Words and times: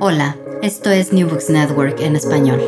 Hola, 0.00 0.36
esto 0.62 0.90
es 0.90 1.12
New 1.12 1.28
Books 1.28 1.50
Network 1.50 1.98
en 2.00 2.14
español. 2.14 2.60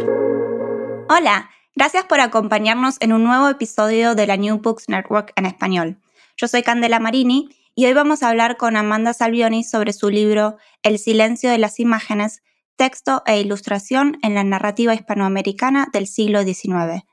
Hola, 1.09 1.49
gracias 1.77 2.05
por 2.07 2.21
acompañarnos 2.21 2.97
en 3.01 3.13
un 3.13 3.23
nuevo 3.23 3.49
episodio 3.49 4.15
de 4.15 4.27
la 4.27 4.37
New 4.37 4.59
Books 4.59 4.89
Network 4.89 5.33
en 5.37 5.47
español. 5.47 6.01
Yo 6.37 6.49
soy 6.49 6.63
Candela 6.63 6.99
Marini 6.99 7.49
y 7.77 7.87
hoy 7.87 7.93
vamos 7.93 8.23
a 8.23 8.31
hablar 8.31 8.57
con 8.57 8.77
Amanda 8.77 9.13
Salvioni 9.13 9.63
sobre 9.63 9.93
su 9.93 10.11
libro 10.11 10.57
El 10.83 10.99
silencio 10.99 11.51
de 11.51 11.59
las 11.59 11.79
imágenes, 11.79 12.43
texto 12.75 13.23
e 13.27 13.41
ilustración 13.41 14.19
en 14.23 14.35
la 14.35 14.43
narrativa 14.43 14.95
hispanoamericana 14.95 15.89
del 15.93 16.09
siglo 16.09 16.43
XIX, 16.43 17.05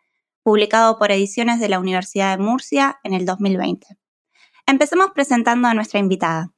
publicado 0.42 0.98
por 0.98 1.12
Ediciones 1.12 1.60
de 1.60 1.70
la 1.70 1.80
Universidad 1.80 2.36
de 2.36 2.44
Murcia 2.44 3.00
en 3.04 3.14
el 3.14 3.26
2020. 3.26 3.86
Empecemos 4.66 5.12
presentando 5.14 5.68
a 5.68 5.74
nuestra 5.74 6.00
invitada. 6.00 6.52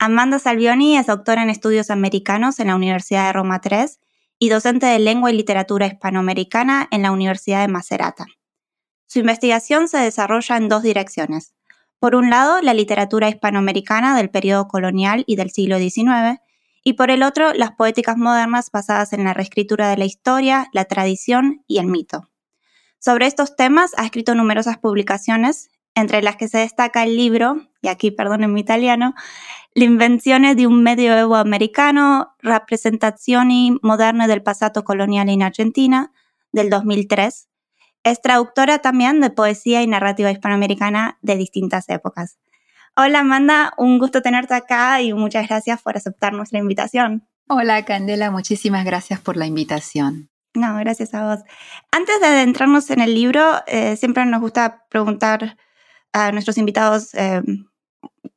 Amanda 0.00 0.38
Salvioni 0.38 0.96
es 0.96 1.06
doctora 1.06 1.42
en 1.42 1.50
estudios 1.50 1.90
americanos 1.90 2.60
en 2.60 2.68
la 2.68 2.76
Universidad 2.76 3.26
de 3.26 3.32
Roma 3.32 3.60
III 3.64 3.86
y 4.38 4.48
docente 4.48 4.86
de 4.86 5.00
lengua 5.00 5.32
y 5.32 5.36
literatura 5.36 5.88
hispanoamericana 5.88 6.86
en 6.92 7.02
la 7.02 7.10
Universidad 7.10 7.62
de 7.62 7.72
Macerata. 7.72 8.26
Su 9.08 9.18
investigación 9.18 9.88
se 9.88 9.98
desarrolla 9.98 10.56
en 10.56 10.68
dos 10.68 10.84
direcciones. 10.84 11.52
Por 11.98 12.14
un 12.14 12.30
lado, 12.30 12.62
la 12.62 12.74
literatura 12.74 13.28
hispanoamericana 13.28 14.16
del 14.16 14.30
periodo 14.30 14.68
colonial 14.68 15.24
y 15.26 15.34
del 15.34 15.50
siglo 15.50 15.78
XIX, 15.78 16.40
y 16.84 16.92
por 16.92 17.10
el 17.10 17.24
otro, 17.24 17.52
las 17.52 17.72
poéticas 17.72 18.16
modernas 18.16 18.70
basadas 18.70 19.12
en 19.12 19.24
la 19.24 19.34
reescritura 19.34 19.90
de 19.90 19.96
la 19.96 20.04
historia, 20.04 20.68
la 20.72 20.84
tradición 20.84 21.64
y 21.66 21.78
el 21.78 21.86
mito. 21.86 22.30
Sobre 23.00 23.26
estos 23.26 23.56
temas 23.56 23.94
ha 23.96 24.04
escrito 24.04 24.36
numerosas 24.36 24.78
publicaciones, 24.78 25.70
entre 25.96 26.22
las 26.22 26.36
que 26.36 26.46
se 26.46 26.58
destaca 26.58 27.02
el 27.02 27.16
libro, 27.16 27.66
y 27.82 27.88
aquí 27.88 28.12
perdonen 28.12 28.52
mi 28.52 28.60
italiano, 28.60 29.14
L'invenzione 29.74 30.54
di 30.54 30.64
un 30.64 30.82
medioevo 30.82 31.34
americano, 31.34 32.34
rappresentazioni 32.38 33.76
moderne 33.82 34.26
del 34.26 34.42
passato 34.42 34.82
coloniale 34.82 35.32
in 35.32 35.42
Argentina, 35.42 36.10
del 36.50 36.68
2003. 36.68 37.48
Es 38.02 38.20
traductora 38.20 38.78
también 38.78 39.20
de 39.20 39.30
poesía 39.30 39.82
y 39.82 39.86
narrativa 39.86 40.30
hispanoamericana 40.30 41.18
de 41.20 41.36
distintas 41.36 41.88
épocas. 41.88 42.38
Hola 42.96 43.20
Amanda, 43.20 43.74
un 43.76 43.98
gusto 43.98 44.22
tenerte 44.22 44.54
acá 44.54 45.00
y 45.02 45.12
muchas 45.12 45.46
gracias 45.46 45.80
por 45.82 45.96
aceptar 45.96 46.32
nuestra 46.32 46.58
invitación. 46.58 47.28
Hola 47.48 47.84
Candela, 47.84 48.30
muchísimas 48.30 48.84
gracias 48.84 49.20
por 49.20 49.36
la 49.36 49.46
invitación. 49.46 50.30
No, 50.54 50.76
gracias 50.78 51.14
a 51.14 51.24
vos. 51.24 51.44
Antes 51.92 52.20
de 52.20 52.26
adentrarnos 52.26 52.90
en 52.90 53.00
el 53.00 53.14
libro, 53.14 53.62
eh, 53.66 53.96
siempre 53.96 54.24
nos 54.26 54.40
gusta 54.40 54.84
preguntar 54.88 55.56
a 56.12 56.32
nuestros 56.32 56.58
invitados 56.58 57.14
eh, 57.14 57.42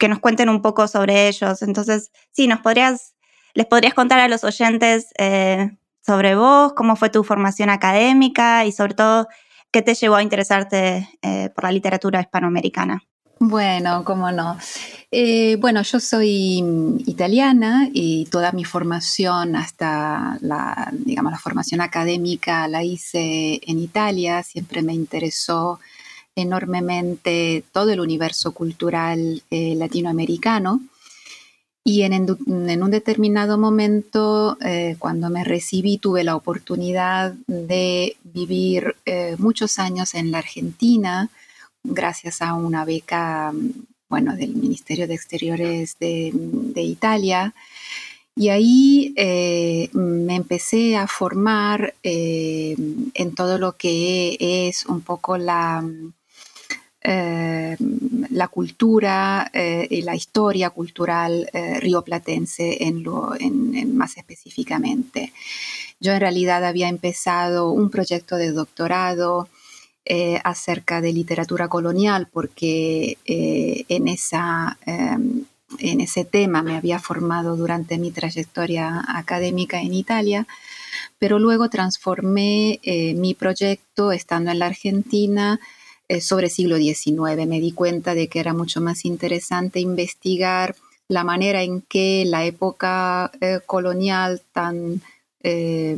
que 0.01 0.07
nos 0.07 0.17
cuenten 0.17 0.49
un 0.49 0.63
poco 0.63 0.87
sobre 0.87 1.27
ellos. 1.27 1.61
Entonces, 1.61 2.11
sí, 2.31 2.47
nos 2.47 2.59
podrías, 2.61 3.13
les 3.53 3.67
podrías 3.67 3.93
contar 3.93 4.19
a 4.19 4.27
los 4.27 4.43
oyentes 4.43 5.13
eh, 5.19 5.77
sobre 6.03 6.33
vos, 6.33 6.73
cómo 6.73 6.95
fue 6.95 7.11
tu 7.11 7.23
formación 7.23 7.69
académica 7.69 8.65
y 8.65 8.71
sobre 8.71 8.95
todo 8.95 9.27
qué 9.69 9.83
te 9.83 9.93
llevó 9.93 10.15
a 10.15 10.23
interesarte 10.23 11.07
eh, 11.21 11.51
por 11.53 11.65
la 11.65 11.71
literatura 11.71 12.19
hispanoamericana. 12.19 13.03
Bueno, 13.37 14.03
cómo 14.03 14.31
no. 14.31 14.57
Eh, 15.11 15.57
bueno, 15.59 15.83
yo 15.83 15.99
soy 15.99 16.63
italiana 17.05 17.87
y 17.93 18.25
toda 18.25 18.51
mi 18.53 18.65
formación, 18.65 19.55
hasta 19.55 20.39
la, 20.41 20.91
digamos, 20.93 21.31
la 21.31 21.37
formación 21.37 21.81
académica 21.81 22.67
la 22.67 22.83
hice 22.83 23.61
en 23.67 23.77
Italia. 23.79 24.41
Siempre 24.41 24.81
me 24.81 24.95
interesó 24.95 25.79
enormemente 26.41 27.63
todo 27.71 27.91
el 27.91 27.99
universo 27.99 28.51
cultural 28.51 29.43
eh, 29.49 29.75
latinoamericano. 29.75 30.81
Y 31.83 32.03
en, 32.03 32.29
un 32.83 32.91
determinado 32.91 33.57
momento, 33.57 34.57
eh, 34.61 34.95
cuando 34.99 35.31
me 35.31 35.43
recibí, 35.43 35.97
tuve 35.97 36.23
la 36.23 36.35
oportunidad 36.35 37.33
de 37.47 38.17
vivir 38.23 38.95
eh, 39.05 39.35
muchos 39.39 39.79
años 39.79 40.13
en 40.13 40.29
la 40.29 40.39
Argentina, 40.39 41.29
gracias 41.83 42.43
a 42.43 42.53
una 42.53 42.85
beca, 42.85 43.51
bueno, 44.09 44.35
del 44.35 44.55
Ministerio 44.55 45.07
de 45.07 45.15
Exteriores 45.15 45.95
de, 45.99 46.31
de 46.33 46.81
Italia. 46.83 47.55
Y 48.35 48.49
ahí 48.49 49.13
me 49.93 50.35
empecé 50.35 50.95
a 50.95 51.07
formar 51.07 51.95
en 52.03 53.35
todo 53.35 53.57
lo 53.57 53.75
que 53.75 54.37
es 54.39 54.85
un 54.85 55.01
poco 55.01 55.37
la, 55.37 55.83
eh, 57.03 57.77
la 58.29 58.47
cultura 58.47 59.49
eh, 59.53 59.87
y 59.89 60.03
la 60.03 60.13
historia 60.13 60.69
cultural 60.69 61.49
eh, 61.51 61.79
rioplatense 61.79 62.83
en 62.83 63.01
lo, 63.01 63.33
en, 63.39 63.97
más 63.97 64.17
específicamente. 64.17 65.33
Yo 65.99 66.11
en 66.11 66.19
realidad 66.19 66.63
había 66.63 66.89
empezado 66.89 67.71
un 67.71 67.89
proyecto 67.89 68.35
de 68.37 68.51
doctorado 68.51 69.49
acerca 70.43 70.99
de 70.99 71.13
literatura 71.13 71.69
colonial 71.69 72.27
porque 72.33 73.17
en, 73.23 74.07
esa, 74.09 74.77
en 74.85 76.01
ese 76.01 76.25
tema 76.25 76.63
me 76.63 76.75
había 76.75 76.99
formado 76.99 77.55
durante 77.55 77.97
mi 77.97 78.11
trayectoria 78.11 79.05
académica 79.07 79.79
en 79.79 79.93
Italia 79.93 80.47
pero 81.17 81.39
luego 81.39 81.69
transformé 81.69 82.81
mi 83.15 83.35
proyecto 83.35 84.11
estando 84.11 84.51
en 84.51 84.59
la 84.59 84.65
Argentina 84.65 85.61
eh, 85.61 85.71
sobre 86.19 86.49
siglo 86.49 86.77
XIX. 86.77 87.47
Me 87.47 87.61
di 87.61 87.71
cuenta 87.71 88.13
de 88.15 88.27
que 88.27 88.39
era 88.39 88.53
mucho 88.53 88.81
más 88.81 89.05
interesante 89.05 89.79
investigar 89.79 90.75
la 91.11 91.23
manera 91.23 91.61
en 91.61 91.81
que 91.81 92.23
la 92.25 92.45
época 92.45 93.31
eh, 93.41 93.59
colonial 93.65 94.41
tan, 94.53 95.01
eh, 95.43 95.95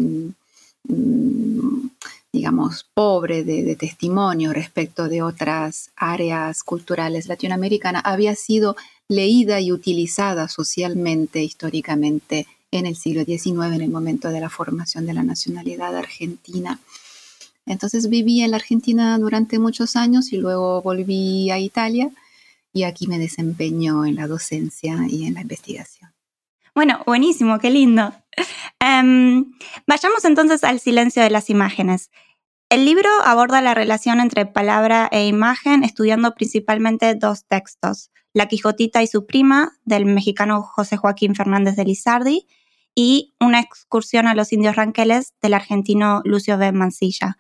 mm, 0.88 1.88
digamos, 2.32 2.88
pobre 2.96 3.44
de, 3.44 3.64
de, 3.64 3.76
testimonio 3.76 4.54
respecto 4.54 5.08
de 5.08 5.22
otras 5.22 5.92
áreas 5.96 6.64
culturales 6.64 7.28
latinoamericanas 7.28 8.02
había 8.06 8.36
sido 8.36 8.76
leída 9.08 9.60
y 9.62 9.72
utilizada 9.72 10.48
socialmente, 10.48 11.44
históricamente, 11.44 12.48
en 12.72 12.88
el 12.88 12.96
siglo 12.96 13.24
XIX, 13.24 13.76
en 13.76 13.82
el 13.82 13.92
momento 13.92 14.30
de 14.30 14.40
la 14.40 14.50
formación 14.50 15.06
de 15.06 15.14
la 15.14 15.22
nacionalidad 15.22 15.96
argentina. 15.96 16.80
Entonces 17.66 18.10
viví 18.10 18.42
en 18.42 18.52
la 18.52 18.58
Argentina 18.58 19.18
durante 19.18 19.60
muchos 19.60 19.96
años 19.96 20.34
y 20.34 20.38
luego 20.38 20.82
volví 20.82 21.50
a 21.52 21.60
Italia 21.60 22.12
y 22.74 22.84
aquí 22.84 23.08
me 23.08 23.20
desempeño 23.20 24.06
en 24.06 24.16
la 24.16 24.28
docencia 24.28 24.98
y 25.08 25.26
en 25.26 25.36
la 25.36 25.42
investigación. 25.42 26.12
Bueno, 26.76 27.04
buenísimo, 27.06 27.60
qué 27.60 27.70
lindo. 27.70 28.14
Em, 28.80 29.54
vayamos 29.86 30.26
entonces 30.26 30.64
al 30.64 30.80
silencio 30.80 31.22
de 31.22 31.30
las 31.30 31.50
imágenes. 31.50 32.10
El 32.70 32.86
libro 32.86 33.10
aborda 33.24 33.62
la 33.62 33.76
relación 33.76 34.20
entre 34.20 34.48
palabra 34.48 35.08
e 35.12 35.28
imagen, 35.28 35.84
estudiando 35.84 36.34
principalmente 36.34 37.14
dos 37.14 37.46
textos, 37.46 38.10
La 38.34 38.48
Quijotita 38.48 39.04
y 39.04 39.08
su 39.08 39.28
prima, 39.28 39.74
del 39.86 40.06
mexicano 40.06 40.64
José 40.64 40.98
Joaquín 40.98 41.36
Fernández 41.36 41.76
de 41.76 41.86
Lizardi, 41.86 42.48
y 42.96 43.36
Una 43.40 43.60
excursión 43.60 44.28
a 44.28 44.36
los 44.36 44.52
indios 44.54 44.76
ranqueles, 44.76 45.34
del 45.42 45.54
argentino 45.54 46.22
Lucio 46.26 46.58
B. 46.58 46.72
Mansilla. 46.72 47.38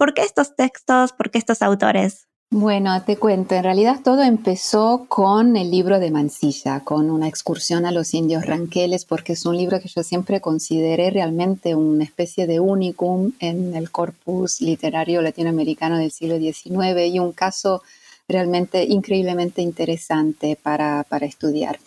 ¿Por 0.00 0.14
qué 0.14 0.22
estos 0.22 0.56
textos? 0.56 1.12
¿Por 1.12 1.30
qué 1.30 1.36
estos 1.36 1.60
autores? 1.60 2.26
Bueno, 2.50 3.02
te 3.04 3.18
cuento, 3.18 3.54
en 3.54 3.64
realidad 3.64 4.00
todo 4.02 4.22
empezó 4.22 5.04
con 5.10 5.58
el 5.58 5.70
libro 5.70 6.00
de 6.00 6.10
Mansilla, 6.10 6.80
con 6.80 7.10
una 7.10 7.28
excursión 7.28 7.84
a 7.84 7.92
los 7.92 8.14
indios 8.14 8.46
ranqueles, 8.46 9.04
porque 9.04 9.34
es 9.34 9.44
un 9.44 9.58
libro 9.58 9.78
que 9.78 9.90
yo 9.90 10.02
siempre 10.02 10.40
consideré 10.40 11.10
realmente 11.10 11.74
una 11.74 12.02
especie 12.02 12.46
de 12.46 12.60
unicum 12.60 13.32
en 13.40 13.74
el 13.74 13.90
corpus 13.90 14.62
literario 14.62 15.20
latinoamericano 15.20 15.98
del 15.98 16.12
siglo 16.12 16.38
XIX 16.38 17.06
y 17.06 17.18
un 17.18 17.32
caso 17.32 17.82
realmente 18.26 18.84
increíblemente 18.84 19.60
interesante 19.60 20.56
para, 20.56 21.04
estudiar. 21.20 21.78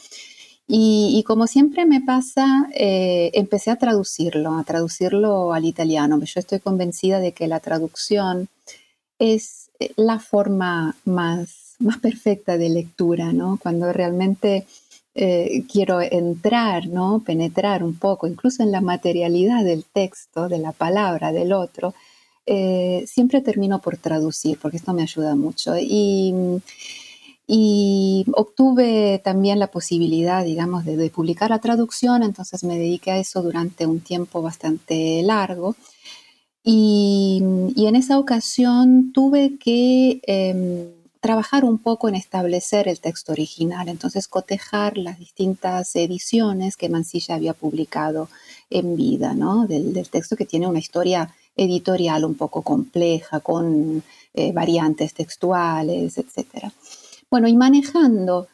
Y, 0.65 1.23
como 1.27 1.45
siempre 1.47 1.85
me 1.85 2.01
pasa, 2.01 2.69
eh, 2.73 3.31
empecé 3.33 3.69
a 3.69 3.75
traducirlo, 3.75 4.57
a 4.57 4.63
traducirlo 4.63 5.53
al 5.53 5.65
italiano. 5.65 6.19
Yo 6.23 6.39
estoy 6.39 6.59
convencida 6.59 7.19
de 7.19 7.33
que 7.33 7.47
la 7.47 7.59
traducción 7.59 8.47
es 9.19 9.69
la 9.97 10.19
forma 10.19 10.95
más, 11.05 11.75
más 11.79 11.97
perfecta 11.97 12.57
de 12.57 12.69
lectura, 12.69 13.33
¿no? 13.33 13.59
Cuando 13.61 13.91
realmente 13.91 14.65
eh, 15.15 15.63
quiero 15.71 16.01
entrar, 16.01 16.87
¿no? 16.87 17.21
Penetrar 17.25 17.83
un 17.83 17.95
poco, 17.95 18.27
incluso 18.27 18.63
en 18.63 18.71
la 18.71 18.81
materialidad 18.81 19.63
del 19.63 19.85
texto, 19.85 20.49
de 20.49 20.59
la 20.59 20.71
palabra 20.71 21.31
del 21.31 21.53
otro, 21.53 21.93
eh, 22.45 23.05
siempre 23.07 23.41
termino 23.41 23.79
por 23.79 23.97
traducir, 23.97 24.57
porque 24.59 24.77
esto 24.77 24.93
me 24.93 25.03
ayuda 25.03 25.35
mucho. 25.35 25.75
Y, 25.79 26.33
obtuve 27.47 29.21
también 29.23 29.59
la 29.59 29.67
posibilidad, 29.67 30.43
digamos, 30.43 30.85
de, 30.85 30.97
de, 30.97 31.09
publicar 31.09 31.49
la 31.49 31.59
traducción, 31.59 32.23
entonces 32.23 32.63
me 32.63 32.77
dediqué 32.77 33.11
a 33.11 33.17
eso 33.17 33.41
durante 33.41 33.85
un 33.85 33.99
tiempo 33.99 34.41
bastante 34.41 35.21
largo. 35.23 35.75
Y, 36.63 37.41
en 37.41 37.95
esa 37.95 38.17
ocasión 38.17 39.11
tuve 39.11 39.57
que 39.59 40.21
em, 40.23 40.87
trabajar 41.19 41.65
un 41.65 41.77
poco 41.77 42.07
en 42.07 42.15
establecer 42.15 42.87
el 42.87 43.01
texto 43.01 43.33
original, 43.33 43.89
entonces 43.89 44.27
cotejar 44.27 44.97
las 44.97 45.19
distintas 45.19 45.95
ediciones 45.95 46.77
que 46.77 46.89
Mansilla 46.89 47.35
había 47.35 47.53
publicado 47.53 48.29
en 48.69 48.95
vida, 48.95 49.33
¿no? 49.33 49.67
del, 49.67 50.07
texto 50.09 50.35
que 50.37 50.45
tiene 50.45 50.67
una 50.67 50.79
historia 50.79 51.33
editorial 51.57 52.25
un 52.25 52.35
poco 52.35 52.61
compleja, 52.61 53.41
con 53.41 54.01
eh, 54.33 54.51
variantes 54.53 55.13
textuales, 55.13 56.17
etc. 56.17 56.71
Bueno, 57.33 57.47
y 57.47 57.55
manejando 57.55 58.47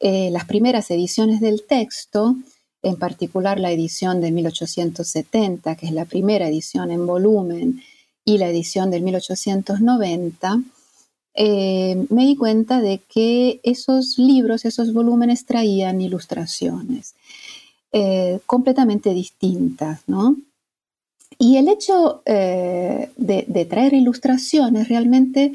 eh, 0.00 0.28
las 0.32 0.44
primeras 0.44 0.90
ediciones 0.90 1.40
del 1.40 1.62
texto, 1.68 2.34
en 2.82 2.96
particular 2.96 3.60
la 3.60 3.70
edición 3.70 4.20
de 4.20 4.32
1870, 4.32 5.76
que 5.76 5.86
es 5.86 5.92
la 5.92 6.04
primera 6.04 6.48
edición 6.48 6.90
en 6.90 7.06
volumen, 7.06 7.80
y 8.24 8.38
la 8.38 8.48
edición 8.48 8.90
del 8.90 9.02
1890, 9.02 10.62
eh, 11.34 12.06
me 12.10 12.26
di 12.26 12.34
cuenta 12.34 12.80
de 12.80 13.02
que 13.08 13.60
esos 13.62 14.18
libros, 14.18 14.64
esos 14.64 14.92
volúmenes 14.92 15.46
traían 15.46 16.00
ilustraciones 16.00 17.14
eh, 17.92 18.40
completamente 18.46 19.10
distintas, 19.10 20.00
¿no? 20.08 20.34
Y 21.38 21.58
el 21.58 21.68
hecho 21.68 22.22
de, 22.26 23.66
traer 23.70 23.94
ilustraciones 23.94 24.88
realmente 24.88 25.52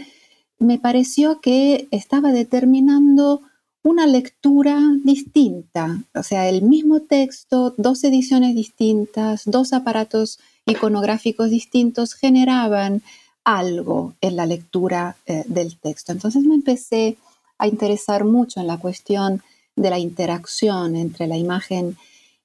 me 0.59 0.77
pareció 0.77 1.39
que 1.41 1.88
estaba 1.91 2.31
determinando 2.31 3.41
una 3.81 4.06
lectura 4.06 4.79
distinta, 5.03 6.03
o 6.13 6.21
sea, 6.21 6.50
el 6.50 6.61
mismo 6.61 7.01
texto, 7.01 7.73
dos 7.77 8.03
ediciones 8.03 8.53
distintas, 8.53 9.44
dos 9.45 9.71
aparatos 9.71 10.39
iconográficos 10.65 11.50
distintos 11.50 12.13
generaban 12.13 13.01
algo 13.45 14.15
en 14.21 14.35
la 14.35 14.45
lectura 14.45 15.15
eh, 15.25 15.44
del 15.47 15.79
texto. 15.79 16.11
Entonces 16.11 16.44
me 16.44 16.56
empecé 16.56 17.17
a 17.57 17.67
interesar 17.67 18.25
mucho 18.25 18.59
en 18.59 18.67
la 18.67 18.77
cuestión 18.77 19.41
de 19.75 19.89
la 19.89 19.97
interacción 19.97 20.95
entre 20.97 21.27
la 21.27 21.38
imagen 21.38 21.97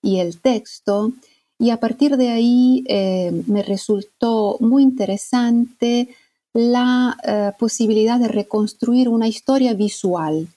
y 0.02 0.20
el 0.20 0.40
texto 0.40 1.12
y 1.58 1.70
a 1.70 1.81
partir 1.81 2.16
de 2.16 2.31
ahí 2.31 2.84
eh, 2.88 3.43
me 3.46 3.62
resultó 3.62 4.56
muy 4.61 4.82
interesante 4.82 6.08
la 6.54 7.18
eh, 7.24 7.52
posibilidad 7.58 8.18
de 8.18 8.28
reconstruir 8.28 9.08
una 9.08 9.26
historia 9.28 9.74
visual 9.74 10.48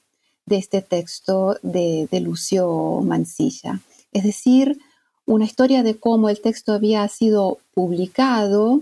de 0.45 0.57
este 0.57 0.81
texto 0.81 1.57
de, 1.63 2.07
Lucio 2.21 3.01
Mansilla. 3.03 3.81
Es 4.13 4.23
decir, 4.23 4.79
una 5.25 5.45
historia 5.45 5.83
de 5.83 5.99
cómo 5.99 6.29
el 6.29 6.39
texto 6.39 6.71
había 6.71 7.05
sido 7.09 7.57
publicado, 7.73 8.81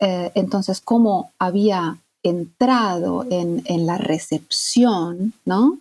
eh, 0.00 0.32
entonces 0.34 0.80
cómo 0.80 1.30
había 1.38 1.98
entrado 2.22 3.26
en, 3.30 3.86
la 3.86 3.98
recepción, 3.98 5.32
¿no? 5.44 5.78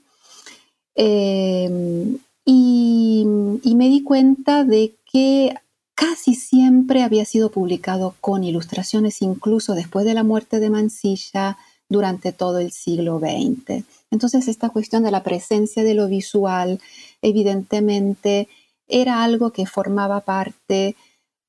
Eh, 0.96 2.18
y, 2.46 3.26
me 3.76 3.88
di 3.88 4.04
cuenta 4.04 4.66
de 4.66 4.96
que 5.10 5.56
casi 6.00 6.34
siempre 6.34 7.04
había 7.04 7.26
sido 7.26 7.52
publicado 7.52 8.16
con 8.22 8.46
ilustraciones, 8.46 9.22
incluso 9.22 9.74
después 9.74 10.06
de 10.06 10.14
la 10.14 10.24
muerte 10.24 10.62
de 10.62 10.70
Mansilla, 10.70 11.58
durante 11.90 12.32
todo 12.32 12.60
el 12.60 12.72
siglo 12.72 13.20
XX. 13.20 13.84
Entonces, 14.10 14.48
esta 14.48 14.70
cuestión 14.70 15.04
de 15.04 15.12
la 15.12 15.24
presencia 15.24 15.84
de 15.84 15.96
lo 15.96 16.08
visual, 16.08 16.80
evidentemente, 17.22 18.48
era 18.88 19.24
algo 19.24 19.52
que 19.52 19.66
formaba 19.66 20.22
parte, 20.22 20.96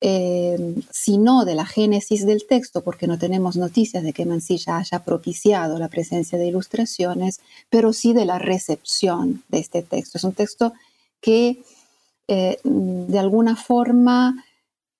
eh, 0.01 0.75
si 0.91 1.17
no 1.17 1.45
de 1.45 1.55
la 1.55 1.65
génesis 1.65 2.25
del 2.25 2.45
texto, 2.45 2.83
porque 2.83 3.07
no 3.07 3.17
tenemos 3.17 3.55
noticias 3.55 4.03
de 4.03 4.11
que 4.11 4.25
Mansilla 4.25 4.79
haya 4.79 5.05
propiciado 5.05 5.79
la 5.79 5.87
presencia 5.87 6.37
de 6.37 6.47
ilustraciones, 6.47 7.39
pero 7.69 7.93
sí 7.93 8.11
de 8.11 8.25
la 8.25 8.37
recepción 8.37 9.43
de 9.47 9.59
este 9.59 9.81
texto. 9.81 10.17
Es 10.17 10.25
un 10.25 10.33
texto 10.33 10.73
que 11.21 11.63
eh, 12.33 12.59
de 12.63 13.19
alguna 13.19 13.57
forma 13.57 14.45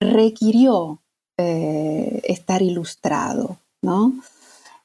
requirió 0.01 0.99
eh, 1.37 2.21
estar 2.25 2.61
ilustrado, 2.61 3.57
¿no? 3.81 4.15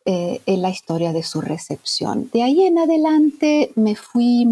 Eh, 0.04 0.40
en 0.46 0.62
la 0.62 0.70
historia 0.70 1.12
de 1.12 1.24
su 1.24 1.40
recepción. 1.40 2.30
De 2.32 2.44
ahí 2.44 2.62
en 2.62 2.78
adelante 2.78 3.72
me 3.74 3.96
fui 3.96 4.46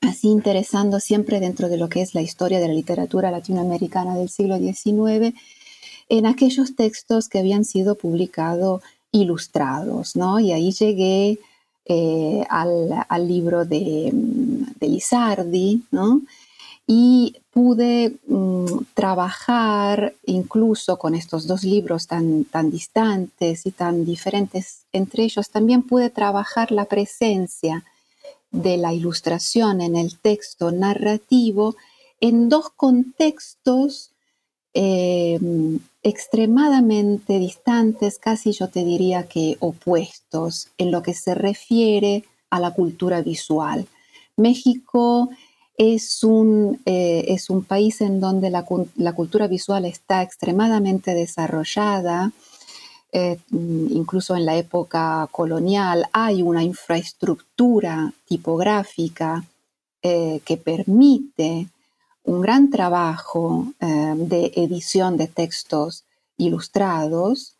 así 0.00 0.28
interesando 0.28 0.98
siempre 0.98 1.38
dentro 1.38 1.68
de 1.68 1.76
lo 1.76 1.90
que 1.90 2.00
es 2.00 2.14
la 2.14 2.22
historia 2.22 2.60
de 2.60 2.68
la 2.68 2.72
literatura 2.72 3.30
latinoamericana 3.30 4.16
del 4.16 4.30
siglo 4.30 4.56
XIX, 4.56 5.34
en 6.08 6.24
aquellos 6.24 6.76
textos 6.76 7.28
que 7.28 7.40
habían 7.40 7.66
sido 7.66 7.96
publicados 7.96 8.80
ilustrados, 9.12 10.16
¿no? 10.16 10.40
Y 10.40 10.52
ahí 10.52 10.72
llegué 10.72 11.38
eh, 11.84 12.46
al, 12.48 13.28
libro 13.28 13.66
de, 13.66 14.10
de 14.14 14.88
Lizardi, 14.88 15.82
¿no? 15.90 16.22
Y 16.86 17.36
pude 17.50 18.16
mm, 18.28 18.66
trabajar 18.94 20.14
incluso 20.24 20.98
con 20.98 21.14
estos 21.14 21.46
dos 21.46 21.64
libros 21.64 22.06
tan, 22.06 22.44
tan 22.44 22.70
distantes 22.70 23.66
y 23.66 23.72
tan 23.72 24.04
diferentes 24.04 24.84
entre 24.92 25.24
ellos, 25.24 25.50
también 25.50 25.82
pude 25.82 26.10
trabajar 26.10 26.70
la 26.70 26.84
presencia 26.84 27.84
de 28.52 28.76
la 28.76 28.92
ilustración 28.92 29.80
en 29.80 29.96
el 29.96 30.18
texto 30.18 30.70
narrativo 30.70 31.74
en 32.20 32.48
dos 32.48 32.70
contextos 32.70 34.12
eh, 34.74 35.38
extremadamente 36.02 37.38
distantes, 37.38 38.18
casi 38.18 38.52
yo 38.52 38.68
te 38.68 38.84
diría 38.84 39.26
que 39.26 39.56
opuestos 39.60 40.68
en 40.78 40.90
lo 40.90 41.02
que 41.02 41.14
se 41.14 41.34
refiere 41.34 42.24
a 42.50 42.60
la 42.60 42.72
cultura 42.72 43.22
visual. 43.22 43.86
México 44.36 45.30
es 45.76 46.24
un, 46.24 46.80
eh, 46.86 47.26
es 47.28 47.50
un 47.50 47.62
país 47.64 48.00
en 48.00 48.20
donde 48.20 48.48
la, 48.50 48.64
cultura 49.14 49.46
visual 49.46 49.84
está 49.84 50.22
extremadamente 50.22 51.14
desarrollada, 51.14 52.32
eh, 53.12 53.38
incluso 53.50 54.34
en 54.36 54.46
la 54.46 54.56
época 54.56 55.28
colonial 55.30 56.08
hay 56.12 56.42
una 56.42 56.64
infraestructura 56.64 58.12
tipográfica 58.26 59.44
eh, 60.02 60.40
que 60.44 60.56
permite 60.56 61.68
un 62.24 62.40
gran 62.40 62.70
trabajo 62.70 63.72
de 63.78 64.52
edición 64.56 65.16
de 65.16 65.28
textos 65.28 66.02
ilustrados 66.38 67.54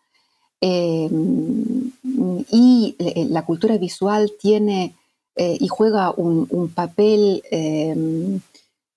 y 0.60 2.96
la 3.30 3.44
cultura 3.44 3.78
visual 3.78 4.32
tiene 4.40 4.96
eh, 5.38 5.58
y 5.60 5.68
juega 5.68 6.12
un, 6.16 6.72
papel 6.74 7.42
em, 7.50 8.40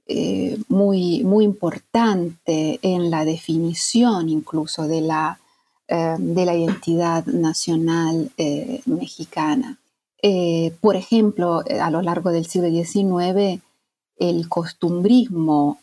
eh, 0.07 0.57
muy, 0.69 1.21
muy 1.25 1.43
importante 1.43 2.79
en 2.81 3.11
la 3.11 3.25
definición 3.25 4.29
incluso 4.29 4.87
de 4.87 5.01
la, 5.01 5.37
eh, 5.89 6.15
de 6.17 6.45
la 6.45 6.55
identidad 6.55 7.25
nacional 7.25 8.31
mexicana. 8.85 9.77
por 10.81 10.95
ejemplo, 10.95 11.63
a 11.81 11.89
lo 11.91 12.01
largo 12.01 12.31
del 12.31 12.45
siglo 12.45 12.69
XIX, 12.69 13.61
el 14.17 14.49
costumbrismo 14.49 15.79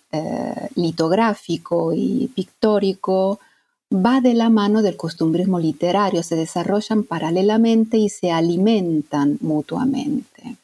litográfico 0.75 1.93
y 1.95 2.31
pictórico 2.35 3.41
va 3.90 4.21
de 4.21 4.35
la 4.35 4.50
mano 4.50 4.83
del 4.83 4.97
costumbrismo 4.97 5.59
literario, 5.59 6.23
se 6.23 6.37
desarrollan 6.37 7.05
paralelamente 7.05 7.99
y 7.99 8.09
se 8.09 8.31
alimentan 8.31 9.38
mutuamente. 9.40 10.57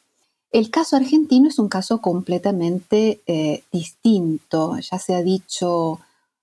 El 0.51 0.69
caso 0.69 0.97
argentino 0.97 1.47
es 1.47 1.57
un 1.57 1.67
caso 1.67 1.99
completamente 1.99 3.21
eh, 3.25 3.63
distinto. 3.71 4.77
Ya 4.77 4.99
se 4.99 5.15
ha 5.15 5.23
dicho 5.23 5.99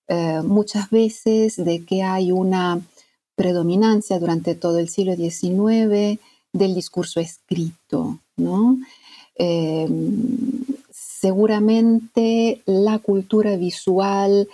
eh, 0.09 0.41
muchas 0.43 0.91
veces 0.91 1.57
de 1.57 1.85
que 1.85 2.03
hay 2.03 2.33
una 2.33 2.81
predominancia 3.37 4.19
durante 4.19 4.57
todo 4.57 4.79
el 4.79 4.89
siglo 4.89 5.15
XIX 5.15 6.19
del 6.53 6.75
discurso 6.75 7.21
escrito. 7.21 8.19
Em, 9.37 10.65
seguramente 10.91 12.63
la 12.67 12.99
cultura 12.99 13.57
visual 13.57 14.49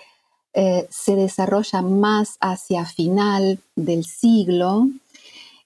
eh, 0.58 0.88
se 0.90 1.16
desarrolla 1.16 1.82
más 1.82 2.38
hacia 2.40 2.86
final 2.86 3.58
del 3.74 4.06
siglo 4.06 4.88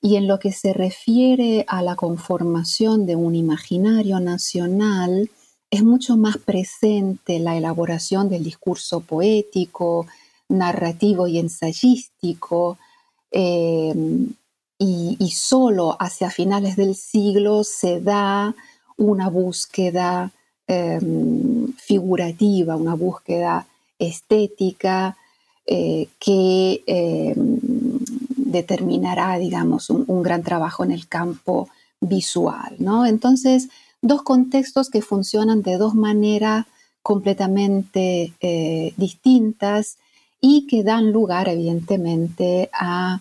y 0.03 0.17
en 0.17 0.27
lo 0.27 0.41
que 0.41 0.51
se 0.51 0.73
refiere 0.73 1.65
a 1.69 1.81
la 1.81 1.95
conformación 1.95 3.07
de 3.07 3.15
un 3.15 3.37
imaginario 3.37 4.19
nacional, 4.19 5.31
es 5.71 5.85
mucho 5.85 6.17
más 6.17 6.39
presente 6.39 7.39
la 7.39 7.57
elaboración 7.57 8.29
del 8.29 8.43
discurso 8.43 8.99
poético, 8.99 10.09
narrativo 10.49 11.29
y 11.29 11.39
ensayístico, 11.39 12.77
eh, 13.31 13.95
y, 14.77 15.31
solo 15.31 15.97
hacia 16.01 16.31
finales 16.31 16.75
del 16.75 16.97
siglo 16.97 17.63
se 17.63 18.01
da 18.01 18.57
una 18.97 19.29
búsqueda 19.29 20.33
em, 20.67 21.73
figurativa, 21.75 22.75
una 22.75 22.95
búsqueda 22.95 23.69
estética 24.01 25.17
eh, 25.67 26.09
que 26.19 26.83
em, 26.87 27.61
determinará, 28.37 29.39
digamos, 29.39 29.91
un, 29.91 30.23
gran 30.23 30.43
trabajo 30.43 30.83
en 30.83 30.91
el 30.91 31.07
campo 31.07 31.69
visual, 32.01 32.75
¿no? 32.79 33.07
Entonces, 33.07 33.69
dos 34.03 34.23
contextos 34.23 34.91
que 34.91 35.03
funcionan 35.03 35.63
de 35.63 35.77
dos 35.77 35.95
maneras 35.95 36.67
completamente 37.03 38.33
eh, 38.41 38.93
distintas 38.97 39.99
y 40.41 40.67
que 40.67 40.83
dan 40.83 41.13
lugar, 41.13 41.49
evidentemente, 41.49 42.71
a, 42.73 43.21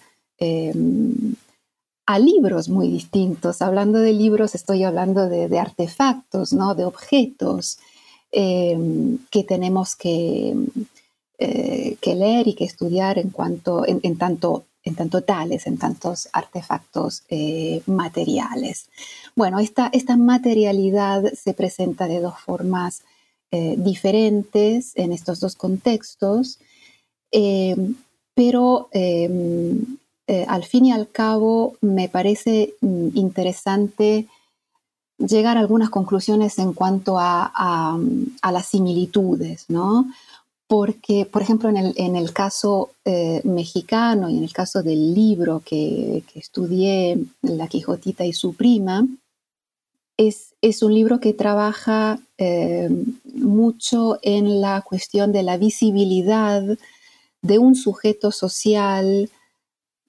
a, 2.05 2.19
libros 2.19 2.69
muy 2.69 2.87
distintos. 2.87 3.61
Hablando 3.61 3.99
de 3.99 4.13
libros, 4.13 4.55
estoy 4.55 4.83
hablando 4.83 5.29
de, 5.29 5.59
artefactos, 5.59 6.53
¿no? 6.53 6.73
de 6.73 6.85
objetos 6.85 7.77
em, 8.31 9.17
que 9.31 9.43
tenemos 9.43 9.95
que, 9.95 10.55
eh, 11.39 11.97
que, 12.01 12.15
leer 12.15 12.47
y 12.47 12.53
que 12.53 12.65
estudiar 12.65 13.17
en, 13.17 13.29
cuanto, 13.29 13.85
en 13.87 14.17
tanto 14.17 14.65
en 14.83 14.95
tanto 14.95 15.21
tales, 15.21 15.67
en 15.67 15.77
tantos 15.77 16.29
artefactos 16.31 17.23
eh, 17.29 17.81
materiales. 17.85 18.89
Bueno, 19.35 19.59
esta, 19.59 19.89
esta, 19.93 20.17
materialidad 20.17 21.23
se 21.33 21.53
presenta 21.53 22.07
de 22.07 22.19
dos 22.19 22.39
formas 22.39 23.03
eh, 23.51 23.75
diferentes 23.77 24.93
en 24.95 25.11
estos 25.11 25.39
dos 25.39 25.55
contextos, 25.55 26.59
eh, 27.31 27.75
pero 28.33 28.89
al 30.47 30.63
fin 30.63 30.85
y 30.85 30.91
al 30.91 31.09
cabo 31.09 31.75
me 31.81 32.07
parece 32.07 32.75
mm, 32.81 33.09
interesante 33.15 34.27
llegar 35.19 35.57
a 35.57 35.59
algunas 35.59 35.89
conclusiones 35.89 36.57
en 36.59 36.73
cuanto 36.73 37.19
a, 37.19 37.51
a 38.41 38.51
las 38.51 38.65
similitudes, 38.65 39.65
¿no? 39.67 40.07
porque, 40.69 41.25
por 41.25 41.41
ejemplo, 41.41 41.67
en 41.69 42.15
el, 42.15 42.31
caso 42.31 42.91
eh, 43.03 43.41
mexicano 43.43 44.29
y 44.29 44.37
en 44.37 44.43
el 44.43 44.53
caso 44.53 44.83
del 44.83 45.15
libro 45.15 45.63
que, 45.65 46.23
estudié, 46.35 47.17
La 47.41 47.67
Quijotita 47.67 48.23
y 48.23 48.33
su 48.33 48.53
prima, 48.53 49.07
es, 50.15 50.53
un 50.83 50.93
libro 50.93 51.19
que 51.19 51.33
trabaja 51.33 52.19
eh, 52.37 52.87
mucho 53.33 54.19
en 54.21 54.61
la 54.61 54.81
cuestión 54.81 55.31
de 55.31 55.41
la 55.41 55.57
visibilidad 55.57 56.61
de 57.41 57.57
un 57.57 57.73
sujeto 57.73 58.31
social, 58.31 59.27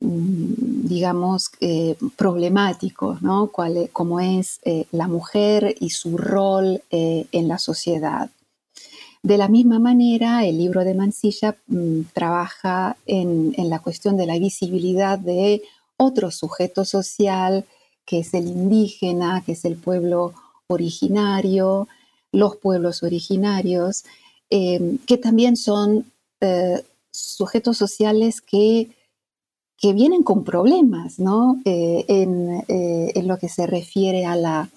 digamos, 0.00 1.50
eh, 1.60 1.96
problemático, 2.16 3.18
¿no? 3.20 3.50
como 3.92 4.20
es 4.20 4.60
la 4.92 5.08
mujer 5.08 5.74
y 5.78 5.90
su 5.90 6.16
rol 6.16 6.82
en 6.90 7.48
la 7.48 7.58
sociedad. 7.58 8.30
De 9.22 9.36
la 9.36 9.48
misma 9.48 9.78
manera, 9.78 10.46
el 10.46 10.56
libro 10.56 10.82
de 10.82 10.94
Mansilla 10.94 11.56
mm, 11.66 12.02
trabaja 12.14 12.96
en, 13.04 13.52
la 13.68 13.80
cuestión 13.80 14.16
de 14.16 14.26
la 14.26 14.38
visibilidad 14.38 15.18
de 15.18 15.62
otro 15.98 16.30
sujeto 16.30 16.86
social, 16.86 17.66
que 18.06 18.20
es 18.20 18.32
el 18.32 18.46
indígena, 18.46 19.42
que 19.44 19.52
es 19.52 19.66
el 19.66 19.76
pueblo 19.76 20.32
originario, 20.68 21.86
los 22.32 22.56
pueblos 22.56 23.02
originarios, 23.02 24.04
que 24.48 25.18
también 25.22 25.56
son 25.56 26.10
eh, 26.40 26.82
sujetos 27.12 27.76
sociales 27.76 28.40
que, 28.40 28.88
que, 29.80 29.92
vienen 29.92 30.22
con 30.22 30.44
problemas 30.44 31.18
¿no? 31.18 31.60
Eh, 31.64 32.04
eh, 32.08 33.12
en, 33.14 33.28
lo 33.28 33.38
que 33.38 33.48
se 33.48 33.66
refiere 33.66 34.26
a 34.26 34.36
la 34.36 34.70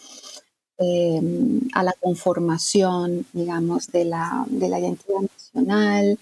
Em, 0.85 1.61
a 1.73 1.83
la 1.83 1.93
conformación, 1.93 3.25
digamos, 3.31 3.91
de 3.91 4.05
la, 4.05 4.45
identidad 4.49 5.21
nacional 5.21 6.17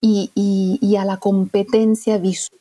y, 0.00 0.96
a 0.96 1.04
la 1.06 1.16
competencia 1.16 2.18
visual 2.18 2.60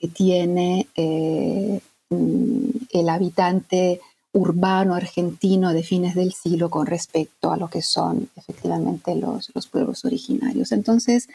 que 0.00 0.08
tiene 0.08 0.88
eh, 0.96 1.80
el 2.10 3.08
habitante 3.08 4.00
urbano 4.32 4.94
argentino 4.94 5.72
de 5.74 5.82
fines 5.82 6.14
del 6.14 6.32
siglo 6.32 6.70
con 6.70 6.86
respecto 6.86 7.52
a 7.52 7.58
lo 7.58 7.68
que 7.68 7.82
son 7.82 8.30
efectivamente 8.34 9.14
los, 9.14 9.50
pueblos 9.70 10.04
originarios. 10.06 10.72
Entonces, 10.72 11.28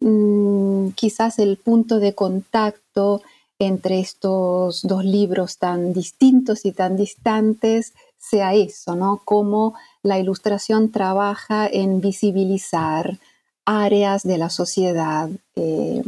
mm, 0.00 0.88
quizás 0.90 1.38
el 1.38 1.56
punto 1.56 1.98
de 1.98 2.14
contacto 2.14 3.22
entre 3.58 4.00
estos 4.00 4.82
dos 4.82 5.04
libros 5.04 5.58
tan 5.58 5.92
distintos 5.92 6.64
y 6.64 6.72
tan 6.72 6.96
distantes 6.96 7.94
sea 8.18 8.54
eso, 8.54 8.96
¿no? 8.96 9.22
Cómo 9.24 9.74
la 10.02 10.18
ilustración 10.18 10.90
trabaja 10.90 11.66
en 11.66 12.00
visibilizar 12.00 13.18
áreas 13.64 14.22
de 14.22 14.38
la 14.38 14.50
sociedad 14.50 15.30
eh, 15.54 16.02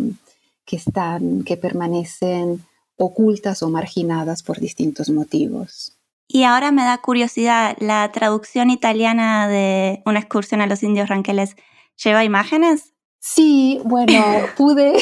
que 0.65 0.77
están, 0.77 1.43
que 1.45 1.57
permanecen 1.57 2.65
ocultas 2.97 3.63
o 3.63 3.71
marginadas 3.71 4.43
por 4.43 4.61
distintos 4.61 5.09
motivos. 5.11 5.97
Y 6.27 6.43
ahora 6.43 6.73
me 6.73 6.85
da 6.85 6.99
curiosidad, 6.99 7.77
¿la 7.81 8.11
traducción 8.13 8.69
italiana 8.71 9.49
de 9.49 10.03
Una 10.05 10.19
excursión 10.19 10.61
a 10.61 10.67
los 10.67 10.83
indios 10.83 11.09
ranqueles 11.09 11.57
lleva 12.03 12.25
imágenes? 12.25 12.93
Sí, 13.21 13.81
bueno, 13.85 14.13
pude, 14.57 14.95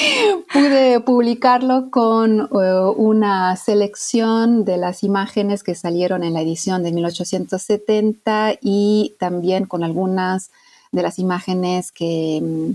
pude 0.52 1.00
publicarlo 1.00 1.90
con 1.90 2.40
eh, 2.40 2.92
una 2.96 3.56
selección 3.56 4.64
de 4.64 4.76
las 4.76 5.02
imágenes 5.02 5.62
que 5.62 5.74
salieron 5.74 6.24
en 6.24 6.34
la 6.34 6.42
edición 6.42 6.82
de 6.82 6.92
1870 6.92 8.54
y 8.60 9.14
también 9.18 9.66
con 9.66 9.84
algunas 9.84 10.50
de 10.92 11.02
las 11.02 11.18
imágenes 11.18 11.92
que, 11.92 12.40
mm, 12.42 12.72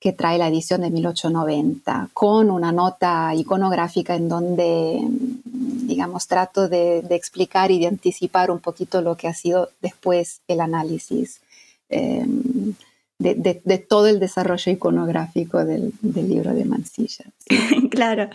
que 0.00 0.12
trae 0.12 0.38
la 0.38 0.48
edición 0.48 0.80
de 0.80 0.90
1890, 0.90 2.10
con 2.14 2.50
una 2.50 2.70
nota 2.72 3.34
iconográfica 3.34 4.14
en 4.14 4.28
donde, 4.28 5.00
mm, 5.02 5.86
digamos, 5.88 6.28
trato 6.28 6.68
de, 6.68 6.98
explicar 7.10 7.70
y 7.70 7.80
de 7.80 7.88
anticipar 7.88 8.50
un 8.50 8.60
poquito 8.60 9.02
lo 9.02 9.16
que 9.16 9.28
ha 9.28 9.34
sido 9.34 9.70
después 9.82 10.40
el 10.48 10.60
análisis. 10.60 11.40
Em, 11.88 12.74
de, 13.18 13.86
todo 13.88 14.06
el 14.06 14.20
desarrollo 14.20 14.72
iconográfico 14.72 15.64
del, 15.64 15.92
libro 16.02 16.54
de 16.54 16.64
Mansilla. 16.64 17.24
claro. 17.90 18.30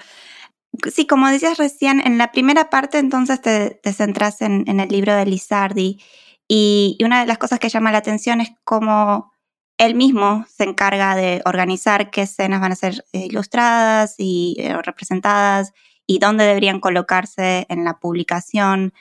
Sí, 0.92 1.06
como 1.06 1.30
decías 1.30 1.58
recién, 1.58 2.02
en 2.06 2.18
la 2.18 2.32
primera 2.32 2.70
parte 2.70 2.98
entonces 2.98 3.42
te, 3.42 3.94
centras 3.94 4.42
en, 4.42 4.68
el 4.80 4.90
libro 4.90 5.16
de 5.16 5.25
Lizardi 5.25 6.02
y, 6.48 6.98
una 7.04 7.22
de 7.22 7.28
las 7.28 7.38
cosas 7.38 7.60
que 7.60 7.70
llama 7.70 7.92
la 7.92 8.00
atención 8.00 8.42
es 8.42 8.52
cómo 8.63 9.32
él 9.78 9.96
mismo 9.96 10.46
se 10.50 10.63
encarga 10.66 11.16
de 11.16 11.42
organizar 11.46 12.12
qué 12.12 12.24
escenas 12.24 12.62
van 12.62 12.72
a 12.72 12.75
ser 12.75 13.06
eh, 13.13 13.25
ilustradas 13.25 14.16
y 14.18 14.56
eh, 14.60 14.80
representadas 14.82 15.74
y 16.06 16.20
dónde 16.20 16.44
deberían 16.44 16.80
colocarse 16.80 17.66
en 17.70 17.84
la 17.84 18.00
publicación. 18.00 18.94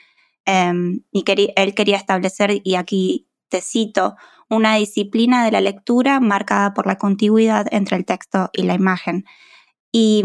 Em, 0.45 1.01
y 1.11 1.23
él 1.55 1.75
quería 1.75 1.97
establecer, 1.97 2.61
y 2.63 2.75
aquí 2.75 3.27
te 3.49 3.61
cito, 3.61 4.15
una 4.53 4.75
disciplina 4.75 5.43
de 5.45 5.51
la 5.51 5.61
lectura 5.61 6.19
marcada 6.19 6.73
por 6.73 6.87
la 6.87 6.97
contigüidad 6.97 7.67
entre 7.71 7.97
el 7.97 8.05
texto 8.05 8.49
y 8.53 8.63
la 8.63 8.73
imagen. 8.73 9.25
Y, 9.91 10.23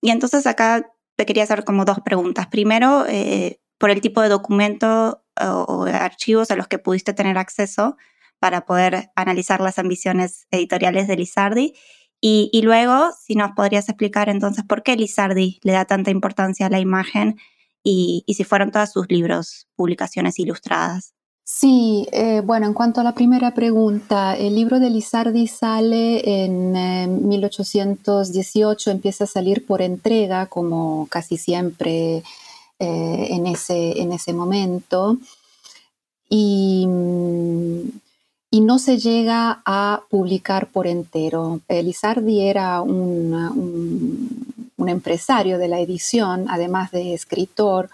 y 0.00 0.10
entonces 0.10 0.46
acá 0.46 0.86
te 1.16 1.26
quería 1.26 1.44
hacer 1.44 1.64
como 1.64 1.84
dos 1.84 2.00
preguntas. 2.04 2.46
Primero, 2.46 3.06
eh, 3.08 3.60
por 3.78 3.90
el 3.90 4.00
tipo 4.00 4.20
de 4.22 4.28
documento 4.28 5.22
o, 5.40 5.84
archivos 5.84 6.50
a 6.50 6.56
los 6.56 6.68
que 6.68 6.78
pudiste 6.78 7.12
tener 7.12 7.38
acceso 7.38 7.96
para 8.38 8.66
poder 8.66 9.10
analizar 9.16 9.60
las 9.60 9.78
ambiciones 9.78 10.46
editoriales 10.50 11.08
de 11.08 11.16
Lizardi. 11.16 11.74
Y, 12.20 12.50
y, 12.52 12.62
luego, 12.62 13.10
si 13.18 13.34
nos 13.34 13.52
podrías 13.52 13.88
explicar 13.88 14.28
entonces 14.28 14.64
por 14.64 14.82
qué 14.82 14.96
Lizardi 14.96 15.58
le 15.62 15.72
da 15.72 15.84
tanta 15.84 16.10
importancia 16.10 16.66
a 16.66 16.70
la 16.70 16.80
imagen 16.80 17.36
y, 17.82 18.24
y 18.26 18.34
si 18.34 18.44
fueron 18.44 18.70
todos 18.70 18.92
sus 18.92 19.06
libros, 19.10 19.68
publicaciones 19.76 20.38
ilustradas. 20.38 21.15
Sí, 21.48 22.08
eh, 22.10 22.42
bueno, 22.44 22.66
en 22.66 22.74
cuanto 22.74 23.00
a 23.00 23.04
la 23.04 23.14
primera 23.14 23.54
pregunta, 23.54 24.36
el 24.36 24.56
libro 24.56 24.80
de 24.80 24.90
Lizardi 24.90 25.46
sale 25.46 26.44
en 26.44 27.28
1818, 27.28 28.90
eh, 28.90 28.92
empieza 28.92 29.24
a 29.24 29.26
salir 29.28 29.64
por 29.64 29.80
entrega, 29.80 30.46
como 30.46 31.06
casi 31.08 31.36
siempre 31.36 32.24
eh, 32.80 33.26
en, 33.30 33.46
ese, 33.46 34.00
en 34.02 34.10
ese 34.10 34.32
momento, 34.32 35.18
y, 36.28 36.88
y, 38.50 38.60
no 38.60 38.80
se 38.80 38.98
llega 38.98 39.62
a 39.64 40.02
publicar 40.10 40.66
por 40.72 40.88
entero. 40.88 41.60
Lizardi 41.68 42.40
era 42.40 42.82
un, 42.82 44.66
un 44.76 44.88
empresario 44.88 45.58
de 45.58 45.68
la 45.68 45.78
edición, 45.78 46.46
además 46.48 46.90
de 46.90 47.14
escritor, 47.14 47.88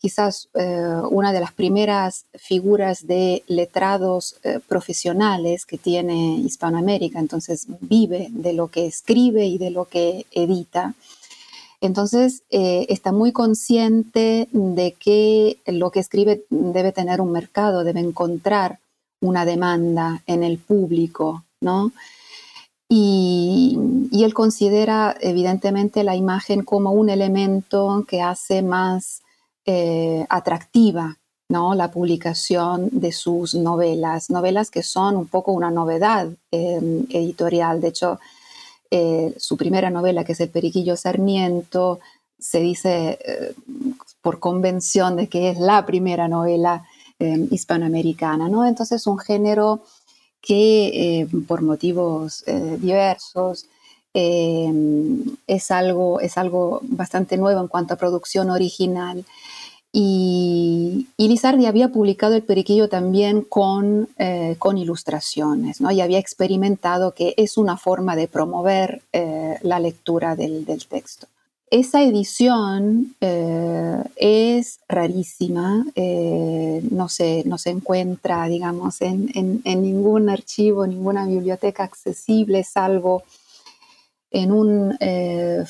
quizás 0.00 0.48
eh, 0.54 0.94
una 1.10 1.32
de 1.32 1.40
las 1.40 1.52
primeras 1.52 2.24
figuras 2.34 3.06
de 3.06 3.44
letrados 3.48 4.36
eh, 4.42 4.58
profesionales 4.66 5.66
que 5.66 5.76
tiene 5.76 6.38
Hispanoamérica, 6.38 7.18
entonces 7.18 7.66
vive 7.80 8.28
de 8.30 8.54
lo 8.54 8.68
que 8.68 8.86
escribe 8.86 9.44
y 9.44 9.58
de 9.58 9.70
lo 9.70 9.84
que 9.84 10.24
edita. 10.32 10.94
Entonces 11.82 12.42
eh, 12.50 12.86
está 12.88 13.12
muy 13.12 13.32
consciente 13.32 14.48
de 14.52 14.92
que 14.92 15.58
lo 15.66 15.90
que 15.90 16.00
escribe 16.00 16.44
debe 16.48 16.92
tener 16.92 17.20
un 17.20 17.32
mercado, 17.32 17.84
debe 17.84 18.00
encontrar 18.00 18.78
una 19.20 19.44
demanda 19.44 20.22
en 20.26 20.42
el 20.42 20.56
público, 20.58 21.44
¿no? 21.60 21.92
Y, 22.88 23.78
y 24.10 24.24
él 24.24 24.32
considera 24.32 25.14
evidentemente 25.20 26.04
la 26.04 26.16
imagen 26.16 26.64
como 26.64 26.90
un 26.90 27.10
elemento 27.10 28.04
que 28.08 28.20
hace 28.22 28.62
más 28.62 29.22
eh, 29.66 30.24
atractiva 30.30 31.18
¿no? 31.50 31.74
la 31.74 31.90
publicación 31.90 32.88
de 32.92 33.12
sus 33.12 33.54
novelas, 33.54 34.30
novelas 34.30 34.70
que 34.70 34.82
son 34.82 35.16
un 35.16 35.26
poco 35.26 35.52
una 35.52 35.70
novedad 35.70 36.28
editorial. 36.50 37.80
De 37.82 37.88
hecho, 37.88 38.18
eh, 38.90 39.34
su 39.36 39.58
primera 39.58 39.90
novela, 39.90 40.24
que 40.24 40.32
es 40.32 40.40
El 40.40 40.48
Periquillo 40.48 40.96
Sarmiento, 40.96 42.00
se 42.38 42.60
dice 42.60 43.18
eh, 43.22 43.54
por 44.22 44.38
convención 44.40 45.16
de 45.16 45.28
que 45.28 45.50
es 45.50 45.58
la 45.58 45.84
primera 45.84 46.26
novela 46.26 46.86
em, 47.18 47.46
hispanoamericana. 47.50 48.48
¿no? 48.48 48.64
Entonces, 48.64 49.06
un 49.06 49.18
género 49.18 49.82
que 50.40 51.28
por 51.46 51.60
motivos 51.60 52.44
diversos 52.78 53.66
em, 54.14 55.22
es, 55.46 55.70
algo, 55.70 56.18
es 56.20 56.38
algo 56.38 56.80
bastante 56.82 57.36
nuevo 57.36 57.60
en 57.60 57.68
cuanto 57.68 57.92
a 57.92 57.98
producción 57.98 58.48
original 58.48 59.26
y, 59.92 61.08
Lizardi 61.18 61.66
había 61.66 61.88
publicado 61.88 62.34
El 62.34 62.42
Periquillo 62.42 62.88
también 62.88 63.42
con, 63.42 64.08
eh, 64.18 64.56
con 64.58 64.78
ilustraciones, 64.78 65.80
¿no? 65.80 65.90
y 65.90 66.00
había 66.00 66.18
experimentado 66.18 67.12
que 67.12 67.34
es 67.36 67.56
una 67.56 67.76
forma 67.76 68.16
de 68.16 68.28
promover 68.28 69.02
eh, 69.12 69.58
la 69.62 69.78
lectura 69.80 70.36
del, 70.36 70.64
texto. 70.88 71.26
Esa 71.70 72.02
edición 72.02 73.14
eh, 73.20 74.02
es 74.16 74.80
rarísima, 74.88 75.84
no, 76.90 77.08
se, 77.08 77.44
no 77.46 77.58
se 77.58 77.70
encuentra, 77.70 78.46
digamos, 78.46 79.00
en, 79.02 79.30
en, 79.64 79.82
ningún 79.82 80.28
archivo, 80.30 80.86
ninguna 80.86 81.26
biblioteca 81.26 81.84
accesible, 81.84 82.64
salvo 82.64 83.22
en 84.32 84.50
un 84.50 84.98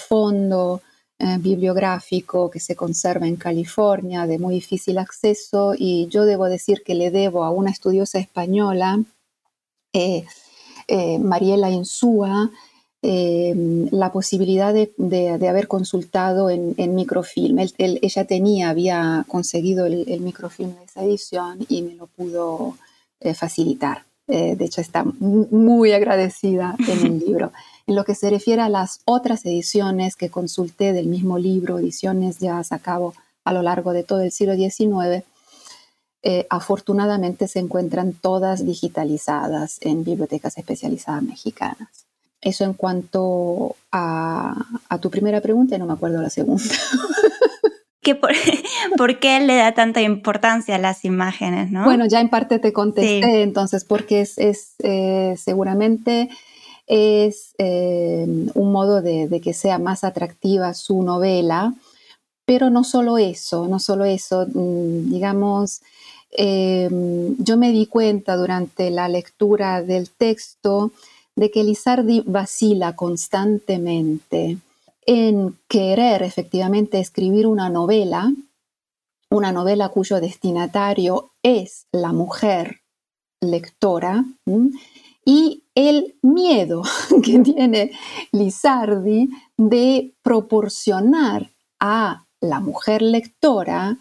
fondo 0.08 0.80
eh, 1.22 1.36
bibliográfico 1.38 2.50
que 2.50 2.60
se 2.60 2.74
conserva 2.74 3.28
en 3.28 3.36
California 3.36 4.26
de 4.26 4.38
muy 4.38 4.54
difícil 4.54 4.96
acceso 4.96 5.74
y 5.76 6.08
yo 6.08 6.24
debo 6.24 6.46
decir 6.46 6.82
que 6.82 6.94
le 6.94 7.10
debo 7.10 7.44
a 7.44 7.50
una 7.50 7.70
estudiosa 7.70 8.18
española, 8.18 8.98
eh, 9.92 10.24
eh, 10.88 11.18
Mariela 11.18 11.68
Insúa, 11.68 12.50
la 13.02 14.12
posibilidad 14.12 14.72
de, 14.72 15.48
haber 15.48 15.68
consultado 15.68 16.48
en, 16.48 16.94
microfilm. 16.94 17.58
ella 17.76 18.24
tenía, 18.24 18.70
había 18.70 19.26
conseguido 19.28 19.84
el, 19.84 20.20
microfilm 20.20 20.74
de 20.74 20.84
esa 20.84 21.04
edición 21.04 21.66
y 21.68 21.82
me 21.82 21.96
lo 21.96 22.06
pudo 22.06 22.76
facilitar. 23.34 24.04
de 24.26 24.64
hecho, 24.64 24.80
está 24.80 25.04
muy 25.04 25.92
agradecida 25.92 26.76
en 26.88 27.06
el 27.06 27.18
libro. 27.26 27.52
En 27.90 27.96
lo 27.96 28.04
que 28.04 28.14
se 28.14 28.30
refiere 28.30 28.62
a 28.62 28.68
las 28.68 29.00
otras 29.04 29.44
ediciones 29.44 30.14
que 30.14 30.30
consulté 30.30 30.92
del 30.92 31.06
mismo 31.06 31.40
libro, 31.40 31.80
ediciones 31.80 32.38
ya 32.38 32.62
a 32.70 32.78
cabo 32.78 33.14
a 33.42 33.52
lo 33.52 33.62
largo 33.62 33.92
de 33.92 34.04
todo 34.04 34.20
el 34.20 34.30
siglo 34.30 34.54
XIX, 34.54 35.24
eh, 36.22 36.46
afortunadamente 36.50 37.48
se 37.48 37.58
encuentran 37.58 38.12
todas 38.12 38.64
digitalizadas 38.64 39.78
en 39.80 40.04
bibliotecas 40.04 40.56
especializadas 40.56 41.24
mexicanas. 41.24 42.06
Eso 42.40 42.62
en 42.62 42.74
cuanto 42.74 43.74
a, 43.90 44.54
tu 45.00 45.10
primera 45.10 45.40
pregunta, 45.40 45.76
no 45.76 45.86
me 45.86 45.94
acuerdo 45.94 46.22
la 46.22 46.30
segunda. 46.30 46.62
por, 48.96 49.18
qué 49.18 49.40
le 49.40 49.56
da 49.56 49.72
tanta 49.72 50.00
importancia 50.00 50.76
a 50.76 50.78
las 50.78 51.04
imágenes? 51.04 51.72
¿no? 51.72 51.84
Bueno, 51.86 52.06
ya 52.06 52.20
en 52.20 52.28
parte 52.28 52.60
te 52.60 52.72
contesté, 52.72 53.42
entonces, 53.42 53.84
porque 53.84 54.20
es, 54.20 54.36
eh, 54.78 55.34
seguramente 55.36 56.28
es 56.90 57.54
eh, 57.58 58.26
un 58.54 58.72
modo 58.72 59.00
de, 59.00 59.40
que 59.40 59.54
sea 59.54 59.78
más 59.78 60.02
atractiva 60.02 60.74
su 60.74 61.04
novela, 61.04 61.72
pero 62.44 62.68
no 62.68 62.82
solo 62.82 63.16
eso, 63.16 63.68
no 63.68 63.78
solo 63.78 64.04
eso, 64.04 64.44
mm, 64.52 65.08
digamos, 65.12 65.82
em, 66.32 67.36
yo 67.38 67.56
me 67.56 67.70
di 67.70 67.86
cuenta 67.86 68.36
durante 68.36 68.90
la 68.90 69.08
lectura 69.08 69.82
del 69.82 70.10
texto 70.10 70.90
de 71.36 71.52
que 71.52 71.62
Lizardi 71.62 72.24
vacila 72.26 72.96
constantemente 72.96 74.58
en 75.06 75.56
querer 75.68 76.24
efectivamente 76.24 76.98
escribir 76.98 77.46
una 77.46 77.70
novela, 77.70 78.32
una 79.30 79.52
novela 79.52 79.90
cuyo 79.90 80.20
destinatario 80.20 81.30
es 81.44 81.86
la 81.92 82.12
mujer 82.12 82.80
lectora, 83.40 84.24
y 85.30 85.62
el 85.76 86.16
miedo 86.22 86.82
que 87.22 87.38
tiene 87.38 87.92
Lizardi 88.32 89.30
de 89.56 90.12
proporcionar 90.22 91.52
a 91.78 92.24
la 92.40 92.58
mujer 92.58 93.00
lectora 93.00 93.96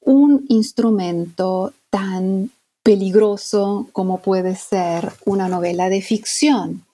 un 0.00 0.44
instrumento 0.48 1.72
tan 1.88 2.50
peligroso 2.82 3.88
como 3.92 4.18
puede 4.18 4.54
ser 4.54 5.14
una 5.24 5.48
novela 5.48 5.88
de 5.88 6.02
ficción. 6.02 6.84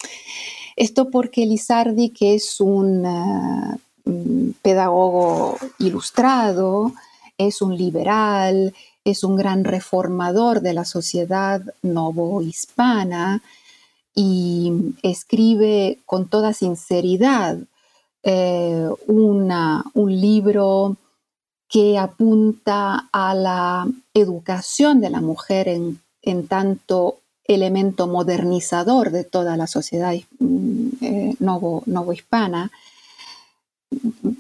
Esto 0.77 1.11
porque 1.11 1.45
Lizardi, 1.45 2.11
que 2.11 2.37
es 2.37 2.61
un 2.61 3.05
eh, 3.05 4.53
pedagogo 4.63 5.59
ilustrado, 5.81 6.93
es 7.37 7.61
un 7.61 7.77
liberal, 7.77 8.75
es 9.05 9.25
un 9.25 9.35
gran 9.35 9.65
reformador 9.65 10.61
de 10.61 10.73
la 10.73 10.85
sociedad 10.85 11.61
novohispana, 11.83 13.43
y 14.15 14.95
escribe 15.03 15.99
con 16.07 16.29
toda 16.29 16.53
sinceridad 16.53 17.59
eh, 18.23 18.89
un 19.07 20.21
libro 20.21 20.97
que 21.69 21.97
apunta 21.99 23.09
a 23.13 23.35
la 23.35 23.89
educación 24.13 25.01
de 25.01 25.09
la 25.09 25.23
mujer 25.23 25.69
en, 25.69 26.47
tanto 26.47 27.21
elemento 27.45 28.07
modernizador 28.07 29.11
de 29.11 29.25
toda 29.25 29.57
la 29.57 29.67
sociedad 29.67 30.15
mm, 30.39 30.89
eh, 31.01 31.35
novohispana. 31.41 32.71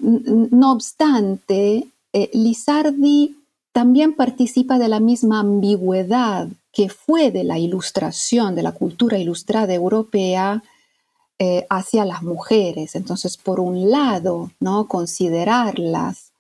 No 0.03 0.73
obstante, 0.73 1.87
eh, 2.13 2.31
Lizardi 2.35 3.35
también 3.73 4.13
participa 4.13 4.79
de 4.79 4.89
la 4.89 5.01
misma 5.01 5.41
ambigüedad 5.41 6.49
que 6.73 6.89
fue 6.89 7.31
de 7.31 7.45
la 7.45 7.59
ilustración, 7.59 8.55
de 8.55 8.63
la 8.63 8.73
cultura 8.73 9.19
ilustrada 9.19 9.75
europea 9.75 10.63
eh, 11.39 11.67
hacia 11.69 12.05
las 12.05 12.23
mujeres. 12.23 12.95
Entonces, 12.95 13.37
por 13.37 13.61
un 13.61 13.91
lado, 13.91 14.51
¿no? 14.61 14.87
considerarlas 14.87 16.33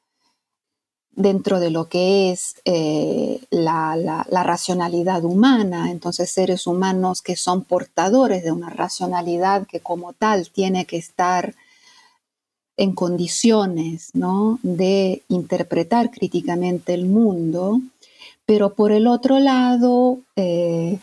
dentro 1.14 1.60
de 1.60 1.70
lo 1.70 1.88
que 1.88 2.30
es 2.30 2.56
eh, 2.64 3.40
la, 3.50 4.24
racionalidad 4.30 5.24
humana, 5.24 5.90
entonces 5.90 6.30
seres 6.30 6.66
humanos 6.66 7.20
que 7.20 7.36
son 7.36 7.64
portadores 7.64 8.42
de 8.42 8.52
una 8.52 8.70
racionalidad 8.70 9.66
que 9.66 9.80
como 9.80 10.14
tal 10.14 10.48
tiene 10.48 10.86
que 10.86 10.96
estar 10.96 11.54
en 12.76 12.94
condiciones 12.94 14.10
¿no? 14.14 14.58
de 14.62 15.22
interpretar 15.28 16.10
críticamente 16.10 16.94
el 16.94 17.06
mundo, 17.06 17.80
pero 18.46 18.74
por 18.74 18.92
el 18.92 19.06
otro 19.06 19.38
lado, 19.38 20.18
eh, 20.36 20.98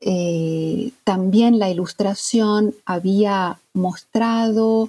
eh, 0.00 0.92
también 1.04 1.58
la 1.58 1.70
ilustración 1.70 2.74
había 2.84 3.58
mostrado 3.72 4.88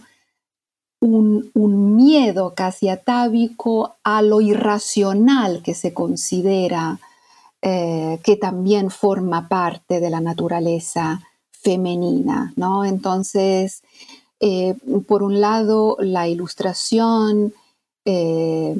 un, 1.01 1.49
miedo 1.95 2.53
casi 2.55 2.89
atávico 2.89 3.95
a 4.03 4.21
lo 4.21 4.41
irracional 4.41 5.61
que 5.61 5.73
se 5.73 5.93
considera 5.93 6.99
eh, 7.61 8.19
que 8.23 8.35
también 8.37 8.89
forma 8.89 9.49
parte 9.49 9.99
de 9.99 10.09
la 10.09 10.21
naturaleza 10.21 11.21
femenina, 11.51 12.53
¿no? 12.55 12.85
Entonces, 12.85 13.83
por 15.07 15.23
un 15.23 15.41
lado, 15.41 15.97
la 15.99 16.29
ilustración, 16.29 17.53
eh, 18.05 18.75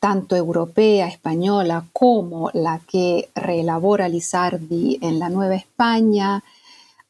tanto 0.00 0.36
europea, 0.36 1.08
española, 1.08 1.84
como 1.92 2.50
la 2.52 2.80
que 2.86 3.28
reelabora 3.34 4.08
Lizardi 4.08 4.98
en 5.00 5.18
la 5.18 5.28
Nueva 5.28 5.54
España, 5.54 6.42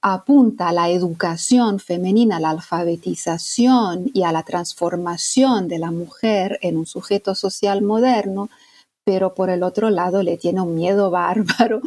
apunta 0.01 0.69
a 0.69 0.73
la 0.73 0.89
educación 0.91 1.81
femenina, 1.81 2.37
a 2.37 2.41
la 2.41 2.51
alfabetización 2.51 4.11
y 4.15 4.23
a 4.23 4.33
la 4.33 4.43
transformación 4.45 5.69
de 5.69 5.79
la 5.79 5.91
mujer 5.91 6.59
en 6.63 6.77
un 6.77 6.87
sujeto 6.87 7.35
social 7.35 7.83
moderno, 7.83 8.49
pero 9.05 9.35
por 9.35 9.51
el 9.51 9.63
otro 9.63 9.91
lado 9.91 10.23
le 10.23 10.37
tiene 10.37 10.61
un 10.61 10.75
miedo 10.75 11.11
bárbaro 11.11 11.81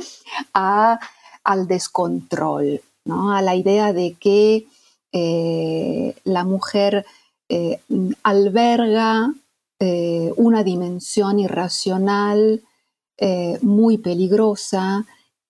al 0.53 1.67
descontrol, 1.67 2.81
¿no? 3.05 3.33
a 3.33 3.41
la 3.41 3.55
idea 3.55 3.93
de 3.93 4.15
que 4.19 4.65
eh, 5.13 6.15
la 6.23 6.43
mujer 6.43 7.05
eh, 7.49 7.79
alberga 8.23 9.33
eh, 9.81 10.31
una 10.37 10.63
dimensión 10.63 11.39
irracional 11.39 12.61
muy 13.61 13.99
peligrosa 13.99 15.05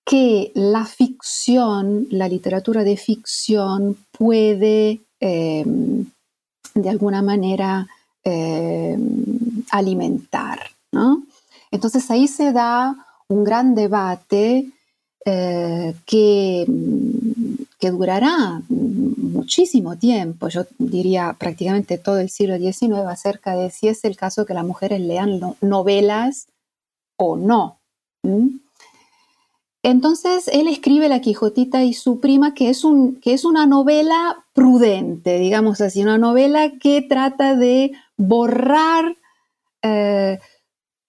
que 0.05 0.51
la 0.55 0.85
ficción, 0.85 2.07
la 2.09 2.27
literatura 2.27 2.83
de 2.83 2.97
ficción 2.97 3.97
puede 4.11 4.99
em, 5.21 6.05
de 6.75 6.89
alguna 6.89 7.21
manera 7.21 7.87
em, 8.23 9.63
alimentar. 9.71 10.59
Entonces 11.71 12.11
ahí 12.11 12.27
se 12.27 12.51
da 12.51 12.95
un 13.29 13.43
gran 13.43 13.75
debate 13.75 14.69
eh, 15.25 15.93
que, 16.05 16.65
que, 17.81 17.91
durará 17.91 18.61
muchísimo 18.69 19.97
tiempo, 19.97 20.47
yo 20.49 20.65
diría 20.77 21.35
prácticamente 21.39 21.97
todo 21.97 22.19
el 22.19 22.29
siglo 22.29 22.57
XIX, 22.57 23.07
acerca 23.07 23.55
de 23.55 23.71
si 23.71 23.87
es 23.87 24.05
el 24.05 24.15
caso 24.15 24.45
que 24.45 24.53
las 24.53 24.65
mujeres 24.65 25.01
lean 25.01 25.39
novelas 25.61 26.47
o 27.17 27.35
no. 27.35 27.79
Entonces 29.83 30.47
él 30.47 30.67
escribe 30.67 31.09
La 31.09 31.21
Quijotita 31.21 31.83
y 31.83 31.93
su 31.93 32.19
prima, 32.19 32.53
que 32.53 32.69
es, 32.69 32.83
un, 32.83 33.15
que 33.19 33.33
es 33.33 33.45
una 33.45 33.65
novela 33.65 34.45
prudente, 34.53 35.39
digamos 35.39 35.81
así, 35.81 36.03
una 36.03 36.19
novela 36.19 36.73
que 36.79 37.01
trata 37.01 37.55
de 37.55 37.91
borrar 38.15 39.17
eh, 39.81 40.39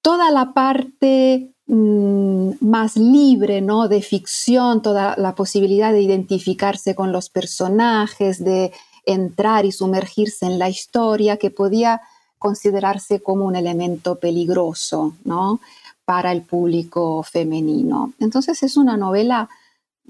toda 0.01 0.31
la 0.31 0.55
parte 0.55 1.52
más 1.73 2.97
libre 2.97 3.63
¿no? 3.63 3.89
de 3.89 4.03
ficción, 4.03 4.83
toda 4.83 5.15
la 5.17 5.35
posibilidad 5.35 5.93
de 5.93 6.03
identificarse 6.03 6.95
con 6.95 7.13
los 7.13 7.31
personajes, 7.31 8.45
de 8.45 8.73
entrar 9.07 9.65
y 9.65 9.73
sumergirse 9.73 10.47
en 10.47 10.59
la 10.59 10.69
historia, 10.69 11.39
que 11.39 11.51
podía 11.51 12.03
considerarse 12.39 13.21
como 13.21 13.47
un 13.47 13.57
elemento 13.57 14.17
peligroso, 14.17 15.15
¿no? 15.25 15.61
para 16.05 16.33
el 16.33 16.43
público 16.43 17.23
femenino. 17.23 18.13
Entonces 18.19 18.63
es 18.63 18.77
una 18.77 18.97
novela 18.97 19.49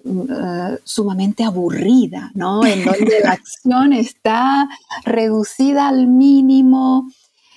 mm, 0.02 0.20
eh, 0.20 0.78
sumamente 0.82 1.44
aburrida, 1.44 2.32
¿no? 2.34 2.64
En 2.64 2.84
donde 2.84 3.20
la 3.22 3.32
acción 3.40 3.92
está 3.92 4.68
reducida 5.04 5.88
al 5.88 6.08
mínimo, 6.08 7.08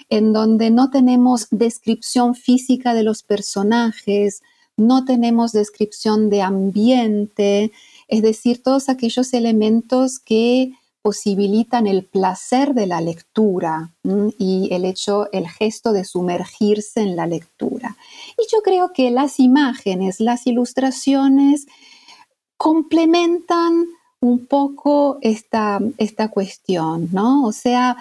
en 0.10 0.34
donde 0.34 0.70
no 0.70 0.90
tenemos 0.90 1.48
descripción 1.52 2.36
física 2.36 2.94
de 2.94 3.04
los 3.04 3.24
personajes, 3.24 4.42
no 4.78 5.06
tenemos 5.06 5.52
descripción 5.52 6.30
de 6.30 6.42
ambiente, 6.42 7.72
es 8.08 8.22
decir, 8.22 8.62
todos 8.62 8.90
aquellos 8.90 9.34
elementos 9.34 10.20
que 10.20 10.74
posibilitan 11.02 11.86
el 11.86 12.04
placer 12.04 12.74
de 12.74 12.88
la 12.88 13.00
lectura 13.00 13.92
y 14.40 14.70
el 14.72 14.86
hecho, 14.86 15.32
el 15.32 15.48
gesto 15.48 15.94
de 15.94 16.04
sumergirse 16.04 17.02
en 17.02 17.16
la 17.16 17.28
lectura. 17.28 17.96
Y 18.40 18.52
yo 18.52 18.64
creo 18.64 18.92
que 18.92 19.12
las 19.12 19.40
imágenes, 19.40 20.20
las 20.20 20.48
ilustraciones 20.48 21.68
complementan 22.58 23.86
un 24.20 24.48
poco 24.48 25.20
esta, 25.22 25.80
esta 26.00 26.30
cuestión, 26.30 27.10
¿no? 27.12 27.46
O 27.46 27.52
sea, 27.52 27.98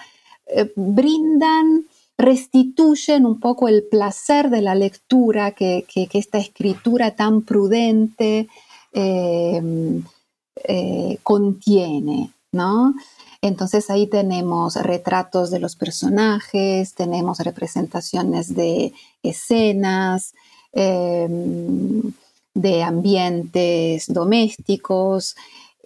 eh, 0.47 0.71
brindan, 0.75 1.85
restituyen 2.17 3.25
un 3.25 3.39
poco 3.39 3.67
el 3.67 3.83
placer 3.83 4.49
de 4.49 4.61
la 4.61 4.75
lectura 4.75 5.51
que, 5.51 5.85
esta 6.13 6.37
escritura 6.37 7.15
tan 7.15 7.41
prudente 7.41 8.47
eh, 8.93 9.61
eh, 10.63 11.17
contiene. 11.23 12.31
Entonces 13.41 13.89
ahí 13.89 14.07
tenemos 14.07 14.75
retratos 14.75 15.51
de 15.51 15.59
los 15.59 15.75
personajes, 15.75 16.93
tenemos 16.95 17.39
representaciones 17.39 18.55
de 18.55 18.93
escenas, 19.23 20.33
em, 20.73 22.13
de 22.53 22.83
ambientes 22.83 24.05
domésticos, 24.07 25.35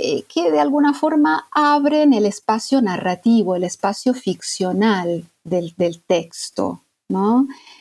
eh, 0.01 0.23
que 0.33 0.49
de 0.49 0.61
alguna 0.61 0.93
forma 0.93 1.49
abren 1.51 2.13
el 2.13 2.25
espacio 2.25 2.81
narrativo, 2.81 3.57
el 3.57 3.65
espacio 3.65 4.13
ficcional 4.13 5.25
del, 5.43 5.73
texto, 6.07 6.79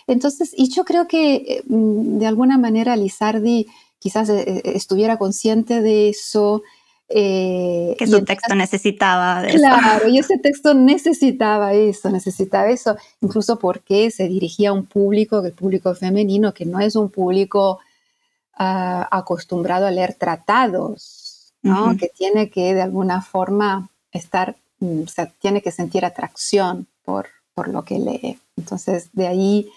Entonces, 0.08 0.52
y 0.56 0.68
yo 0.68 0.84
creo 0.84 1.06
que 1.06 1.62
em, 1.70 2.18
de 2.18 2.26
alguna 2.26 2.58
manera 2.58 2.96
Lizardi 2.96 3.68
quizás 4.00 4.30
eh, 4.30 4.62
estuviera 4.64 5.16
consciente 5.16 5.80
de 5.80 6.08
eso, 6.08 6.64
eh, 7.08 7.94
que 7.96 8.08
su 8.08 8.24
texto 8.24 8.52
necesitaba 8.56 9.40
de 9.40 9.52
claro, 9.52 10.08
y 10.08 10.18
ese 10.18 10.38
texto 10.38 10.74
necesitaba 10.74 11.72
eso, 11.72 12.10
necesitaba 12.10 12.68
eso, 12.68 12.96
incluso 13.20 13.60
porque 13.60 14.10
se 14.10 14.26
dirigía 14.26 14.70
a 14.70 14.72
un 14.72 14.86
público, 14.86 15.38
el 15.44 15.52
público 15.52 15.94
femenino, 15.94 16.52
que 16.52 16.66
no 16.66 16.80
es 16.80 16.96
un 16.96 17.10
público 17.10 17.78
ah, 18.54 19.06
acostumbrado 19.08 19.86
a 19.86 19.92
leer 19.92 20.14
tratados, 20.14 21.17
¿no? 21.62 21.96
que 21.96 22.08
tiene 22.08 22.50
que 22.50 22.74
de 22.74 22.82
alguna 22.82 23.22
forma 23.22 23.90
estar, 24.12 24.56
mm, 24.80 25.02
o 25.02 25.08
sea, 25.08 25.26
tiene 25.26 25.62
que 25.62 25.72
sentir 25.72 26.04
atracción 26.04 26.86
por, 27.04 27.28
por 27.54 27.68
lo 27.68 27.84
que 27.84 27.98
lee. 27.98 28.38
Entonces, 28.56 29.10
de 29.12 29.26
ahí, 29.26 29.70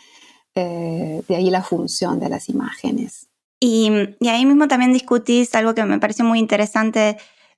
eh, 0.56 1.24
de 1.28 1.36
ahí 1.36 1.50
la 1.50 1.64
función 1.64 2.20
de 2.20 2.30
las 2.30 2.50
imágenes. 2.50 3.28
Y, 3.60 3.92
ahí 4.28 4.46
mismo 4.46 4.68
también 4.68 4.92
discutís 4.92 5.54
algo 5.54 5.76
que 5.76 5.86
me 5.86 6.00
pareció 6.00 6.26
muy 6.26 6.40
interesante, 6.40 7.18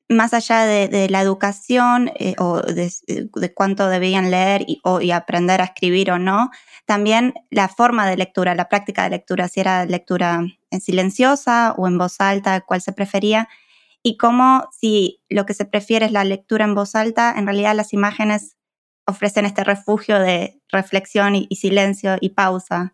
más 0.09 0.33
allá 0.33 0.65
de, 0.65 1.07
la 1.09 1.21
educación 1.21 2.12
eh, 2.19 2.36
o 2.39 2.59
de, 2.59 3.53
cuánto 3.53 3.88
debían 3.88 4.29
leer 4.29 4.65
y, 4.67 4.81
o, 4.83 4.99
y 4.99 5.12
aprender 5.12 5.62
a 5.62 5.65
escribir 5.65 6.12
o 6.12 6.19
no, 6.19 6.51
también 6.86 7.33
la 7.49 7.69
forma 7.69 8.05
de 8.05 8.17
lectura, 8.17 8.53
la 8.53 8.67
práctica 8.67 9.03
de 9.03 9.12
lectura, 9.12 9.47
si 9.47 9.62
era 9.62 9.86
lectura 9.86 10.45
en 10.69 10.81
silenciosa 10.81 11.73
o 11.77 11.88
en 11.88 11.97
voz 11.97 12.19
alta, 12.19 12.59
cuál 12.62 12.81
se 12.81 12.91
prefería, 12.91 13.47
y 14.03 14.17
cómo 14.17 14.69
si 14.71 15.21
lo 15.29 15.45
que 15.45 15.53
se 15.53 15.65
prefiere 15.65 16.05
es 16.05 16.11
la 16.11 16.25
lectura 16.25 16.65
en 16.65 16.75
voz 16.75 16.93
alta, 16.93 17.33
en 17.35 17.45
realidad 17.45 17.75
las 17.75 17.93
imágenes 17.93 18.57
ofrecen 19.07 19.45
este 19.45 19.63
refugio 19.63 20.19
de 20.19 20.61
reflexión 20.69 21.35
y 21.35 21.55
silencio 21.55 22.17
y 22.21 22.29
pausa 22.29 22.93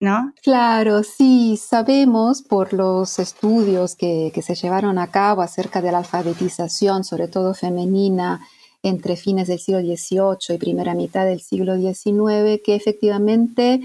¿no? 0.00 0.32
Claro, 0.42 1.02
sí, 1.02 1.56
sabemos 1.56 2.42
por 2.42 2.72
los 2.72 3.18
estudios 3.18 3.96
que, 3.96 4.32
se 4.42 4.54
llevaron 4.54 4.98
a 4.98 5.08
cabo 5.10 5.42
acerca 5.42 5.82
de 5.82 5.90
la 5.90 5.98
alfabetización, 5.98 7.04
sobre 7.04 7.28
todo 7.28 7.54
femenina, 7.54 8.40
entre 8.82 9.16
fines 9.16 9.48
del 9.48 9.58
siglo 9.58 9.80
XVIII 9.80 10.54
y 10.54 10.58
primera 10.58 10.94
mitad 10.94 11.24
del 11.26 11.40
siglo 11.40 11.76
XIX, 11.76 12.60
que 12.64 12.76
efectivamente, 12.76 13.80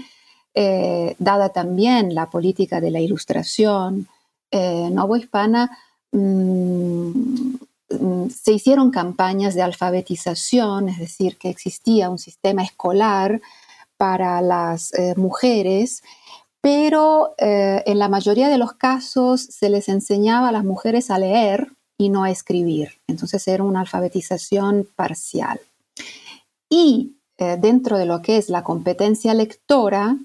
eh, 0.54 1.16
dada 1.18 1.48
también 1.48 2.14
la 2.14 2.30
política 2.30 2.80
de 2.80 2.92
la 2.92 3.00
ilustración 3.00 4.06
eh, 4.52 4.88
novohispana, 4.92 5.76
mm, 6.16 7.56
mm, 7.90 8.30
se 8.30 8.52
hicieron 8.52 8.90
campañas 8.90 9.54
de 9.54 9.62
alfabetización, 9.62 10.88
es 10.88 10.98
decir, 10.98 11.36
que 11.36 11.50
existía 11.50 12.10
un 12.10 12.18
sistema 12.18 12.62
escolar 12.62 13.40
para 13.96 14.40
las 14.40 14.92
eh, 14.94 15.14
mujeres, 15.16 16.02
pero 16.60 17.34
eh, 17.38 17.82
en 17.86 17.98
la 17.98 18.08
mayoría 18.08 18.48
de 18.48 18.58
los 18.58 18.72
casos 18.72 19.42
se 19.42 19.68
les 19.68 19.88
enseñaba 19.88 20.48
a 20.48 20.52
las 20.52 20.64
mujeres 20.64 21.10
a 21.10 21.18
leer 21.18 21.72
y 21.98 22.08
no 22.08 22.24
a 22.24 22.30
escribir. 22.30 23.00
Entonces 23.06 23.46
era 23.46 23.62
una 23.64 23.80
alfabetización 23.80 24.88
parcial. 24.96 25.60
Y 26.68 27.16
eh, 27.38 27.56
dentro 27.60 27.98
de 27.98 28.06
lo 28.06 28.22
que 28.22 28.36
es 28.36 28.48
la 28.48 28.64
competencia 28.64 29.34
lectora, 29.34 30.16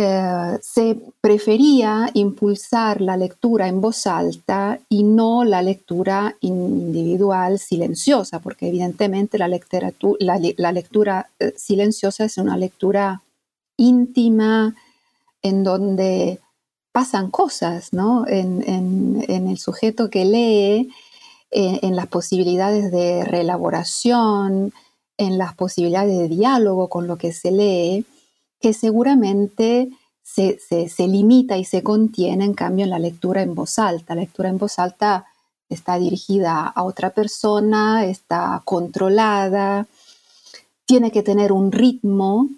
eh, 0.00 0.58
se 0.62 0.96
prefería 1.20 2.08
impulsar 2.14 3.00
la 3.00 3.16
lectura 3.16 3.66
en 3.66 3.80
voz 3.80 4.06
alta 4.06 4.78
y 4.88 5.02
no 5.02 5.42
la 5.42 5.60
lectura 5.60 6.36
individual 6.40 7.58
silenciosa, 7.58 8.38
porque 8.38 8.68
evidentemente 8.68 9.38
la, 9.38 9.48
la, 9.48 10.72
lectura 10.72 11.30
eh, 11.40 11.52
silenciosa 11.56 12.26
es 12.26 12.38
una 12.38 12.56
lectura 12.56 13.22
íntima 13.76 14.76
en 15.42 15.64
donde 15.64 16.38
pasan 16.92 17.32
cosas, 17.32 17.92
¿no? 17.92 18.24
En, 18.28 18.62
el 19.28 19.58
sujeto 19.58 20.10
que 20.10 20.24
lee, 20.24 20.92
eh, 21.50 21.80
en 21.82 21.96
las 21.96 22.06
posibilidades 22.06 22.92
de 22.92 23.24
reelaboración, 23.24 24.72
en 25.16 25.38
las 25.38 25.56
posibilidades 25.56 26.16
de 26.16 26.28
diálogo 26.28 26.88
con 26.88 27.08
lo 27.08 27.18
que 27.18 27.32
se 27.32 27.50
lee 27.50 28.06
que 28.60 28.72
seguramente 28.72 29.90
se, 30.22 31.08
limita 31.08 31.56
y 31.56 31.64
se 31.64 31.82
contiene, 31.82 32.44
en 32.44 32.54
cambio, 32.54 32.84
en 32.84 32.90
la 32.90 32.98
lectura 32.98 33.42
en 33.42 33.54
voz 33.54 33.78
alta. 33.78 34.14
La 34.14 34.22
lectura 34.22 34.48
en 34.48 34.58
voz 34.58 34.78
alta 34.78 35.26
está 35.68 35.98
dirigida 35.98 36.66
a 36.66 36.84
otra 36.84 37.10
persona, 37.10 38.04
está 38.04 38.62
controlada, 38.64 39.86
tiene 40.86 41.10
que 41.10 41.22
tener 41.22 41.52
un 41.52 41.72
ritmo 41.72 42.48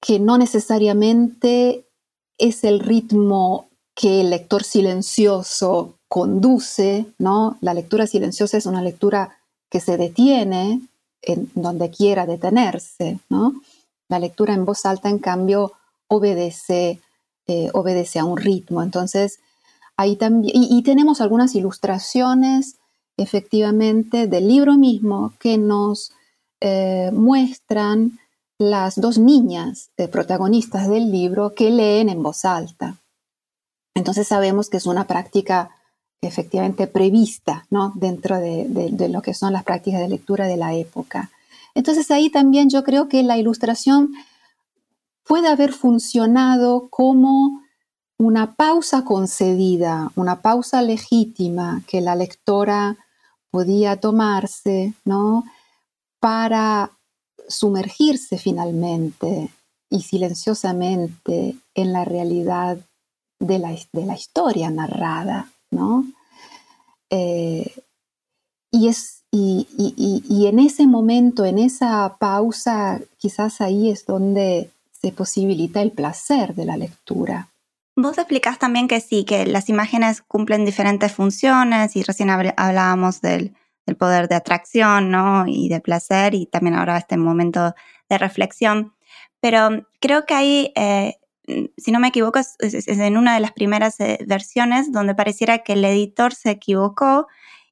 que 0.00 0.18
no 0.18 0.36
necesariamente 0.36 1.86
es 2.38 2.64
el 2.64 2.80
ritmo 2.80 3.68
que 3.94 4.20
el 4.20 4.30
lector 4.30 4.64
silencioso 4.64 5.94
conduce, 6.08 7.06
¿no? 7.18 7.56
La 7.60 7.74
lectura 7.74 8.06
silenciosa 8.06 8.56
es 8.56 8.66
una 8.66 8.82
lectura 8.82 9.38
que 9.70 9.80
se 9.80 9.96
detiene 9.96 10.80
en 11.22 11.50
donde 11.54 11.90
quiera 11.90 12.26
detenerse, 12.26 13.18
¿no? 13.28 13.54
La 14.08 14.18
lectura 14.18 14.54
en 14.54 14.64
voz 14.64 14.84
alta, 14.86 15.08
en 15.08 15.18
cambio, 15.18 15.72
obedece, 16.08 17.00
eh, 17.46 17.70
obedece 17.72 18.18
a 18.18 18.24
un 18.24 18.36
ritmo. 18.36 18.82
Entonces, 18.82 19.40
ahí 19.96 20.16
también, 20.16 20.52
y, 20.54 20.82
tenemos 20.82 21.20
algunas 21.20 21.54
ilustraciones 21.54 22.76
efectivamente 23.16 24.26
del 24.26 24.48
libro 24.48 24.74
mismo 24.74 25.32
que 25.38 25.56
nos 25.56 26.12
eh, 26.60 27.10
muestran 27.12 28.18
las 28.58 29.00
dos 29.00 29.18
niñas 29.18 29.90
eh, 29.96 30.08
protagonistas 30.08 30.88
del 30.88 31.10
libro 31.10 31.54
que 31.54 31.70
leen 31.70 32.08
en 32.08 32.22
voz 32.22 32.44
alta. 32.44 33.00
Entonces 33.94 34.26
sabemos 34.26 34.68
que 34.68 34.76
es 34.76 34.86
una 34.86 35.06
práctica 35.06 35.70
efectivamente 36.20 36.86
prevista 36.86 37.66
¿no? 37.70 37.92
dentro 37.94 38.38
de, 38.38 39.08
lo 39.08 39.22
que 39.22 39.34
son 39.34 39.52
las 39.52 39.64
prácticas 39.64 40.00
de 40.00 40.08
lectura 40.08 40.46
de 40.46 40.56
la 40.56 40.74
época. 40.74 41.30
Entonces 41.74 42.10
ahí 42.10 42.30
también 42.30 42.70
yo 42.70 42.84
creo 42.84 43.08
que 43.08 43.22
la 43.22 43.36
ilustración 43.36 44.12
puede 45.24 45.48
haber 45.48 45.72
funcionado 45.72 46.88
como 46.88 47.62
una 48.16 48.54
pausa 48.54 49.04
concedida, 49.04 50.12
una 50.14 50.40
pausa 50.40 50.82
legítima 50.82 51.82
que 51.86 52.00
la 52.00 52.14
lectora 52.14 52.96
podía 53.50 54.00
tomarse, 54.00 54.94
¿no? 55.04 55.44
Para 56.20 56.92
sumergirse 57.48 58.38
finalmente 58.38 59.50
y 59.90 60.02
silenciosamente 60.02 61.56
en 61.74 61.92
la 61.92 62.04
realidad 62.04 62.78
de 63.38 63.58
la, 63.58 63.76
de 63.92 64.06
la 64.06 64.14
historia 64.14 64.70
narrada, 64.70 65.52
¿no? 65.70 66.04
Eh, 67.10 67.70
y 68.70 68.88
es 68.88 69.23
y, 69.36 70.46
en 70.46 70.58
ese 70.60 70.86
momento, 70.86 71.44
en 71.44 71.58
esa 71.58 72.16
pausa, 72.18 73.00
quizás 73.18 73.60
ahí 73.60 73.90
es 73.90 74.06
donde 74.06 74.70
se 74.92 75.10
posibilita 75.10 75.82
el 75.82 75.90
placer 75.90 76.54
de 76.54 76.64
la 76.64 76.76
lectura. 76.76 77.48
Vos 77.96 78.18
explicás 78.18 78.58
también 78.58 78.86
que 78.86 79.00
sí, 79.00 79.24
que 79.24 79.46
las 79.46 79.68
imágenes 79.68 80.22
cumplen 80.22 80.64
diferentes 80.64 81.12
funciones 81.12 81.96
y 81.96 82.02
recién 82.02 82.30
hablábamos 82.30 83.20
del, 83.20 83.54
poder 83.98 84.28
de 84.28 84.36
atracción 84.36 85.10
¿no? 85.10 85.46
y 85.46 85.68
de 85.68 85.80
placer 85.80 86.34
y 86.34 86.46
también 86.46 86.76
ahora 86.76 86.96
este 86.96 87.16
momento 87.16 87.74
de 88.08 88.18
reflexión. 88.18 88.94
Pero 89.40 89.86
creo 90.00 90.26
que 90.26 90.34
hay, 90.34 90.72
eh, 90.76 91.18
si 91.76 91.92
no 91.92 91.98
me 91.98 92.08
equivoco, 92.08 92.38
es, 92.38 92.56
en 92.60 93.16
una 93.16 93.34
de 93.34 93.40
las 93.40 93.52
primeras 93.52 93.98
eh, 94.00 94.18
versiones 94.26 94.92
donde 94.92 95.14
pareciera 95.14 95.58
que 95.58 95.74
el 95.74 95.84
editor 95.84 96.34
se 96.34 96.50
equivocó 96.50 97.26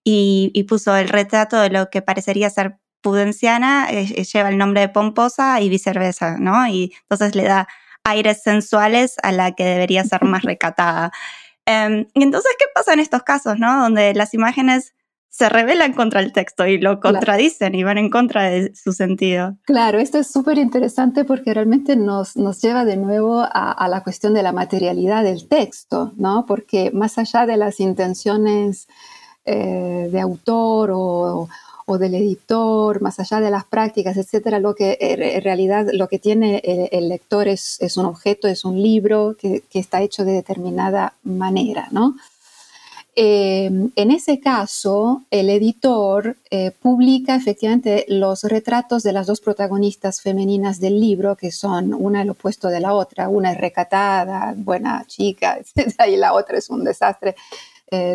y, 0.05 0.65
puso 0.69 0.97
el 0.97 1.09
retrato 1.09 1.61
de 1.61 1.71
lo 1.71 1.91
que 1.91 2.03
parecería 2.03 2.51
ser 2.51 2.79
pudenciana, 3.01 3.88
eh, 3.91 4.12
eh, 4.17 4.25
lleva 4.25 4.49
el 4.49 4.59
nombre 4.59 4.81
de 4.81 4.88
pomposa 4.88 5.61
y 5.61 5.69
viceversa, 5.69 6.37
¿no? 6.38 6.67
Y 6.69 6.95
entonces 7.03 7.35
le 7.35 7.45
da 7.45 7.69
aires 8.05 8.43
sensuales 8.43 9.17
a 9.23 9.33
la 9.33 9.53
que 9.53 9.65
debería 9.65 10.05
ser 10.05 10.25
más 10.25 10.43
recatada. 10.43 11.12
Em, 11.67 12.07
y 12.15 12.23
entonces, 12.23 12.53
¿qué 12.59 12.67
pasa 12.75 12.93
en 12.93 13.01
estos 13.01 13.23
casos, 13.23 13.59
¿no? 13.59 13.81
Donde 13.81 14.15
las 14.15 14.35
imágenes 14.35 14.95
se 15.29 15.49
rebelan 15.49 15.95
contra 15.95 16.21
el 16.21 16.31
texto 16.33 16.67
y 16.67 16.79
lo 16.79 17.01
contradicen 17.01 17.75
y 17.75 17.83
van 17.85 17.97
en 17.97 18.11
contra 18.11 18.51
de 18.51 18.75
su 18.75 18.93
sentido. 18.93 19.57
Claro, 19.65 19.99
esto 19.99 20.19
es 20.19 20.31
súper 20.31 20.59
interesante 20.59 21.25
porque 21.25 21.55
realmente 21.55 21.97
nos, 21.97 22.37
nos 22.37 22.61
lleva 22.61 22.85
de 22.85 22.99
nuevo 22.99 23.41
a, 23.41 23.73
a, 23.73 23.88
la 23.88 24.03
cuestión 24.03 24.35
de 24.35 24.43
la 24.43 24.53
materialidad 24.53 25.25
del 25.25 25.49
texto, 25.49 26.12
¿no? 26.17 26.45
Porque 26.45 26.91
más 26.93 27.17
allá 27.17 27.47
de 27.47 27.57
las 27.57 27.81
intenciones 27.81 28.88
eh, 29.45 30.09
de 30.13 30.21
autor 30.21 30.91
o, 30.95 31.49
del 31.99 32.15
editor, 32.15 33.03
más 33.03 33.21
allá 33.21 33.39
de 33.41 33.51
las 33.51 33.65
prácticas, 33.65 34.17
etcétera, 34.17 34.59
lo 34.61 34.75
que 34.75 34.93
eh, 34.93 35.37
en 35.37 35.43
realidad 35.43 35.89
lo 35.93 36.09
que 36.09 36.19
tiene 36.19 36.63
el, 36.91 37.11
lector 37.11 37.49
es, 37.49 37.79
un 37.99 38.07
objeto, 38.07 38.49
es 38.49 38.65
un 38.65 38.81
libro 38.81 39.37
que, 39.39 39.63
está 39.75 40.01
hecho 40.01 40.25
de 40.25 40.33
determinada 40.33 41.13
manera, 41.23 41.89
¿no? 41.91 42.17
Eh, 43.15 43.71
en 43.95 44.11
ese 44.11 44.41
caso, 44.41 45.25
el 45.31 45.51
editor 45.51 46.39
publica 46.81 47.35
efectivamente 47.35 48.07
los 48.09 48.45
retratos 48.45 49.03
de 49.03 49.13
las 49.13 49.27
dos 49.27 49.43
protagonistas 49.43 50.23
femeninas 50.23 50.81
del 50.81 50.99
libro, 50.99 51.37
que 51.37 51.53
son 51.53 51.93
una 51.93 52.23
el 52.23 52.31
opuesto 52.31 52.69
de 52.69 52.81
la 52.81 52.95
otra. 52.95 53.29
Una 53.29 53.53
es 53.53 53.59
recatada, 53.59 54.55
buena 54.57 55.05
chica, 55.07 55.59
y 56.09 56.17
la 56.17 56.33
otra 56.33 56.57
es 56.57 56.71
un 56.71 56.85
desastre 56.85 57.35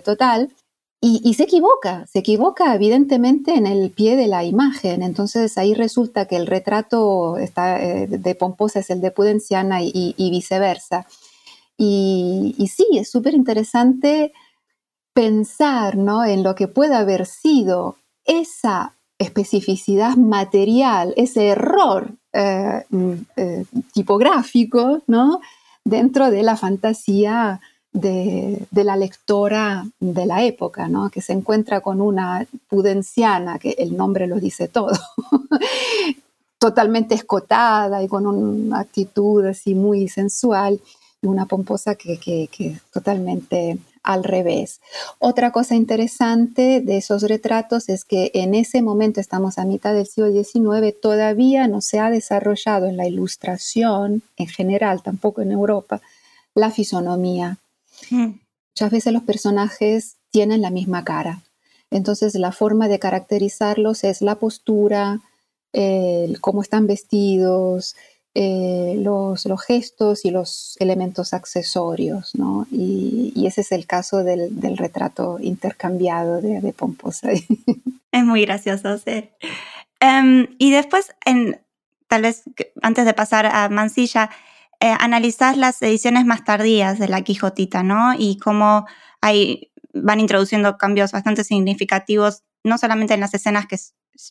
total. 0.03 0.49
Y, 0.99 1.35
se 1.35 1.43
equivoca, 1.43 2.07
se 2.07 2.19
equivoca 2.19 2.73
evidentemente 2.73 3.53
en 3.53 3.67
el 3.67 3.91
pie 3.91 4.15
de 4.15 4.27
la 4.27 4.43
imagen. 4.43 5.03
Entonces 5.03 5.55
ahí 5.59 5.75
resulta 5.75 6.25
que 6.25 6.37
el 6.37 6.47
retrato 6.47 7.37
está, 7.37 7.79
eh, 7.83 8.07
de 8.07 8.35
Pomposa 8.35 8.79
es 8.79 8.89
el 8.89 8.99
de 8.99 9.11
Pudenciana 9.11 9.83
y, 9.83 10.15
viceversa. 10.17 11.05
Y, 11.77 12.55
sí, 12.75 12.87
es 12.93 13.11
súper 13.11 13.35
interesante 13.35 14.33
pensar 15.13 15.97
¿no? 15.97 16.25
en 16.25 16.41
lo 16.41 16.55
que 16.55 16.67
puede 16.67 16.95
haber 16.95 17.27
sido 17.27 17.97
esa 18.25 18.93
especificidad 19.19 20.15
material, 20.15 21.13
ese 21.15 21.49
error 21.49 22.11
eh, 22.33 22.83
mm, 22.89 23.13
eh, 23.35 23.65
tipográfico 23.93 25.03
¿no? 25.05 25.41
dentro 25.83 26.31
de 26.31 26.43
la 26.43 26.57
fantasía 26.57 27.61
de, 27.93 28.67
la 28.71 28.95
lectora 28.95 29.87
de 29.99 30.25
la 30.25 30.43
época, 30.43 30.87
¿no? 30.87 31.09
que 31.09 31.21
se 31.21 31.33
encuentra 31.33 31.81
con 31.81 32.01
una 32.01 32.45
pudenciana, 32.69 33.59
que 33.59 33.71
el 33.77 33.95
nombre 33.95 34.27
lo 34.27 34.39
dice 34.39 34.67
todo, 34.67 34.91
totalmente 36.59 37.15
escotada 37.15 38.03
y 38.03 38.07
con 38.07 38.27
una 38.27 38.79
actitud 38.79 39.45
así 39.45 39.75
muy 39.75 40.07
sensual, 40.07 40.79
y 41.21 41.27
una 41.27 41.47
pomposa 41.47 41.95
que, 41.95 42.19
que, 42.19 42.79
totalmente 42.93 43.79
al 44.03 44.23
revés. 44.23 44.79
Otra 45.19 45.51
cosa 45.51 45.75
interesante 45.75 46.79
de 46.79 46.97
esos 46.97 47.23
retratos 47.23 47.89
es 47.89 48.05
que 48.05 48.29
en 48.35 48.53
ese 48.53 48.81
momento, 48.81 49.19
estamos 49.19 49.57
a 49.57 49.65
mitad 49.65 49.93
del 49.93 50.05
siglo 50.05 50.31
XIX, 50.31 50.95
todavía 51.01 51.67
no 51.67 51.81
se 51.81 51.99
ha 51.99 52.11
desarrollado 52.11 52.85
en 52.85 52.97
la 52.97 53.07
ilustración 53.07 54.21
en 54.37 54.47
general, 54.47 55.01
tampoco 55.01 55.41
en 55.41 55.51
Europa, 55.51 56.01
la 56.53 56.71
fisonomía 56.71 57.57
Muchas 58.09 58.91
veces 58.91 59.13
los 59.13 59.23
personajes 59.23 60.17
tienen 60.31 60.61
la 60.61 60.69
misma 60.69 61.03
cara. 61.03 61.43
Entonces 61.89 62.35
la 62.35 62.51
forma 62.51 62.87
de 62.87 62.99
caracterizarlos 62.99 64.03
es 64.03 64.21
la 64.21 64.35
postura, 64.35 65.21
cómo 66.41 66.61
están 66.61 66.87
vestidos, 66.87 67.95
eh, 68.39 68.95
los, 68.99 69.45
los, 69.45 69.65
gestos 69.65 70.23
y 70.23 70.29
los 70.29 70.77
elementos 70.79 71.33
accesorios, 71.33 72.35
¿no? 72.35 72.67
Y, 72.71 73.45
ese 73.47 73.61
es 73.61 73.71
el 73.71 73.87
caso 73.87 74.23
del, 74.23 74.59
del 74.59 74.77
retrato 74.77 75.39
intercambiado 75.39 76.39
de, 76.39 76.61
de, 76.61 76.73
Pomposa. 76.73 77.29
Es 78.11 78.23
muy 78.23 78.45
gracioso, 78.45 78.97
sí. 78.99 79.29
Em, 79.99 80.47
y 80.59 80.71
después, 80.71 81.15
en, 81.25 81.59
tal 82.07 82.21
vez 82.21 82.43
antes 82.81 83.05
de 83.05 83.13
pasar 83.13 83.47
a 83.47 83.69
Mansilla, 83.69 84.29
eh, 84.79 84.93
analizás 84.99 85.57
las 85.57 85.81
ediciones 85.81 86.25
más 86.25 86.43
tardías 86.43 86.99
de 86.99 87.07
la 87.07 87.21
Quijotita, 87.21 87.81
¿no? 87.83 88.13
Y 88.17 88.37
cómo 88.37 88.85
hay, 89.21 89.71
van 89.93 90.19
introduciendo 90.19 90.77
cambios 90.77 91.11
bastante 91.11 91.43
significativos, 91.43 92.43
no 92.63 92.77
solamente 92.77 93.15
en 93.15 93.21
las 93.21 93.33
escenas 93.33 93.65
que 93.65 93.77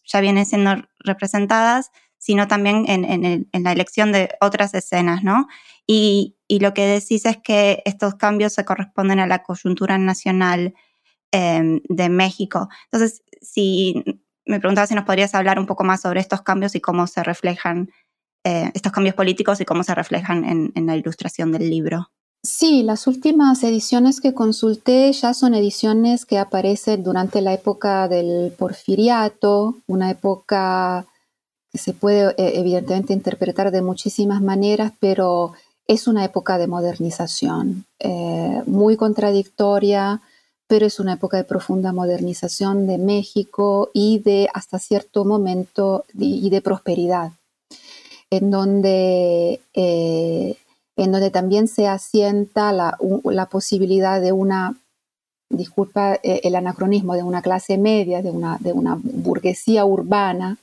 ya 0.05 0.21
vienen 0.21 0.47
siendo 0.47 0.85
representadas, 1.01 1.91
sino 2.19 2.49
también 2.49 2.85
en, 2.89 3.65
la 3.65 3.73
elección 3.73 4.13
de 4.13 4.31
otras 4.41 4.75
escenas, 4.75 5.23
¿no? 5.23 5.47
Y, 5.87 6.37
lo 6.49 6.75
que 6.75 6.87
decís 6.87 7.27
es 7.27 7.39
que 7.39 7.83
estos 7.85 8.15
cambios 8.15 8.53
se 8.55 8.65
corresponden 8.65 9.19
a 9.19 9.27
la 9.27 9.43
coyuntura 9.43 9.99
nacional 9.99 10.75
em, 11.33 11.81
de 11.89 12.09
México. 12.09 12.69
Entonces, 12.85 13.23
si 13.43 14.05
me 14.47 14.61
preguntaba 14.61 14.87
si 14.87 14.95
nos 14.95 15.05
podrías 15.05 15.35
hablar 15.35 15.59
un 15.59 15.67
poco 15.67 15.85
más 15.85 16.03
sobre 16.03 16.21
estos 16.21 16.43
cambios 16.43 16.75
y 16.77 16.81
cómo 16.81 17.07
se 17.09 17.23
reflejan 17.25 17.91
eh, 18.47 18.71
estos 18.75 18.93
cambios 18.93 19.17
políticos 19.17 19.61
y 19.61 19.65
cómo 19.65 19.83
se 19.83 19.93
reflejan 19.93 20.45
en, 20.45 20.87
la 20.87 20.95
ilustración 20.95 21.51
del 21.51 21.69
libro. 21.69 22.11
Sí, 22.45 22.85
las 22.85 23.09
últimas 23.09 23.65
ediciones 23.65 24.21
que 24.21 24.35
consulté 24.35 25.11
ya 25.13 25.35
son 25.35 25.53
ediciones 25.55 26.25
que 26.25 26.39
aparecen 26.39 27.03
durante 27.03 27.41
la 27.41 27.53
época 27.55 28.07
del 28.07 28.53
porfiriato, 28.57 29.79
una 29.89 30.13
época 30.13 31.07
que 31.73 31.79
se 31.79 31.93
puede 31.93 32.37
eh, 32.39 32.53
evidentemente 32.61 33.13
interpretar 33.13 33.73
de 33.73 33.83
muchísimas 33.83 34.41
maneras, 34.41 34.93
pero 35.01 35.55
es 35.89 36.07
una 36.07 36.25
época 36.25 36.57
de 36.57 36.69
modernización, 36.69 37.85
eh, 37.99 38.63
muy 38.67 38.97
contradictoria, 38.97 40.23
pero 40.69 40.87
es 40.87 41.01
una 41.01 41.15
época 41.15 41.37
de 41.37 41.43
profunda 41.43 41.93
modernización 41.93 42.87
de 42.87 42.99
México 42.99 43.91
y 43.93 44.21
de 44.21 44.49
hasta 44.55 44.79
cierto 44.79 45.25
momento 45.25 46.05
y 46.15 46.49
de 46.49 46.63
prosperidad 46.63 47.33
en 48.31 48.51
donde, 48.51 49.61
eh, 49.75 50.57
en 50.97 51.13
donde 51.13 51.31
también 51.31 51.69
se 51.69 51.87
asienta 51.87 52.73
la, 52.73 52.97
posibilidad 53.51 54.21
de 54.21 54.33
una, 54.33 54.77
disculpa 55.49 56.15
eh, 56.23 56.41
el 56.45 56.57
anacronismo, 56.57 57.15
de 57.15 57.23
una 57.23 57.43
clase 57.43 57.79
media, 57.79 58.23
de 58.23 58.31
una, 58.31 58.59
de 58.61 58.73
una 58.73 58.99
burguesía 59.01 59.85
urbana 59.85 60.59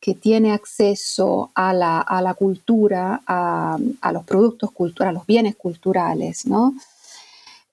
que 0.00 0.14
tiene 0.14 0.52
acceso 0.52 1.50
a 1.54 1.72
la, 1.72 2.34
cultura, 2.38 3.22
a, 3.26 3.78
los 4.12 4.24
productos 4.24 4.70
culturales, 4.72 5.10
a 5.10 5.18
los 5.18 5.26
bienes 5.26 5.56
culturales, 5.56 6.46
¿no? 6.46 6.74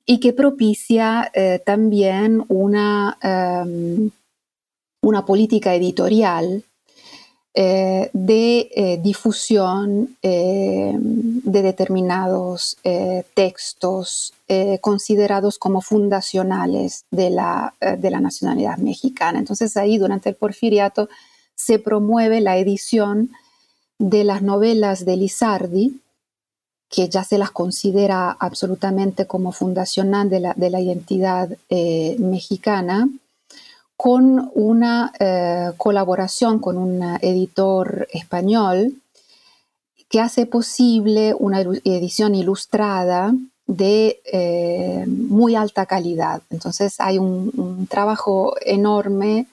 Y 0.05 0.19
que 0.19 0.33
propicia 0.33 1.29
eh, 1.33 1.61
también 1.63 2.43
una, 2.47 3.17
em, 3.21 4.09
una 5.01 5.25
política 5.25 5.75
editorial 5.75 6.63
eh, 7.53 8.09
de 8.13 8.71
eh, 8.73 8.99
difusión 9.03 10.15
eh, 10.21 10.93
de 10.97 11.61
determinados 11.61 12.77
textos 13.33 14.33
considerados 14.81 15.57
como 15.57 15.81
fundacionales 15.81 17.05
de 17.09 17.29
la, 17.29 17.73
de 17.79 18.11
la 18.11 18.19
nacionalidad 18.19 18.77
mexicana. 18.77 19.39
Entonces 19.39 19.77
ahí 19.77 19.97
durante 19.97 20.29
el 20.29 20.35
porfiriato 20.35 21.09
se 21.55 21.79
promueve 21.79 22.41
la 22.41 22.57
edición 22.57 23.31
de 23.97 24.25
las 24.25 24.41
novelas 24.41 25.05
de 25.05 25.15
Lizardi, 25.15 26.01
que 26.89 27.07
ya 27.07 27.23
se 27.23 27.37
las 27.37 27.51
considera 27.51 28.31
absolutamente 28.31 29.25
como 29.25 29.53
fundacional 29.53 30.29
de 30.29 30.39
la, 30.41 30.53
de 30.53 30.69
la 30.69 30.81
identidad 30.81 31.49
mexicana, 31.69 33.07
con 34.01 34.49
una 34.55 35.13
eh, 35.19 35.73
colaboración 35.77 36.57
con 36.57 36.79
un 36.79 37.03
editor 37.21 38.07
español 38.11 38.95
que 40.09 40.19
hace 40.19 40.47
posible 40.47 41.35
una 41.37 41.61
edición 41.61 42.33
ilustrada 42.33 43.31
de 43.67 44.19
eh, 44.25 45.05
muy 45.07 45.53
alta 45.53 45.85
calidad. 45.85 46.41
Entonces 46.49 46.95
hay 46.97 47.19
un, 47.19 47.85
trabajo 47.91 48.55
enorme 48.65 49.45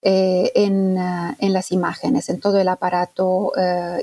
eh, 0.00 0.52
en, 0.54 0.96
en, 0.96 1.52
las 1.52 1.70
imágenes, 1.70 2.30
en 2.30 2.40
todo 2.40 2.58
el 2.58 2.68
aparato 2.68 3.52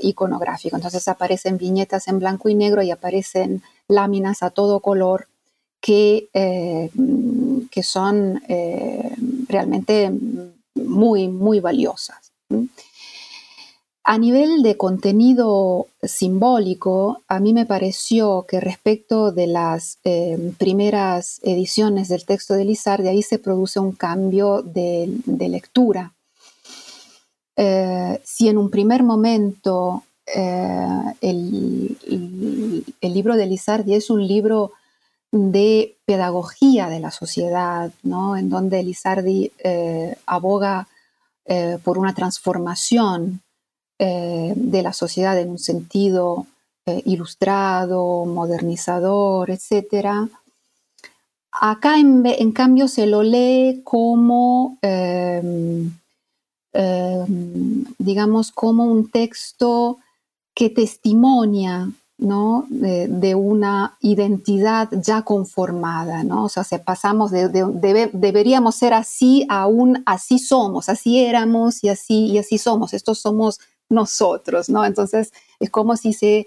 iconográfico. 0.02 0.76
Entonces 0.76 1.08
aparecen 1.08 1.58
viñetas 1.58 2.06
en 2.06 2.20
blanco 2.20 2.48
y 2.48 2.54
negro 2.54 2.80
y 2.84 2.92
aparecen 2.92 3.60
láminas 3.88 4.44
a 4.44 4.50
todo 4.50 4.78
color 4.78 5.26
que, 5.84 6.28
que 7.70 7.82
son 7.82 8.40
realmente 9.48 10.10
muy, 10.74 11.28
muy 11.28 11.60
valiosas. 11.60 12.32
A 14.06 14.18
nivel 14.18 14.62
de 14.62 14.76
contenido 14.76 15.86
simbólico, 16.02 17.22
a 17.26 17.40
mí 17.40 17.54
me 17.54 17.64
pareció 17.64 18.44
que 18.46 18.60
respecto 18.60 19.32
de 19.32 19.46
las 19.46 19.98
eh, 20.04 20.52
primeras 20.58 21.40
ediciones 21.42 22.08
del 22.08 22.26
texto 22.26 22.52
de 22.52 22.66
Lizardi, 22.66 23.08
ahí 23.08 23.22
se 23.22 23.38
produce 23.38 23.80
un 23.80 23.92
cambio 23.92 24.60
de, 24.60 25.08
lectura. 25.26 26.12
Eh, 27.56 28.20
si 28.24 28.48
en 28.48 28.58
un 28.58 28.68
primer 28.68 29.02
momento 29.04 30.02
eh, 30.26 31.14
el, 31.22 31.96
el, 33.00 33.14
libro 33.14 33.36
de 33.36 33.46
Lizardi 33.46 33.94
es 33.94 34.10
un 34.10 34.26
libro 34.26 34.72
de 35.34 35.96
pedagogía 36.06 36.88
de 36.88 37.00
la 37.00 37.10
sociedad, 37.10 37.90
¿no? 38.04 38.36
en 38.36 38.50
donde 38.50 38.84
Lizardi 38.84 39.50
eh, 39.58 40.16
aboga 40.26 40.86
eh, 41.44 41.78
por 41.82 41.98
una 41.98 42.14
transformación 42.14 43.42
eh, 43.98 44.52
de 44.54 44.82
la 44.82 44.92
sociedad 44.92 45.36
en 45.40 45.50
un 45.50 45.58
sentido 45.58 46.46
ilustrado, 46.86 48.26
modernizador, 48.26 49.50
etc. 49.50 50.28
Acá 51.50 51.98
en, 51.98 52.52
cambio 52.52 52.88
se 52.88 53.06
lo 53.06 53.22
lee 53.22 53.80
como, 53.84 54.76
em, 54.82 55.90
em, 56.74 57.84
digamos, 57.98 58.52
como 58.52 58.84
un 58.84 59.10
texto 59.10 59.98
que 60.54 60.68
testimonia 60.68 61.90
¿no? 62.24 62.66
De, 62.68 63.34
una 63.34 63.96
identidad 64.00 64.88
ya 64.92 65.22
conformada, 65.22 66.24
¿no? 66.24 66.44
O 66.44 66.48
sea, 66.48 66.64
se 66.64 66.78
pasamos 66.78 67.30
de, 67.30 67.48
deberíamos 68.12 68.76
ser 68.76 68.94
así, 68.94 69.46
aún 69.48 70.02
así 70.06 70.38
somos, 70.38 70.88
así 70.88 71.20
éramos 71.24 71.84
y 71.84 71.88
así, 71.88 72.26
y 72.26 72.38
así 72.38 72.58
somos, 72.58 72.94
estos 72.94 73.18
somos 73.18 73.60
nosotros, 73.88 74.68
¿no? 74.68 74.84
Entonces 74.84 75.32
es 75.60 75.70
como 75.70 75.96
si 75.96 76.12
se 76.12 76.46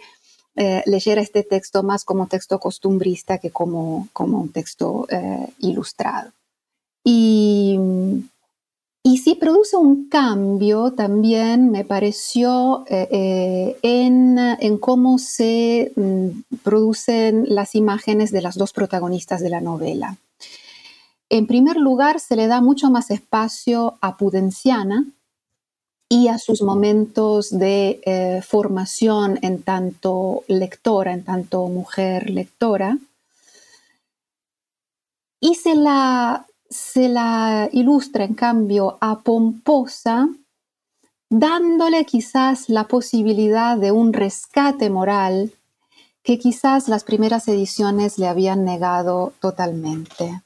eh, 0.55 0.81
leyera 0.85 1.21
este 1.21 1.43
texto 1.43 1.83
más 1.83 2.03
como 2.03 2.27
texto 2.27 2.59
costumbrista 2.59 3.37
que 3.37 3.51
como, 3.51 4.07
como 4.13 4.39
un 4.41 4.51
texto 4.51 5.05
eh, 5.09 5.47
ilustrado. 5.59 6.31
Y 7.03 7.79
y 9.07 9.19
sí 9.19 9.35
produce 9.35 9.77
un 9.77 10.09
cambio 10.09 10.91
también, 10.91 11.71
me 11.71 11.85
pareció, 11.85 12.83
eh, 12.89 13.07
eh, 13.09 13.77
en, 13.81 14.77
cómo 14.79 15.17
se 15.17 15.93
mm, 15.95 16.57
producen 16.61 17.45
las 17.47 17.73
imágenes 17.75 18.33
de 18.33 18.41
las 18.41 18.57
dos 18.57 18.73
protagonistas 18.73 19.39
de 19.39 19.49
la 19.49 19.61
novela. 19.61 20.17
En 21.29 21.47
primer 21.47 21.77
lugar, 21.77 22.19
se 22.19 22.35
le 22.35 22.47
da 22.47 22.59
mucho 22.59 22.89
más 22.89 23.09
espacio 23.09 23.97
a 24.01 24.17
Pudenciana 24.17 25.05
y 26.09 26.27
a 26.27 26.37
sus 26.37 26.61
momentos 26.61 27.57
de 27.57 28.01
eh, 28.03 28.41
formación 28.45 29.39
en 29.41 29.61
tanto 29.61 30.43
lectora, 30.49 31.13
en 31.13 31.23
tanto 31.23 31.65
mujer 31.69 32.29
lectora. 32.29 32.97
Y 35.39 35.55
se 35.55 35.75
la 35.75 36.45
se 36.69 37.09
la 37.09 37.69
ilustra 37.71 38.23
en 38.23 38.33
cambio 38.33 38.97
a 39.01 39.19
Pomposa, 39.19 40.29
dándole 41.29 42.05
quizás 42.05 42.69
la 42.69 42.85
posibilidad 42.87 43.77
de 43.77 43.91
un 43.91 44.13
rescate 44.13 44.89
moral 44.89 45.53
que 46.23 46.37
quizás 46.37 46.89
las 46.89 47.03
primeras 47.03 47.47
ediciones 47.47 48.17
le 48.17 48.27
habían 48.27 48.65
negado 48.65 49.33
totalmente. 49.39 50.41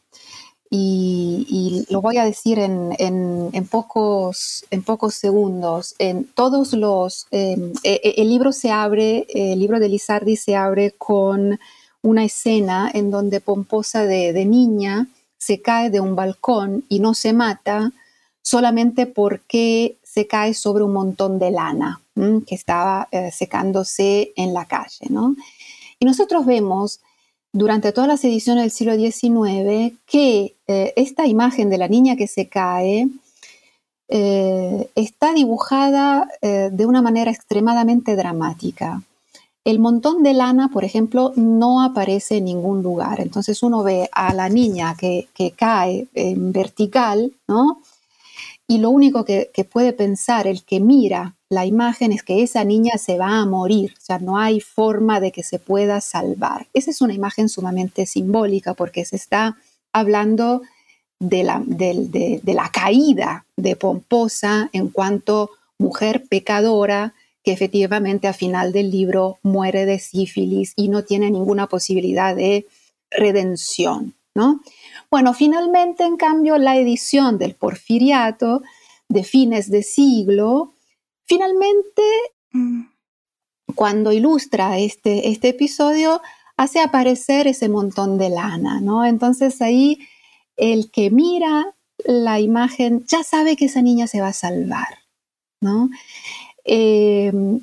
Y, 0.73 1.85
lo 1.89 2.01
voy 2.01 2.17
a 2.17 2.23
decir 2.23 2.57
en, 2.59 3.67
pocos, 3.69 4.63
en 4.71 4.83
pocos 4.83 5.15
segundos. 5.15 5.95
En 5.99 6.23
todos 6.23 6.71
los, 6.73 7.27
em, 7.31 7.73
e, 7.83 7.99
e, 8.03 8.21
el 8.21 8.29
libro 8.29 8.53
se 8.53 8.71
abre, 8.71 9.25
el 9.33 9.59
libro 9.59 9.79
de 9.79 9.89
Lizardi 9.89 10.37
se 10.37 10.55
abre 10.55 10.91
con 10.91 11.59
una 12.03 12.23
escena 12.23 12.89
en 12.93 13.11
donde 13.11 13.41
Pomposa 13.41 14.05
de, 14.05 14.31
de 14.31 14.45
niña 14.45 15.07
se 15.41 15.59
cae 15.59 15.89
de 15.89 15.99
un 15.99 16.15
balcón 16.15 16.85
y 16.87 16.99
no 16.99 17.15
se 17.15 17.33
mata 17.33 17.91
solamente 18.43 19.07
porque 19.07 19.97
se 20.03 20.27
cae 20.27 20.53
sobre 20.53 20.83
un 20.83 20.93
montón 20.93 21.39
de 21.39 21.49
lana 21.49 21.99
que 22.45 22.53
estaba 22.53 23.07
eh, 23.11 23.31
secándose 23.31 24.33
en 24.35 24.53
la 24.53 24.65
calle. 24.65 25.07
Y 25.99 26.05
nosotros 26.05 26.45
vemos 26.45 26.99
durante 27.51 27.91
todas 27.91 28.07
las 28.07 28.23
ediciones 28.23 28.63
del 28.63 28.71
siglo 28.71 28.95
XIX 28.95 29.97
que 30.05 30.53
eh, 30.67 30.93
esta 30.95 31.25
imagen 31.25 31.71
de 31.71 31.79
la 31.79 31.87
niña 31.87 32.15
que 32.15 32.27
se 32.27 32.47
cae 32.47 33.07
eh, 34.09 34.91
está 34.93 35.33
dibujada 35.33 36.27
de 36.41 36.85
una 36.85 37.01
manera 37.01 37.31
extremadamente 37.31 38.15
dramática. 38.15 39.01
El 39.63 39.79
montón 39.79 40.23
de 40.23 40.33
lana, 40.33 40.69
por 40.69 40.83
ejemplo, 40.83 41.33
no 41.35 41.83
aparece 41.83 42.37
en 42.37 42.45
ningún 42.45 42.81
lugar. 42.81 43.21
Entonces 43.21 43.61
uno 43.61 43.83
ve 43.83 44.09
a 44.11 44.33
la 44.33 44.49
niña 44.49 44.95
que, 44.97 45.27
cae 45.55 46.07
en 46.15 46.51
vertical, 46.51 47.31
¿no? 47.47 47.81
Y 48.67 48.79
lo 48.79 48.89
único 48.89 49.23
que, 49.25 49.51
puede 49.71 49.93
pensar 49.93 50.47
el 50.47 50.63
que 50.63 50.79
mira 50.79 51.35
la 51.49 51.65
imagen 51.65 52.13
es 52.13 52.23
que 52.23 52.41
esa 52.41 52.63
niña 52.63 52.97
se 52.97 53.17
va 53.17 53.39
a 53.39 53.45
morir, 53.45 53.93
o 53.97 54.01
sea, 54.01 54.19
no 54.19 54.37
hay 54.37 54.61
forma 54.61 55.19
de 55.19 55.33
que 55.33 55.43
se 55.43 55.59
pueda 55.59 55.99
salvar. 55.99 56.67
Esa 56.73 56.89
es 56.91 57.01
una 57.01 57.13
imagen 57.13 57.49
sumamente 57.49 58.05
simbólica 58.05 58.73
porque 58.73 59.03
se 59.03 59.17
está 59.17 59.57
hablando 59.91 60.61
de 61.19 61.43
la, 61.43 61.61
de, 61.65 62.41
la 62.45 62.69
caída 62.69 63.45
de 63.57 63.75
Pomposa 63.75 64.69
en 64.71 64.87
cuanto 64.87 65.51
mujer 65.77 66.23
pecadora 66.29 67.13
que 67.43 67.51
efectivamente 67.51 68.27
a 68.27 68.33
final 68.33 68.71
del 68.71 68.91
libro 68.91 69.39
muere 69.41 69.85
de 69.85 69.99
sífilis 69.99 70.73
y 70.75 70.89
no 70.89 71.03
tiene 71.03 71.31
ninguna 71.31 71.67
posibilidad 71.67 72.35
de 72.35 72.67
redención. 73.09 74.15
¿no? 74.33 74.61
Bueno, 75.09 75.33
finalmente, 75.33 76.03
en 76.03 76.17
cambio, 76.17 76.57
la 76.57 76.77
edición 76.77 77.37
del 77.37 77.55
Porfiriato 77.55 78.61
de 79.09 79.23
fines 79.23 79.69
de 79.69 79.83
siglo, 79.83 80.73
finalmente, 81.25 82.01
mm. 82.51 82.83
cuando 83.75 84.11
ilustra 84.11 84.77
este, 84.77 85.29
este 85.29 85.49
episodio, 85.49 86.21
hace 86.55 86.79
aparecer 86.79 87.47
ese 87.47 87.69
montón 87.69 88.17
de 88.17 88.29
lana, 88.29 88.79
¿no? 88.79 89.03
Entonces 89.03 89.61
ahí 89.61 89.99
el 90.57 90.91
que 90.91 91.09
mira 91.09 91.75
la 92.05 92.39
imagen 92.39 93.03
ya 93.07 93.23
sabe 93.23 93.55
que 93.55 93.65
esa 93.65 93.81
niña 93.81 94.07
se 94.07 94.21
va 94.21 94.27
a 94.27 94.33
salvar, 94.33 94.99
¿no? 95.59 95.89
Em, 96.63 97.59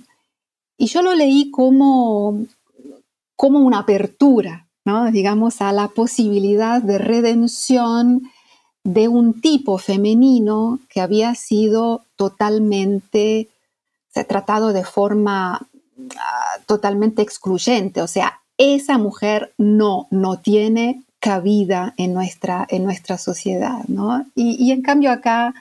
y 0.77 0.87
yo 0.87 1.03
lo 1.03 1.15
leí 1.15 1.51
como, 1.51 2.45
como 3.37 3.61
una 3.61 3.81
apertura, 3.81 4.67
¿no? 4.85 5.11
digamos, 5.11 5.61
a 5.61 5.73
la 5.73 5.89
posibilidad 5.89 6.83
de 6.83 6.99
redención 6.99 8.31
de 8.85 9.09
un 9.09 9.41
tipo 9.41 9.79
femenino 9.79 10.81
que 10.89 11.01
había 11.01 11.35
sido 11.35 12.03
totalmente, 12.17 13.49
tratado 14.27 14.73
de 14.73 14.85
forma 14.85 15.69
ah, 16.17 16.59
totalmente 16.67 17.23
excluyente, 17.23 18.03
o 18.03 18.09
sea, 18.09 18.41
esa 18.57 18.99
mujer 18.99 19.53
no, 19.57 20.09
no 20.11 20.41
tiene 20.41 21.03
cabida 21.21 21.95
en 21.97 22.15
nuestra, 22.15 22.67
en 22.69 22.85
nuestra 22.85 23.19
sociedad, 23.19 23.85
¿no? 23.89 24.25
Y, 24.35 24.71
en 24.73 24.83
cambio 24.83 25.11
acá 25.11 25.55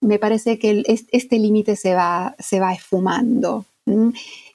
me 0.00 0.18
parece 0.18 0.58
que 0.58 0.84
este 0.86 1.38
límite 1.38 1.76
se 1.76 1.94
va, 1.94 2.36
se 2.38 2.60
va 2.60 2.72
esfumando. 2.72 3.64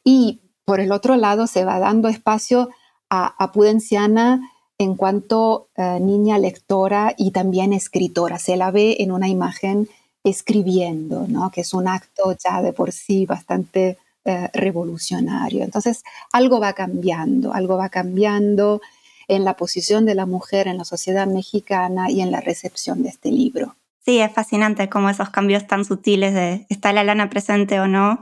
Y 0.04 0.40
por 0.66 0.80
el 0.80 0.92
otro 0.92 1.16
lado 1.16 1.48
se 1.48 1.66
va 1.66 1.80
dando 1.80 2.08
espacio 2.08 2.70
a, 3.10 3.52
Pudenciana 3.52 4.50
en 4.80 4.96
cuanto 4.96 5.68
eh, 5.76 6.00
niña 6.02 6.40
lectora 6.40 7.14
y 7.16 7.30
también 7.30 7.72
escritora. 7.72 8.40
Se 8.40 8.58
la 8.58 8.72
ve 8.72 8.98
en 9.00 9.12
una 9.12 9.28
imagen 9.28 9.88
escribiendo, 10.24 11.28
¿no? 11.28 11.52
que 11.52 11.62
es 11.62 11.74
un 11.74 11.88
acto 11.88 12.36
ya 12.44 12.62
de 12.62 12.74
por 12.74 12.92
sí 12.92 13.28
bastante 13.28 14.00
eh, 14.26 14.50
revolucionario. 14.54 15.64
Entonces, 15.64 16.04
algo 16.32 16.60
va 16.60 16.74
cambiando, 16.74 17.54
algo 17.54 17.78
va 17.78 17.90
cambiando 17.90 18.82
en 19.28 19.44
la 19.46 19.56
posición 19.56 20.06
de 20.06 20.16
la 20.16 20.26
mujer 20.26 20.68
en 20.68 20.78
la 20.78 20.86
sociedad 20.86 21.28
mexicana 21.28 22.10
y 22.10 22.22
en 22.22 22.32
la 22.32 22.42
recepción 22.42 23.04
de 23.04 23.10
este 23.10 23.32
libro. 23.32 23.76
Sí, 24.06 24.20
es 24.20 24.34
fascinante 24.34 24.90
cómo 24.90 25.10
esos 25.10 25.30
cambios 25.30 25.66
tan 25.66 25.86
sutiles 25.86 26.34
de 26.34 26.66
está 26.70 26.92
la 26.92 27.06
lana 27.06 27.30
presente 27.30 27.80
o 27.80 27.88
no, 27.88 28.22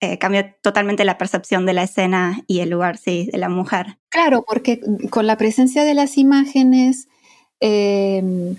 eh, 0.00 0.18
cambia 0.18 0.56
totalmente 0.62 1.04
la 1.04 1.18
percepción 1.18 1.66
de 1.66 1.72
la 1.72 1.82
escena 1.82 2.44
y 2.46 2.60
el 2.60 2.70
lugar, 2.70 2.96
sí, 2.96 3.28
de 3.32 3.38
la 3.38 3.48
mujer. 3.48 3.98
Claro, 4.08 4.44
porque 4.46 4.80
con 5.10 5.26
la 5.26 5.36
presencia 5.36 5.84
de 5.84 5.94
las 5.94 6.16
imágenes, 6.16 7.08
em, 7.60 8.56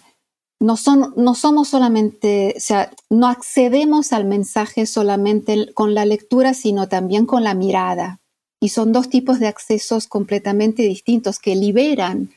no, 0.59 0.75
son, 0.75 1.13
no 1.15 1.35
somos 1.35 1.69
solamente, 1.69 2.55
o 2.57 2.59
sea, 2.59 2.91
no 3.09 3.27
accedemos 3.27 4.11
al 4.11 4.25
mensaje 4.25 4.85
solamente 4.87 5.71
con 5.73 5.93
la 5.93 6.05
lectura, 6.05 6.53
sino 6.53 6.89
también 6.89 7.25
con 7.25 7.43
la 7.43 7.53
mirada. 7.53 8.19
Y 8.59 8.69
son 8.69 8.91
dos 8.91 9.07
tipos 9.09 9.39
de 9.39 9.47
accesos 9.47 10.07
completamente 10.07 10.83
distintos 10.83 11.39
que 11.39 11.55
liberan 11.55 12.31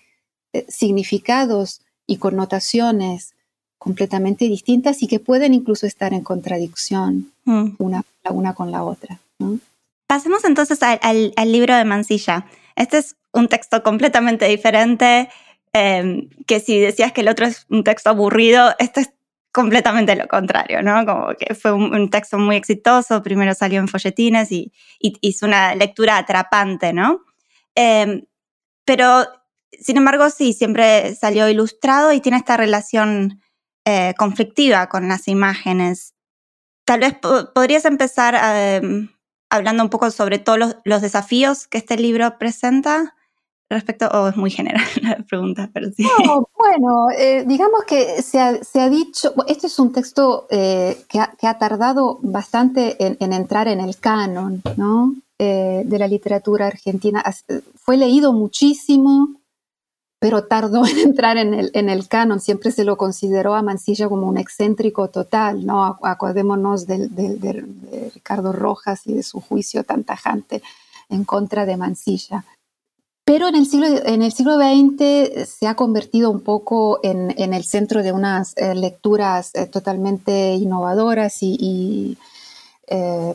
eh, 0.52 0.66
significados 0.68 1.80
y 2.06 2.18
connotaciones 2.18 3.34
completamente 3.80 4.44
distintas 4.44 5.02
y 5.02 5.08
que 5.08 5.20
pueden 5.20 5.54
incluso 5.54 5.86
estar 5.86 6.12
en 6.12 6.22
contradicción 6.22 7.32
mm. 7.44 7.76
una, 7.78 8.02
la 8.22 8.30
una 8.30 8.52
con 8.52 8.70
la 8.70 8.84
otra. 8.84 9.18
Pasemos 10.06 10.44
entonces 10.44 10.78
al, 10.82 11.32
libro 11.46 11.74
de 11.74 11.86
Mansilla. 11.86 12.44
Este 12.76 12.98
es 12.98 13.16
un 13.32 13.48
texto 13.48 13.82
completamente 13.82 14.44
diferente, 14.48 15.30
em, 15.72 16.28
que 16.46 16.60
si 16.60 16.78
decías 16.78 17.12
que 17.12 17.22
el 17.22 17.28
otro 17.28 17.46
es 17.46 17.64
un 17.70 17.82
texto 17.82 18.10
aburrido, 18.10 18.74
este 18.78 19.00
es 19.00 19.10
completamente 19.50 20.14
lo 20.14 20.28
contrario, 20.28 20.82
¿no? 20.82 21.06
Como 21.06 21.28
que 21.38 21.54
fue 21.54 21.72
un, 21.72 22.10
texto 22.10 22.36
muy 22.36 22.56
exitoso, 22.56 23.22
primero 23.22 23.54
salió 23.54 23.80
en 23.80 23.88
folletines 23.88 24.52
y, 24.52 24.72
hizo 25.00 25.46
una 25.46 25.74
lectura 25.74 26.18
atrapante, 26.18 26.92
¿no? 26.92 27.22
Em, 27.74 28.26
pero, 28.84 29.24
sin 29.72 29.96
embargo, 29.96 30.28
sí, 30.28 30.52
siempre 30.52 31.14
salió 31.14 31.48
ilustrado 31.48 32.12
y 32.12 32.20
tiene 32.20 32.36
esta 32.36 32.58
relación 32.58 33.40
eh, 33.86 34.14
conflictiva 34.18 34.88
con 34.88 35.08
las 35.08 35.26
imágenes. 35.26 36.14
Tal 36.84 37.00
vez 37.00 37.14
podrías 37.54 37.84
empezar 37.84 38.34
em, 38.34 39.08
hablando 39.48 39.82
un 39.82 39.90
poco 39.90 40.10
sobre 40.10 40.38
todos 40.38 40.76
los 40.84 41.02
desafíos 41.02 41.66
que 41.66 41.78
este 41.78 41.96
libro 41.96 42.38
presenta 42.38 43.14
respecto, 43.70 44.08
o 44.08 44.28
es 44.28 44.36
muy 44.36 44.50
general 44.50 44.84
la 45.02 45.16
pregunta, 45.28 45.70
pero 45.72 45.90
sí. 45.92 46.04
bueno, 46.58 47.08
eh, 47.16 47.44
digamos 47.46 47.84
que 47.84 48.20
se 48.20 48.40
ha, 48.40 48.88
dicho, 48.90 49.32
este 49.46 49.68
es 49.68 49.78
un 49.78 49.92
texto 49.92 50.46
eh, 50.50 50.98
que, 51.08 51.20
ha, 51.20 51.58
tardado 51.58 52.18
bastante 52.22 52.96
en, 52.98 53.32
entrar 53.32 53.68
en 53.68 53.80
el 53.80 53.96
canon 53.96 54.62
¿no? 54.76 55.14
De 55.38 55.98
la 55.98 56.06
literatura 56.06 56.66
argentina. 56.66 57.24
Fue 57.76 57.96
leído 57.96 58.34
muchísimo, 58.34 59.39
pero 60.20 60.44
tardó 60.44 60.86
en 60.86 60.98
entrar 60.98 61.36
en 61.36 61.54
el, 61.88 62.08
canon. 62.08 62.38
Siempre 62.38 62.70
se 62.70 62.84
lo 62.84 62.96
consideró 62.96 63.54
a 63.54 63.62
Mansilla 63.62 64.08
como 64.08 64.28
un 64.28 64.38
excéntrico 64.38 65.08
total, 65.08 65.66
¿no? 65.66 65.98
Acordémonos 66.02 66.86
de, 66.86 67.64
Ricardo 68.14 68.52
Rojas 68.52 69.06
y 69.06 69.14
de 69.14 69.24
su 69.24 69.40
juicio 69.40 69.82
tan 69.82 70.04
tajante 70.04 70.62
en 71.08 71.24
contra 71.24 71.66
de 71.66 71.76
Mansilla. 71.76 72.44
Pero 73.24 73.48
en 73.48 73.54
el 73.54 73.66
siglo, 73.66 73.86
en 73.86 74.22
el 74.22 74.32
siglo 74.32 74.56
XX 74.56 75.48
se 75.48 75.68
ha 75.68 75.74
convertido 75.74 76.30
un 76.30 76.40
poco 76.40 77.00
en, 77.02 77.30
el 77.30 77.64
centro 77.64 78.02
de 78.02 78.12
unas 78.12 78.56
eh, 78.56 78.74
lecturas 78.74 79.54
eh, 79.54 79.66
totalmente 79.66 80.54
innovadoras 80.54 81.38
y, 81.40 82.18
eh, 82.88 83.34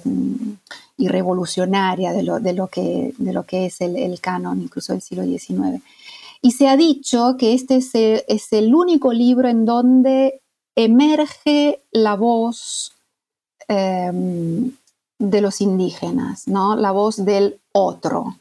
revolucionarias 0.98 2.16
de 2.16 2.24
lo 2.54 2.68
que 2.68 3.66
es 3.66 3.82
el, 3.82 4.20
canon, 4.20 4.62
incluso 4.62 4.92
del 4.92 5.02
siglo 5.02 5.24
XIX. 5.24 5.82
Y 6.46 6.52
se 6.52 6.68
ha 6.68 6.78
dicho 6.78 7.38
que 7.39 7.56
este 7.56 7.78
es 7.78 8.54
el, 8.54 8.76
único 8.76 9.12
libro 9.12 9.48
en 9.50 9.66
donde 9.66 10.43
emerge 10.76 11.82
la 11.91 12.16
voz 12.16 12.93
de 13.68 15.41
los 15.41 15.60
indígenas, 15.60 16.48
¿no? 16.48 16.76
la 16.76 16.91
voz 16.91 17.26
del 17.26 17.60
otro. 17.72 18.36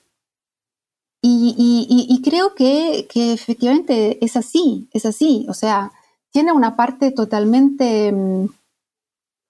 Y, 1.23 2.21
creo 2.23 2.55
que, 2.55 3.09
efectivamente 3.15 4.23
es 4.23 4.37
así, 4.37 4.87
es 4.93 5.07
así. 5.07 5.47
O 5.49 5.55
sea, 5.55 5.91
tiene 6.31 6.53
una 6.53 6.77
parte 6.77 7.11
totalmente 7.11 8.13
mm, 8.13 8.49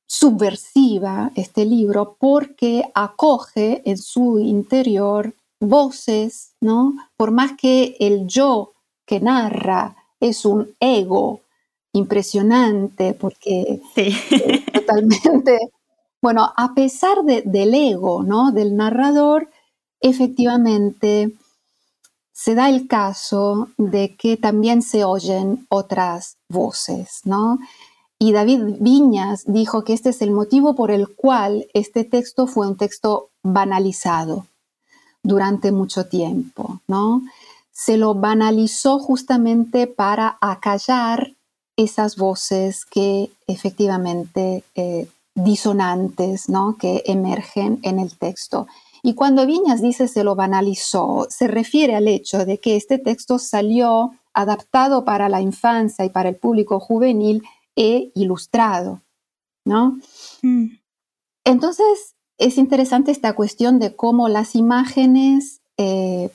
subversiva 0.07 1.33
este 1.35 1.65
libro 1.65 2.17
porque 2.21 2.85
acoge 2.95 3.83
en 3.85 3.99
su 3.99 4.39
interior 4.39 5.35
voces, 5.65 6.55
¿no? 6.61 6.95
Por 7.17 7.31
más 7.31 7.53
que 7.57 7.97
el 8.01 8.27
yo 8.27 8.73
que 9.07 9.21
narra 9.21 9.97
es 10.21 10.45
un 10.45 10.75
ego 10.81 11.41
impresionante, 11.93 13.15
porque 13.15 13.81
totalmente, 14.73 15.59
bueno, 16.21 16.53
a 16.57 16.75
pesar 16.75 17.23
del 17.25 17.75
ego, 17.75 18.23
¿no? 18.23 18.51
Del 18.51 18.77
narrador, 18.77 19.49
efectivamente 20.01 21.33
se 22.33 22.55
da 22.55 22.69
el 22.69 22.89
caso 22.89 23.69
de 23.79 24.17
que 24.17 24.37
también 24.37 24.83
se 24.83 25.05
oyen 25.05 25.67
otras 25.69 26.37
voces, 26.49 27.21
¿no? 27.25 27.59
Y 28.19 28.33
David 28.33 28.77
Viñas 28.81 29.45
dijo 29.47 29.85
que 29.85 29.93
este 29.93 30.11
es 30.11 30.23
el 30.23 30.31
motivo 30.31 30.75
por 30.75 30.91
el 30.91 31.15
cual 31.15 31.67
este 31.75 32.05
texto 32.05 32.47
fue 32.47 32.67
un 32.67 32.77
texto 32.77 33.31
banalizado 33.43 34.47
durante 35.25 35.73
mucho 35.73 36.07
tiempo, 36.07 36.81
¿no? 36.87 37.23
Se 37.73 37.97
lo 37.97 38.15
banalizó 38.15 39.01
justamente 39.01 39.89
para 39.89 40.39
acallar 40.41 41.35
esas 41.77 42.17
voces 42.17 42.85
que 42.85 43.33
efectivamente 43.49 44.63
eh, 44.77 45.09
disonantes, 45.35 46.49
¿no? 46.49 46.77
Que 46.79 47.03
emergen 47.07 47.81
en 47.83 47.99
el 47.99 48.17
texto. 48.17 48.69
Y 49.03 49.15
cuando 49.15 49.45
Viñas 49.45 49.83
dice 49.83 50.07
se 50.07 50.23
lo 50.23 50.37
banalizó, 50.37 51.27
se 51.29 51.49
refiere 51.49 51.97
al 51.97 52.07
hecho 52.07 52.45
de 52.45 52.59
que 52.59 52.77
este 52.77 52.99
texto 52.99 53.39
salió 53.39 54.13
adaptado 54.33 55.05
para 55.05 55.29
la 55.29 55.41
infancia 55.41 56.05
y 56.05 56.11
para 56.11 56.29
el 56.29 56.37
público 56.37 56.81
juvenil 56.81 57.43
e 57.77 58.13
ilustrado, 58.15 59.01
¿no? 59.65 59.99
Mm. 60.43 60.77
Entonces, 61.45 62.14
es 62.39 62.59
interesante 62.59 63.11
esta 63.11 63.35
cuestión 63.35 63.79
de 63.79 63.95
cómo 63.95 64.29
las 64.29 64.55
imágenes 64.55 65.61
eh, 65.77 66.31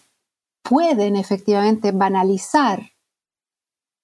pueden 0.63 1.15
efectivamente 1.15 1.91
banalizar 1.91 2.91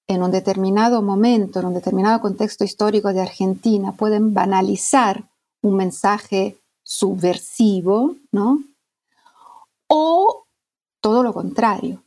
en 0.07 0.21
un 0.21 0.31
determinado 0.31 1.01
momento, 1.01 1.59
en 1.59 1.67
un 1.67 1.73
determinado 1.73 2.21
contexto 2.21 2.63
histórico 2.63 3.11
de 3.11 3.21
Argentina, 3.21 3.93
pueden 3.93 4.33
banalizar 4.33 5.23
un 5.61 5.77
mensaje 5.77 6.57
subversivo, 6.83 8.15
¿no? 8.31 8.63
O 9.87 10.45
todo 11.01 11.23
lo 11.23 11.33
contrario. 11.33 12.03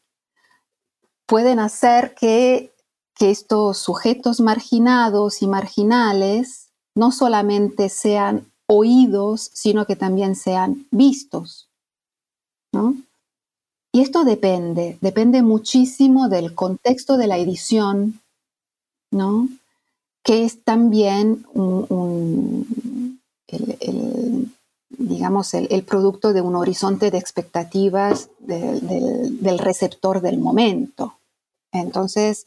Pueden 1.26 1.58
hacer 1.58 2.14
que, 2.14 2.72
que 3.14 3.30
estos 3.30 3.78
sujetos 3.78 4.40
marginados 4.40 5.42
y 5.42 5.48
marginales 5.48 6.68
no 6.94 7.10
solamente 7.10 7.88
sean 7.88 8.50
oídos, 8.68 9.50
sino 9.52 9.86
que 9.86 9.96
también 9.96 10.36
sean 10.36 10.86
vistos, 10.90 11.68
¿no? 12.72 12.94
Y 13.92 14.02
esto 14.02 14.24
depende, 14.24 14.98
depende 15.00 15.42
muchísimo 15.42 16.28
del 16.28 16.54
contexto 16.54 17.16
de 17.16 17.26
la 17.26 17.38
edición, 17.38 18.20
¿no? 19.10 19.48
Que 20.22 20.44
es 20.44 20.62
también 20.62 21.46
el, 23.48 24.52
digamos, 24.88 25.54
el, 25.54 25.84
producto 25.84 26.32
de 26.32 26.40
un 26.42 26.56
horizonte 26.56 27.10
de 27.10 27.18
expectativas 27.18 28.28
del, 28.38 29.58
receptor 29.58 30.20
del 30.20 30.38
momento. 30.38 31.18
Entonces, 31.72 32.46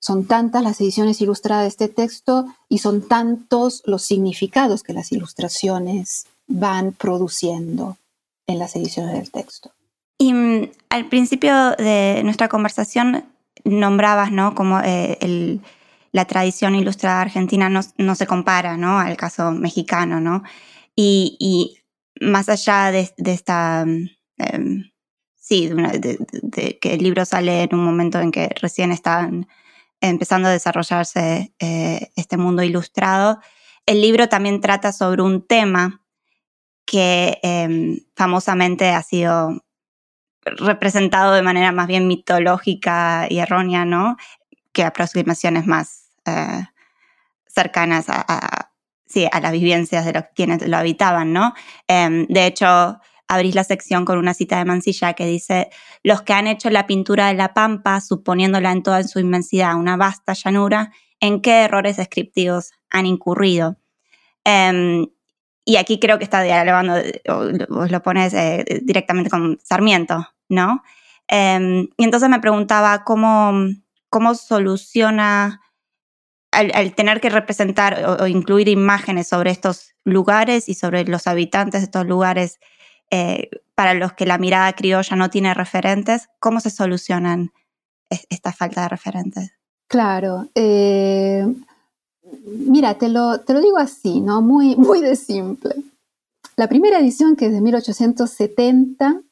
son 0.00 0.24
tantas 0.24 0.62
las 0.62 0.80
ediciones 0.80 1.20
ilustradas 1.20 1.64
de 1.64 1.68
este 1.68 1.88
texto 1.88 2.46
y 2.68 2.78
son 2.78 3.06
tantos 3.06 3.82
los 3.84 4.02
significados 4.02 4.82
que 4.82 4.94
las 4.94 5.12
ilustraciones 5.12 6.26
van 6.48 6.92
produciendo 6.92 7.98
en 8.46 8.58
las 8.58 8.74
ediciones 8.74 9.14
del 9.14 9.30
texto. 9.30 9.72
Y 10.18 10.32
mm, 10.32 10.70
al 10.88 11.08
principio 11.08 11.72
de 11.72 12.22
nuestra 12.24 12.48
conversación 12.48 13.24
nombrabas, 13.64 14.32
¿no? 14.32 14.54
Como 14.54 14.80
eh, 14.82 15.60
la 16.12 16.24
tradición 16.24 16.74
ilustrada 16.74 17.20
argentina 17.20 17.68
no, 17.68 18.14
se 18.14 18.26
compara, 18.26 18.76
¿no? 18.76 18.98
Al 18.98 19.16
caso 19.16 19.50
mexicano, 19.52 20.20
¿no? 20.20 20.42
Y, 20.96 21.76
más 22.20 22.50
allá 22.50 22.90
de, 22.90 23.10
esta, 23.32 23.84
mm, 23.86 24.10
em, 24.38 24.90
sí, 25.36 25.68
de, 25.70 26.78
que 26.78 26.94
el 26.94 27.02
libro 27.02 27.24
sale 27.24 27.62
en 27.62 27.74
un 27.74 27.84
momento 27.84 28.20
en 28.20 28.30
que 28.30 28.50
recién 28.60 28.92
estaban 28.92 29.46
empezando 30.00 30.48
a 30.48 30.52
desarrollarse 30.52 31.54
eh, 31.58 32.10
este 32.16 32.36
mundo 32.36 32.62
ilustrado, 32.62 33.40
el 33.86 34.00
libro 34.00 34.28
también 34.28 34.60
trata 34.60 34.92
sobre 34.92 35.22
un 35.22 35.46
tema 35.46 36.02
que 36.84 37.38
em, 37.42 38.00
famosamente 38.16 38.90
ha 38.90 39.02
sido 39.02 39.62
representado 40.44 41.32
de 41.34 41.42
manera 41.42 41.72
más 41.72 41.86
bien 41.86 42.06
mitológica 42.06 43.26
y 43.28 43.38
errónea, 43.38 43.84
¿no? 43.84 44.16
Que 44.72 44.84
aproximaciones 44.84 45.66
más 45.66 46.10
eh, 46.26 46.64
cercanas 47.46 48.06
a, 48.08 48.72
sí, 49.06 49.28
a 49.30 49.40
las 49.40 49.52
vivencias 49.52 50.04
de 50.04 50.12
los, 50.14 50.24
quienes 50.34 50.66
lo 50.66 50.76
habitaban, 50.76 51.32
¿no? 51.32 51.54
Em, 51.88 52.26
de 52.28 52.46
hecho, 52.46 53.00
abrís 53.30 53.54
la 53.54 53.62
sección 53.62 54.04
con 54.04 54.18
una 54.18 54.34
cita 54.34 54.58
de 54.58 54.64
Mansilla 54.64 55.12
que 55.12 55.24
dice, 55.24 55.70
los 56.02 56.22
que 56.22 56.32
han 56.32 56.48
hecho 56.48 56.68
la 56.68 56.88
pintura 56.88 57.28
de 57.28 57.34
la 57.34 57.54
pampa, 57.54 58.00
suponiéndola 58.00 58.72
en 58.72 58.82
toda 58.82 59.04
su 59.04 59.20
inmensidad 59.20 59.76
una 59.76 59.96
vasta 59.96 60.32
llanura, 60.32 60.92
¿en 61.20 61.40
qué 61.40 61.62
errores 61.62 61.96
descriptivos 61.96 62.72
han 62.90 63.06
incurrido? 63.06 63.76
Em, 64.44 65.06
y 65.64 65.76
aquí 65.76 66.00
creo 66.00 66.18
que 66.18 66.24
está 66.24 66.42
dialogando, 66.42 66.94
vos 67.68 67.90
lo 67.92 68.02
pones 68.02 68.34
eh, 68.34 68.64
directamente 68.82 69.30
con 69.30 69.60
Sarmiento, 69.62 70.26
¿no? 70.48 70.82
Em, 71.28 71.88
y 71.96 72.04
entonces 72.04 72.28
me 72.28 72.40
preguntaba 72.40 73.04
cómo, 73.04 73.52
cómo 74.08 74.34
soluciona 74.34 75.60
al, 76.50 76.94
tener 76.96 77.20
que 77.20 77.30
representar 77.30 78.04
o, 78.20 78.26
incluir 78.26 78.68
imágenes 78.68 79.28
sobre 79.28 79.52
estos 79.52 79.94
lugares 80.04 80.68
y 80.68 80.74
sobre 80.74 81.04
los 81.04 81.28
habitantes 81.28 81.82
de 81.82 81.84
estos 81.84 82.06
lugares 82.06 82.58
eh, 83.10 83.50
para 83.74 83.94
los 83.94 84.12
que 84.12 84.26
la 84.26 84.38
mirada 84.38 84.72
criolla 84.72 85.16
no 85.16 85.30
tiene 85.30 85.54
referentes, 85.54 86.28
¿cómo 86.38 86.60
se 86.60 86.70
solucionan 86.70 87.52
esta 88.28 88.52
falta 88.52 88.82
de 88.82 88.88
referentes? 88.88 89.52
Claro, 89.88 90.48
eh, 90.54 91.46
mira, 92.44 92.94
te 92.94 93.08
lo, 93.08 93.40
te 93.40 93.54
lo 93.54 93.60
digo 93.60 93.78
así, 93.78 94.20
¿no? 94.20 94.42
Muy, 94.42 94.76
muy 94.76 95.00
de 95.00 95.16
simple. 95.16 95.74
La 96.56 96.68
primera 96.68 96.98
edición, 96.98 97.36
que 97.36 97.46
es 97.46 97.52
de 97.52 97.60
1870, 97.60 99.22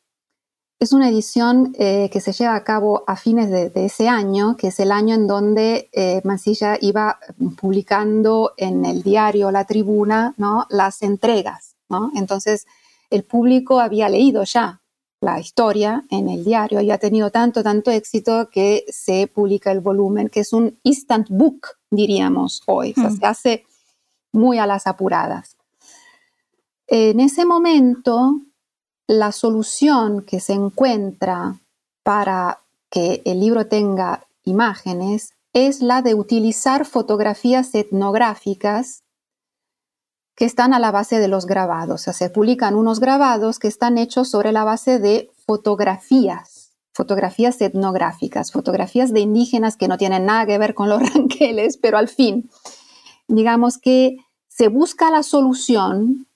es 0.81 0.93
una 0.93 1.09
edición 1.09 1.75
eh, 1.79 2.09
que 2.13 2.21
se 2.21 2.33
lleva 2.33 2.55
a 2.55 2.63
cabo 2.63 3.03
a 3.07 3.17
fines 3.17 3.51
de, 3.51 3.73
ese 3.75 4.09
año, 4.09 4.57
que 4.57 4.69
es 4.69 4.79
el 4.79 4.93
año 4.93 5.15
en 5.15 5.27
donde 5.27 5.91
eh, 5.93 6.21
Mansilla 6.25 6.79
iba 6.81 7.19
publicando 7.61 8.55
en 8.57 8.85
el 8.85 9.03
diario 9.03 9.51
La 9.51 9.65
Tribuna 9.65 10.35
¿no? 10.37 10.67
las 10.71 11.03
entregas. 11.03 11.75
¿no? 11.89 12.13
Entonces, 12.15 12.67
el 13.11 13.25
público 13.25 13.81
había 13.81 14.09
leído 14.09 14.45
ya 14.45 14.83
la 15.21 15.41
historia 15.41 16.05
en 16.11 16.29
el 16.29 16.45
diario 16.45 16.81
y 16.81 16.91
ha 16.91 16.99
tenido 16.99 17.31
tanto, 17.31 17.63
tanto 17.63 17.91
éxito 17.91 18.49
que 18.51 18.85
se 18.89 19.27
publica 19.27 19.73
el 19.73 19.81
volumen, 19.81 20.29
que 20.29 20.41
es 20.41 20.53
un 20.53 20.79
instant 20.85 21.29
book, 21.29 21.69
diríamos 21.91 22.63
hoy, 22.67 22.93
o 22.97 23.01
sea, 23.01 23.11
hmm. 23.11 23.17
se 23.19 23.27
hace 23.27 23.65
muy 24.33 24.59
a 24.59 24.67
las 24.67 24.87
apuradas. 24.87 25.57
En 26.87 27.21
ese 27.21 27.45
momento, 27.45 28.41
la 29.07 29.33
solución 29.33 30.23
que 30.23 30.41
se 30.41 30.53
encuentra 30.53 31.61
para 32.03 32.61
que 32.91 33.23
el 33.25 33.41
libro 33.41 33.67
tenga 33.67 34.27
imágenes 34.45 35.35
es 35.53 35.83
la 35.83 36.03
de 36.03 36.15
utilizar 36.15 36.87
fotografías 36.87 37.75
etnográficas 37.75 39.03
que 40.39 40.45
están 40.45 40.73
a 40.73 40.79
la 40.79 40.93
base 40.93 41.19
de 41.19 41.27
los 41.27 41.47
grabados. 41.47 42.03
O 42.03 42.05
sea, 42.05 42.13
se 42.13 42.31
publican 42.31 42.77
unos 42.77 43.01
grabados 43.01 43.59
que 43.59 43.67
están 43.67 43.99
hechos 43.99 44.31
sobre 44.31 44.53
la 44.53 44.63
base 44.63 45.01
de 45.01 45.33
fotografías, 45.45 46.71
fotografías 46.93 47.61
etnográficas, 47.61 48.53
fotografías 48.53 49.13
de 49.13 49.19
indígenas 49.19 49.77
que 49.77 49.89
no 49.89 49.99
tienen 49.99 50.27
nada 50.27 50.47
que 50.47 50.57
ver 50.57 50.75
con 50.75 50.89
los 50.89 51.03
ranqueles, 51.13 51.77
pero 51.77 51.99
al 51.99 52.07
fin, 52.07 52.49
digamos 53.27 53.79
que 53.79 54.19
se 54.47 54.69
busca 54.69 55.11
la 55.11 55.25
solución 55.25 56.29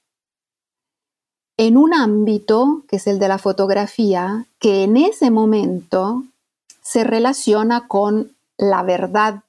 en 1.56 1.76
un 1.76 1.94
ámbito, 1.94 2.82
que 2.88 2.96
es 2.96 3.06
el 3.06 3.20
de 3.20 3.28
la 3.28 3.38
fotografía, 3.38 4.48
que 4.58 4.82
en 4.82 4.96
ese 4.96 5.30
momento 5.30 6.24
se 6.82 7.04
relaciona 7.04 7.86
con 7.86 8.34
la 8.56 8.82
verdad 8.82 9.44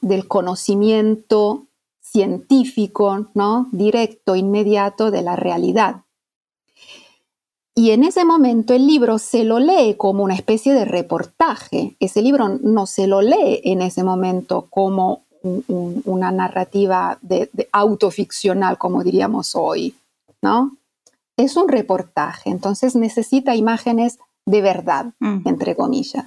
del 0.00 0.26
conocimiento 0.26 1.68
científico, 2.14 3.26
¿no? 3.34 3.66
directo, 3.72 4.36
inmediato 4.36 5.10
de 5.10 5.22
la 5.22 5.34
realidad. 5.34 6.02
Y 7.74 7.90
en 7.90 8.04
ese 8.04 8.24
momento 8.24 8.72
el 8.72 8.86
libro 8.86 9.18
se 9.18 9.42
lo 9.42 9.58
lee 9.58 9.96
como 9.98 10.22
una 10.22 10.34
especie 10.34 10.74
de 10.74 10.84
reportaje. 10.84 11.96
Ese 11.98 12.22
libro 12.22 12.48
no 12.48 12.86
se 12.86 13.08
lo 13.08 13.20
lee 13.20 13.60
en 13.64 13.82
ese 13.82 14.04
momento 14.04 14.68
como 14.70 15.24
una 15.42 16.30
narrativa 16.30 17.18
de, 17.20 17.50
autoficcional, 17.72 18.78
como 18.78 19.02
diríamos 19.02 19.56
hoy, 19.56 19.96
¿no? 20.40 20.76
Es 21.36 21.56
un 21.56 21.68
reportaje, 21.68 22.48
entonces 22.48 22.94
necesita 22.94 23.56
imágenes 23.56 24.20
de 24.46 24.62
verdad, 24.62 25.12
mm. 25.18 25.40
entre 25.46 25.74
comillas. 25.74 26.26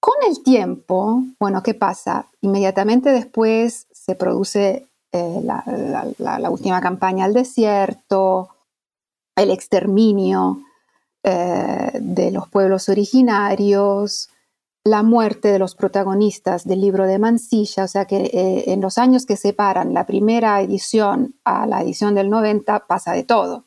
Con 0.00 0.14
el 0.28 0.42
tiempo, 0.42 1.22
bueno, 1.38 1.62
¿qué 1.62 1.74
pasa? 1.74 2.28
Inmediatamente 2.40 3.10
después 3.10 3.86
se 4.06 4.14
produce 4.14 4.86
eh, 5.12 5.40
la, 5.42 6.50
última 6.50 6.80
campaña 6.80 7.24
al 7.24 7.34
desierto, 7.34 8.50
el 9.34 9.50
exterminio 9.50 10.62
eh, 11.24 11.90
de 12.00 12.30
los 12.30 12.48
pueblos 12.48 12.88
originarios, 12.88 14.30
la 14.84 15.02
muerte 15.02 15.48
de 15.48 15.58
los 15.58 15.74
protagonistas 15.74 16.64
del 16.64 16.82
libro 16.82 17.06
de 17.06 17.18
Mansilla, 17.18 17.84
o 17.84 17.88
sea 17.88 18.04
que 18.04 18.26
eh, 18.26 18.72
en 18.72 18.80
los 18.80 18.96
años 18.96 19.26
que 19.26 19.36
separan 19.36 19.92
la 19.92 20.06
primera 20.06 20.60
edición 20.60 21.34
a 21.44 21.66
la 21.66 21.82
edición 21.82 22.14
del 22.14 22.30
90 22.30 22.86
pasa 22.86 23.12
de 23.12 23.24
todo 23.24 23.64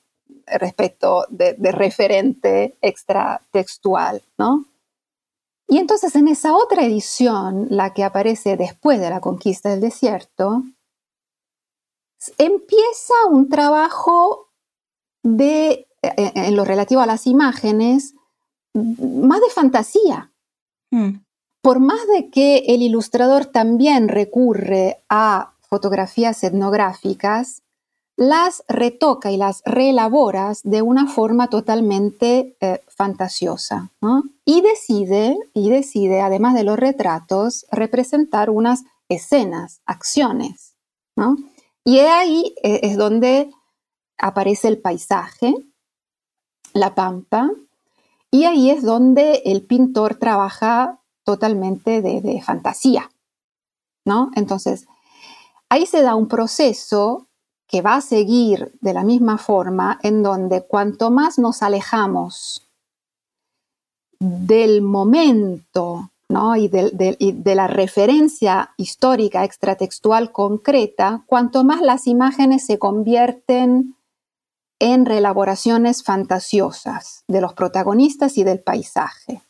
respecto 0.47 1.25
de, 1.29 1.53
de 1.55 1.71
referente 1.73 2.77
extratextual, 2.81 4.21
¿no? 4.37 4.68
Y 5.70 5.78
entonces 5.78 6.15
en 6.15 6.28
esa 6.28 6.55
otra 6.55 6.84
edición, 6.84 7.67
la 7.70 7.93
que 7.93 8.03
aparece 8.03 8.57
después 8.57 8.99
de 8.99 9.11
la 9.11 9.22
conquista 9.22 9.70
del 9.70 9.82
desierto, 9.82 10.63
empieza 12.39 13.13
un 13.30 13.49
trabajo 13.49 14.49
de, 15.22 15.88
eh, 16.01 16.13
eh, 16.17 16.32
en 16.34 16.55
lo 16.55 16.65
relativo 16.65 17.01
a 17.01 17.05
las 17.05 17.28
imágenes, 17.28 18.15
más 18.74 19.41
de 19.41 19.49
fantasía. 19.53 20.34
Mm. 20.89 21.20
Por 21.61 21.80
más 21.80 21.99
de 22.07 22.32
que 22.32 22.65
el 22.70 22.82
ilustrador 22.82 23.45
también 23.45 24.07
recurre 24.07 25.03
a 25.07 25.53
fotografías 25.61 26.43
etnográficas, 26.43 27.61
las 28.20 28.65
retoca 28.67 29.32
y 29.32 29.38
las 29.38 29.61
reelabora 29.63 30.51
de 30.65 30.82
una 30.82 31.07
forma 31.07 31.47
totalmente 31.47 32.57
eh, 32.59 32.84
fantasiosa. 32.89 33.91
Y, 34.43 34.59
decide, 34.59 35.38
y 35.53 35.70
decide, 35.70 36.20
además 36.20 36.53
de 36.53 36.65
los 36.65 36.78
retratos, 36.78 37.65
representar 37.72 38.49
unas 38.49 38.84
escenas, 39.07 39.80
acciones. 39.86 40.76
Y 41.86 41.99
ahí 41.99 42.53
eh, 42.61 42.82
es 42.84 42.97
donde 42.97 43.51
aparece 44.17 44.67
el 44.67 44.80
paisaje, 44.80 45.55
la 46.74 46.95
pampa, 46.95 47.49
y 48.32 48.43
ahí 48.43 48.70
es 48.70 48.84
donde 48.84 49.43
el 49.45 49.65
pintor 49.65 50.15
trabaja 50.15 50.99
totalmente 51.24 52.01
de, 52.01 52.20
de 52.20 52.41
fantasía. 52.41 53.09
¿no? 54.03 54.30
Entonces, 54.36 54.88
ahí 55.70 55.86
se 55.86 56.01
da 56.01 56.15
un 56.15 56.28
proceso 56.28 57.28
que 57.70 57.82
va 57.84 57.95
a 57.95 58.01
seguir 58.01 58.74
de 58.82 58.93
la 58.93 59.03
misma 59.03 59.38
forma, 59.38 59.99
en 60.01 60.24
donde 60.24 60.65
cuanto 60.65 61.11
más 61.11 61.38
nos 61.38 61.61
alejamos 61.61 62.67
del 64.20 64.82
momento 64.82 66.11
y, 66.57 66.67
de, 66.67 67.55
la 67.55 67.67
referencia 67.67 68.74
histórica 68.76 69.43
extratextual 69.43 70.32
concreta, 70.32 71.24
cuanto 71.28 71.63
más 71.63 71.82
las 71.82 72.07
imágenes 72.07 72.65
se 72.65 72.80
convierten 72.80 73.95
en 74.80 75.05
reelaboraciones 75.05 76.03
fantasiosas 76.03 77.24
de 77.28 77.41
los 77.41 77.53
protagonistas 77.53 78.38
y 78.38 78.43
del 78.43 78.61
paisaje. 78.61 79.43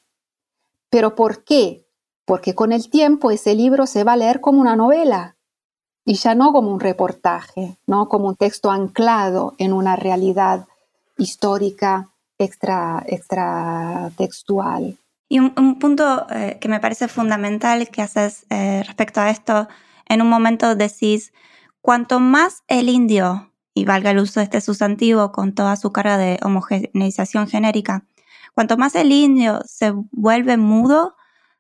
¿Pero 0.90 1.16
por 1.16 1.44
qué? 1.44 1.86
Porque 2.26 2.54
con 2.54 2.74
el 2.74 2.90
tiempo 2.90 3.32
ese 3.32 3.56
libro 3.56 3.86
se 3.86 4.04
va 4.04 4.14
a 4.14 4.18
leer 4.18 4.42
como 4.42 4.60
una 4.60 4.76
novela, 4.76 5.38
y 6.06 6.16
ya 6.16 6.36
no 6.36 6.52
como 6.52 6.72
un 6.72 6.80
reportaje, 6.80 7.78
¿no? 7.86 8.08
como 8.08 8.30
un 8.30 8.36
texto 8.36 8.72
anclado 8.72 9.54
en 9.58 9.74
una 9.74 9.96
realidad 9.96 10.68
histórica 11.18 12.10
extra, 12.38 13.04
extra 13.06 14.12
textual. 14.18 14.98
Y 15.28 15.40
un, 15.40 15.78
punto 15.78 16.26
eh, 16.32 16.58
que 16.60 16.70
me 16.70 16.80
parece 16.80 17.08
fundamental 17.08 17.90
que 17.90 18.02
haces 18.02 18.46
eh, 18.50 18.82
respecto 18.84 19.22
a 19.22 19.30
esto, 19.30 19.68
en 20.08 20.24
un 20.24 20.30
momento 20.30 20.76
decís, 20.76 21.32
cuanto 21.82 22.20
más 22.20 22.64
el 22.68 22.90
indio, 22.90 23.52
y 23.76 23.86
valga 23.86 24.12
el 24.12 24.20
uso 24.20 24.40
de 24.40 24.46
este 24.46 24.62
sustantivo 24.62 25.32
con 25.32 25.54
toda 25.54 25.76
su 25.76 25.92
carga 25.92 26.18
de 26.18 26.40
homogeneización 26.42 27.48
genérica, 27.48 28.06
cuanto 28.56 28.76
más 28.78 28.96
el 28.96 29.12
indio 29.12 29.62
se 29.66 29.94
vuelve 30.12 30.58
mudo, 30.58 31.16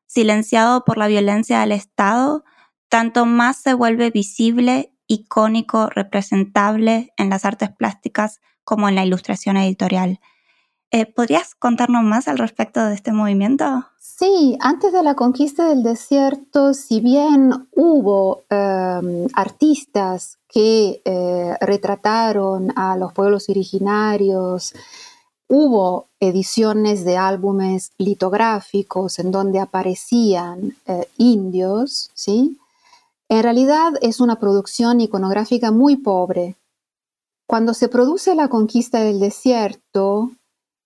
silenciado 0.08 0.84
por 0.84 0.98
la 0.98 1.08
violencia 1.08 1.60
del 1.60 1.72
Estado, 1.72 2.44
tanto 2.90 3.26
más 3.26 3.58
se 3.58 3.74
vuelve 3.74 4.12
visible, 4.12 4.92
icónico, 5.08 5.88
representable 5.88 7.14
en 7.18 7.30
las 7.30 7.46
artes 7.46 7.70
plásticas 7.70 8.42
como 8.64 8.90
en 8.90 8.96
la 8.96 9.06
ilustración 9.06 9.58
editorial. 9.58 10.20
Eh, 10.92 11.06
¿Podrías 11.06 11.54
contarnos 11.54 12.04
más 12.04 12.28
al 12.28 12.40
respecto 12.40 12.84
de 12.84 12.96
este 12.96 13.12
movimiento? 13.12 13.86
Sí, 14.00 14.58
antes 14.60 14.92
de 14.92 15.04
la 15.04 15.14
conquista 15.14 15.70
del 15.70 15.84
desierto, 15.84 16.74
si 16.74 17.00
bien 17.00 17.68
hubo 17.76 18.44
em, 18.50 19.28
artistas 19.34 20.40
que 20.48 21.02
eh, 21.06 21.56
retrataron 21.62 22.74
a 22.76 22.98
los 22.98 23.14
pueblos 23.14 23.50
originarios, 23.50 24.74
hubo 25.48 26.08
ediciones 26.20 27.06
de 27.06 27.18
álbumes 27.18 27.92
litográficos 27.98 29.20
en 29.20 29.32
donde 29.32 29.60
aparecían 29.60 30.76
eh, 30.88 31.08
indios, 31.18 32.10
¿sí? 32.14 32.58
En 33.30 33.44
realidad 33.44 33.94
es 34.02 34.20
una 34.20 34.40
producción 34.40 35.02
iconográfica 35.02 35.72
muy 35.72 35.98
pobre. 35.98 36.56
Cuando 37.48 37.76
se 37.76 37.88
produce 37.88 38.34
la 38.34 38.48
conquista 38.48 39.02
del 39.02 39.20
desierto 39.20 40.32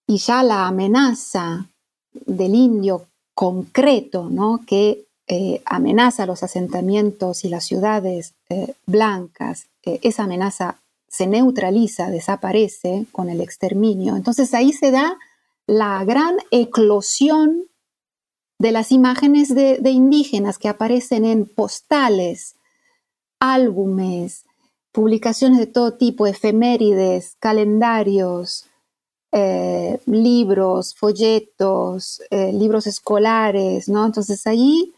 y 0.06 0.18
ya 0.18 0.44
la 0.44 0.68
amenaza 0.68 1.70
del 2.14 2.54
indio 2.54 3.08
concreto, 3.34 4.30
¿no? 4.30 4.60
que 4.68 5.06
eh, 5.28 5.62
amenaza 5.66 6.26
los 6.26 6.44
asentamientos 6.44 7.46
y 7.46 7.50
las 7.50 7.64
ciudades 7.64 8.34
eh, 8.50 8.76
blancas, 8.86 9.68
eh, 9.84 10.00
esa 10.04 10.24
amenaza 10.24 10.76
se 11.08 11.28
neutraliza, 11.28 12.10
desaparece 12.10 13.06
con 13.14 13.30
el 13.30 13.40
exterminio. 13.40 14.18
Entonces 14.18 14.54
ahí 14.54 14.74
se 14.74 14.92
da 14.92 15.18
la 15.66 16.04
gran 16.04 16.36
eclosión 16.52 17.64
de 18.60 18.72
las 18.72 18.92
imágenes 18.92 19.54
de, 19.54 19.80
indígenas 19.90 20.58
que 20.58 20.70
aparecen 20.70 21.26
en 21.26 21.46
postales, 21.46 22.56
álbumes, 23.40 24.46
publicaciones 24.92 25.60
de 25.60 25.68
todo 25.68 25.94
tipo, 25.94 26.28
efemérides, 26.28 27.36
calendarios, 27.40 28.66
eh, 29.32 30.00
libros, 30.06 30.94
folletos, 30.96 32.22
eh, 32.30 32.54
libros 32.54 32.88
escolares, 32.88 33.90
¿no? 33.90 34.06
Entonces 34.06 34.46
ahí 34.46 34.94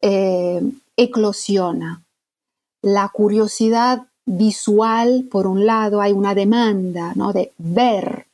eh, 0.00 0.60
eclosiona 0.96 2.02
la 2.82 3.08
curiosidad 3.08 4.08
visual, 4.26 5.26
por 5.30 5.46
un 5.46 5.64
lado, 5.66 6.00
hay 6.00 6.12
una 6.12 6.34
demanda, 6.34 7.12
¿no? 7.14 7.32
De 7.32 7.52
ver 7.58 8.26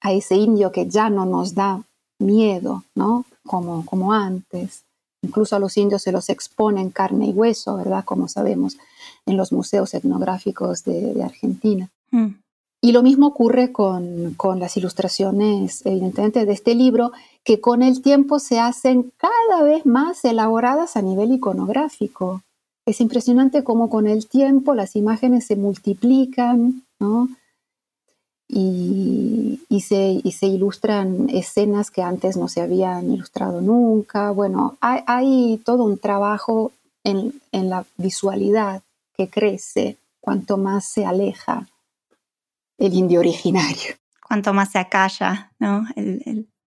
a 0.00 0.12
ese 0.12 0.36
indio 0.36 0.72
que 0.72 0.88
ya 0.88 1.10
no 1.10 1.26
nos 1.26 1.54
da 1.54 1.82
miedo, 2.20 2.84
¿no? 2.94 3.24
Como, 3.48 3.84
como 3.84 4.12
antes. 4.12 4.84
Incluso 5.22 5.56
a 5.56 5.58
los 5.58 5.76
indios 5.76 6.02
se 6.02 6.12
los 6.12 6.28
expone 6.28 6.80
en 6.80 6.90
carne 6.90 7.26
y 7.26 7.32
hueso, 7.32 7.76
¿verdad? 7.76 8.04
Como 8.04 8.28
sabemos 8.28 8.76
en 9.26 9.36
los 9.36 9.52
museos 9.52 9.92
etnográficos 9.94 10.84
de, 10.84 11.20
Argentina. 11.24 11.90
Mm. 12.12 12.34
Y 12.80 12.92
lo 12.92 13.02
mismo 13.02 13.26
ocurre 13.26 13.72
con, 13.72 14.34
con, 14.34 14.60
las 14.60 14.76
ilustraciones, 14.76 15.84
evidentemente, 15.84 16.46
de 16.46 16.52
este 16.52 16.76
libro, 16.76 17.10
que 17.42 17.60
con 17.60 17.82
el 17.82 18.02
tiempo 18.02 18.38
se 18.38 18.60
hacen 18.60 19.12
cada 19.16 19.64
vez 19.64 19.84
más 19.84 20.24
elaboradas 20.24 20.96
a 20.96 21.02
nivel 21.02 21.32
iconográfico. 21.32 22.42
Es 22.86 23.00
impresionante 23.00 23.64
cómo 23.64 23.90
con 23.90 24.06
el 24.06 24.28
tiempo 24.28 24.76
las 24.76 24.94
imágenes 24.94 25.46
se 25.46 25.56
multiplican, 25.56 26.84
¿no? 27.00 27.28
Y, 28.48 29.80
se, 29.80 30.22
se, 30.30 30.46
ilustran 30.46 31.28
escenas 31.28 31.90
que 31.90 32.02
antes 32.02 32.36
no 32.36 32.48
se 32.48 32.62
habían 32.62 33.12
ilustrado 33.12 33.60
nunca. 33.60 34.30
Bueno, 34.30 34.76
hay, 34.80 35.58
todo 35.64 35.84
un 35.84 35.98
trabajo 35.98 36.72
en, 37.04 37.40
la 37.52 37.84
visualidad 37.96 38.82
que 39.16 39.28
crece 39.28 39.98
cuanto 40.20 40.56
más 40.56 40.86
se 40.86 41.04
aleja 41.04 41.68
el 42.78 42.94
indio 42.94 43.20
originario. 43.20 43.94
Cuanto 44.26 44.52
más 44.54 44.72
se 44.72 44.78
acalla, 44.78 45.52
¿no? 45.58 45.84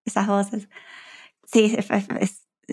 esas 0.06 0.28
voces. 0.28 0.68
Sí, 1.46 1.76
es, 1.78 1.88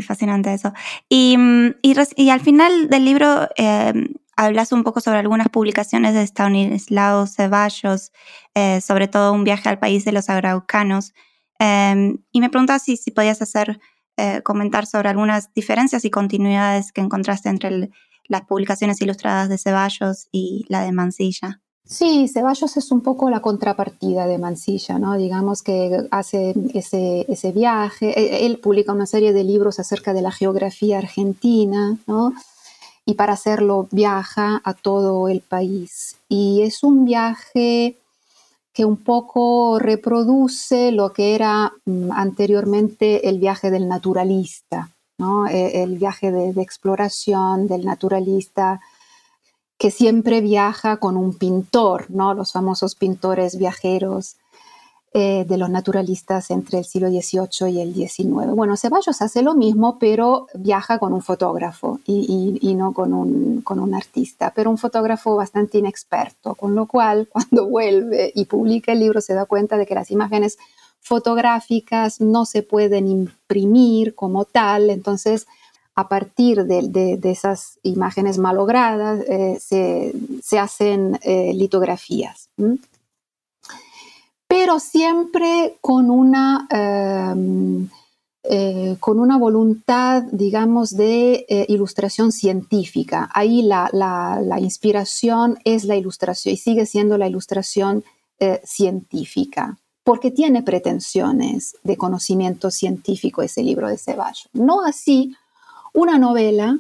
fascinante 0.07 0.53
eso. 0.53 0.73
Y, 1.09 1.37
y, 1.83 2.31
al 2.31 2.41
final 2.41 2.89
del 2.89 3.05
libro 3.05 3.49
eh, 3.57 3.93
hablas 4.39 4.71
un 4.71 4.85
poco 4.85 5.01
sobre 5.01 5.19
algunas 5.19 5.49
publicaciones 5.49 6.15
de 6.15 6.23
Stanislao 6.23 7.27
Ceballos, 7.27 8.13
eh, 8.55 8.81
sobre 8.81 9.09
todo 9.09 9.33
un 9.33 9.43
viaje 9.43 9.69
al 9.69 9.81
país 9.81 10.05
de 10.05 10.13
los 10.13 10.31
araucanos. 10.31 11.13
Em, 11.59 12.19
y 12.31 12.41
me 12.41 12.49
preguntaba 12.49 12.79
si, 12.79 12.97
si 12.97 13.11
podías 13.11 13.43
hacer, 13.43 13.81
eh, 14.17 14.41
comentar 14.43 14.87
sobre 14.87 15.09
algunas 15.09 15.53
diferencias 15.55 16.05
y 16.05 16.11
continuidades 16.11 16.93
que 16.93 17.01
encontraste 17.01 17.49
entre 17.49 17.91
las 18.29 18.43
publicaciones 18.43 19.03
ilustradas 19.03 19.49
de 19.49 19.59
Ceballos 19.59 20.29
y 20.31 20.65
la 20.69 20.83
de 20.83 20.93
Mansilla. 20.93 21.61
Sí, 21.85 22.29
Ceballos 22.29 22.77
es 22.77 22.93
un 22.93 23.01
poco 23.01 23.31
la 23.31 23.41
contrapartida 23.41 24.29
de 24.29 24.39
Mansilla, 24.39 25.01
¿no? 25.01 25.17
Digamos 25.17 25.63
que 25.63 26.07
hace 26.13 26.55
ese, 26.75 27.27
ese 27.29 27.51
viaje, 27.51 28.17
e, 28.17 28.47
él 28.47 28.61
publica 28.61 28.93
una 28.93 29.07
serie 29.07 29.33
de 29.33 29.43
libros 29.43 29.81
acerca 29.81 30.13
de 30.13 30.23
la 30.23 30.31
geografía 30.31 30.99
argentina, 30.99 31.97
¿no? 32.07 32.35
Y 33.09 33.15
para 33.15 33.33
hacerlo 33.33 33.89
viaja 33.91 34.61
a 34.65 34.75
todo 34.75 35.31
el 35.31 35.41
país. 35.41 36.17
Y 36.29 36.61
es 36.61 36.83
un 36.83 37.07
viaje 37.07 37.97
que 38.75 38.85
un 38.85 38.99
poco 38.99 39.79
reproduce 39.79 40.93
lo 40.93 41.15
que 41.15 41.35
era 41.35 41.73
mm, 41.87 42.13
anteriormente 42.13 43.31
el 43.31 43.39
viaje 43.39 43.71
del 43.71 43.89
naturalista, 43.89 44.91
¿no? 45.17 45.47
E, 45.47 45.83
el 45.83 45.97
viaje 45.97 46.31
de, 46.31 46.61
exploración 46.61 47.67
del 47.67 47.87
naturalista 47.87 48.79
que 49.79 49.91
siempre 49.91 50.43
viaja 50.43 50.99
con 50.99 51.17
un 51.17 51.33
pintor, 51.33 52.11
¿no? 52.11 52.35
los 52.35 52.53
famosos 52.53 52.95
pintores 52.95 53.57
viajeros. 53.57 54.37
Eh, 55.21 55.45
de 55.45 55.57
los 55.57 55.69
naturalistas 55.69 56.49
entre 56.53 56.79
el 56.79 56.85
siglo 56.85 57.09
XVIII 57.09 57.73
y 57.73 57.81
el 57.81 57.93
XIX. 57.93 58.53
Bueno, 58.55 58.77
Ceballos 58.77 59.21
hace 59.21 59.43
lo 59.43 59.55
mismo, 59.55 59.99
pero 59.99 60.47
viaja 60.55 61.01
con 61.01 61.13
un 61.13 61.23
fotógrafo 61.23 61.99
y, 62.07 62.73
no 62.77 62.93
con 62.93 63.13
un, 63.13 63.63
con 63.63 63.81
un, 63.81 63.97
artista, 63.97 64.53
pero 64.55 64.71
un 64.71 64.79
fotógrafo 64.79 65.35
bastante 65.35 65.79
inexperto, 65.79 66.55
con 66.55 66.77
lo 66.77 66.87
cual 66.87 67.27
cuando 67.33 67.67
vuelve 67.67 68.31
y 68.33 68.45
publica 68.45 68.93
el 68.93 69.01
libro 69.01 69.21
se 69.21 69.35
da 69.35 69.45
cuenta 69.45 69.77
de 69.77 69.87
que 69.87 69.97
las 69.97 70.13
imágenes 70.13 70.57
fotográficas 71.01 72.21
no 72.21 72.45
se 72.45 72.63
pueden 72.63 73.09
imprimir 73.09 74.15
como 74.15 74.45
tal, 74.45 74.89
entonces 74.89 75.49
a 75.97 76.09
partir 76.09 76.65
de, 76.65 77.19
esas 77.25 77.81
imágenes 77.83 78.39
malogradas 78.39 79.21
eh, 79.29 79.59
se, 79.61 80.59
hacen 80.61 81.19
eh, 81.23 81.53
litografías 81.55 82.51
pero 84.49 84.81
siempre 84.81 85.79
con 85.83 86.11
una, 86.11 86.67
em, 86.71 87.89
eh, 88.45 88.97
con 88.99 89.21
una 89.21 89.37
voluntad, 89.37 90.23
digamos, 90.33 90.97
de 90.97 91.45
eh, 91.51 91.67
ilustración 91.69 92.33
científica. 92.33 93.29
Ahí 93.35 93.63
la, 93.63 93.91
inspiración 94.59 95.59
es 95.65 95.85
la 95.85 95.97
ilustración 95.97 96.55
y 96.55 96.57
sigue 96.57 96.87
siendo 96.87 97.19
la 97.19 97.29
ilustración 97.29 98.05
eh, 98.41 98.63
científica, 98.65 99.77
porque 100.03 100.31
tiene 100.31 100.63
pretensiones 100.63 101.77
de 101.83 101.99
conocimiento 101.99 102.71
científico 102.71 103.43
ese 103.43 103.63
libro 103.63 103.89
de 103.89 103.99
Ceballos. 103.99 104.49
No 104.55 104.83
así 104.83 105.37
una 105.93 106.17
novela 106.17 106.79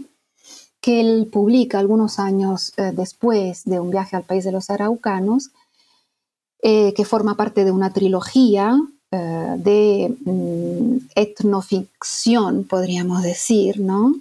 que 0.81 1.01
él 1.01 1.29
publica 1.31 1.81
algunos 1.81 2.19
años 2.19 2.73
después 2.95 3.64
de 3.64 3.81
un 3.81 3.91
viaje 3.91 4.16
al 4.16 4.23
país 4.23 4.45
de 4.45 4.53
los 4.53 4.71
araucanos, 4.71 5.51
eh, 6.61 6.93
que 6.95 7.05
forma 7.05 7.37
parte 7.37 7.65
de 7.65 7.71
una 7.71 7.93
trilogía 7.93 8.81
eh, 9.13 9.55
de 9.59 10.13
mm, 10.25 10.97
etnoficción, 11.15 12.65
podríamos 12.65 13.23
decir, 13.23 13.79
¿no? 13.79 14.15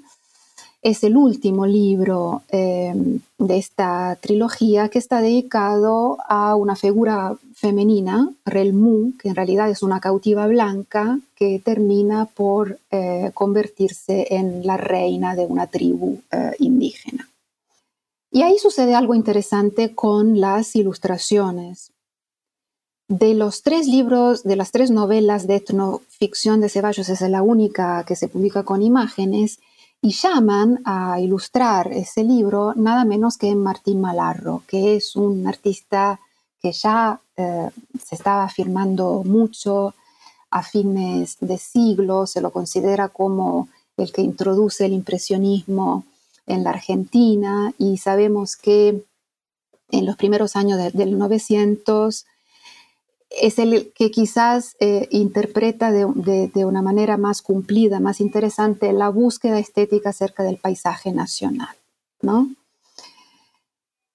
Es 0.83 1.03
el 1.03 1.17
último 1.17 1.65
libro 1.65 2.43
em, 2.49 3.19
de 3.39 3.57
esta 3.57 4.15
trilogía 4.21 4.89
que 4.89 4.99
está 4.99 5.19
dedicado 5.21 6.19
a 6.29 6.55
una 6.55 6.75
figura 6.75 7.35
femenina, 7.55 8.29
Relmu, 8.45 9.17
que 9.17 9.29
en 9.29 9.35
realidad 9.35 9.71
es 9.71 9.81
una 9.81 9.99
cautiva 9.99 10.45
blanca 10.45 11.19
que 11.35 11.59
termina 11.59 12.25
por 12.25 12.77
eh, 12.91 13.31
convertirse 13.33 14.27
en 14.29 14.65
la 14.65 14.77
reina 14.77 15.35
de 15.35 15.47
una 15.47 15.65
tribu 15.65 16.21
indígena. 16.59 17.27
Y 18.31 18.43
ahí 18.43 18.59
sucede 18.59 18.93
algo 18.93 19.15
interesante 19.15 19.95
con 19.95 20.39
las 20.39 20.75
ilustraciones. 20.75 21.91
De 23.09 23.33
los 23.33 23.63
tres 23.63 23.87
libros, 23.87 24.43
de 24.43 24.57
las 24.57 24.71
tres 24.71 24.91
novelas 24.91 25.47
de 25.47 25.55
etnoficción 25.55 26.59
de 26.59 26.67
Ceballos, 26.67 27.07
es 27.07 27.21
la 27.21 27.41
única 27.41 28.03
que 28.05 28.17
se 28.17 28.27
publica 28.27 28.63
con 28.63 28.81
imágenes 28.81 29.59
y 30.01 30.11
llaman 30.11 30.81
a 30.83 31.19
ilustrar 31.21 31.93
ese 31.93 32.25
libro 32.25 32.73
nada 32.75 33.05
menos 33.05 33.37
que 33.37 33.55
Martín 33.55 34.01
Malarro, 34.01 34.63
que 34.67 34.97
es 34.97 35.15
un 35.15 35.47
artista 35.47 36.19
que 36.61 36.73
ya 36.73 37.21
eh, 37.37 37.69
se 38.03 38.15
estaba 38.15 38.43
afirmando 38.43 39.23
mucho 39.23 39.95
a 40.51 40.61
fines 40.61 41.37
de 41.39 41.57
siglo, 41.57 42.27
se 42.27 42.41
lo 42.41 42.51
considera 42.51 43.07
como 43.07 43.69
el 43.95 44.11
que 44.11 44.21
introduce 44.21 44.85
el 44.85 44.91
impresionismo 44.91 46.03
en 46.45 46.65
la 46.65 46.71
Argentina 46.71 47.73
y 47.77 47.99
sabemos 47.99 48.57
que 48.57 49.05
en 49.91 50.05
los 50.05 50.17
primeros 50.17 50.57
años 50.57 50.93
del 50.93 51.17
900 51.17 52.25
es 53.29 53.59
el 53.59 53.91
que 53.93 54.11
quizás 54.11 54.75
eh, 54.79 55.07
interpreta 55.11 55.91
de, 55.91 56.05
una 56.65 56.81
manera 56.81 57.17
más 57.17 57.41
cumplida, 57.41 57.99
más 57.99 58.21
interesante, 58.21 58.93
la 58.93 59.09
búsqueda 59.09 59.59
estética 59.59 60.09
acerca 60.09 60.43
del 60.43 60.57
paisaje 60.57 61.11
nacional. 61.11 61.75
¿no? 62.21 62.49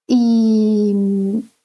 Y, 0.06 0.94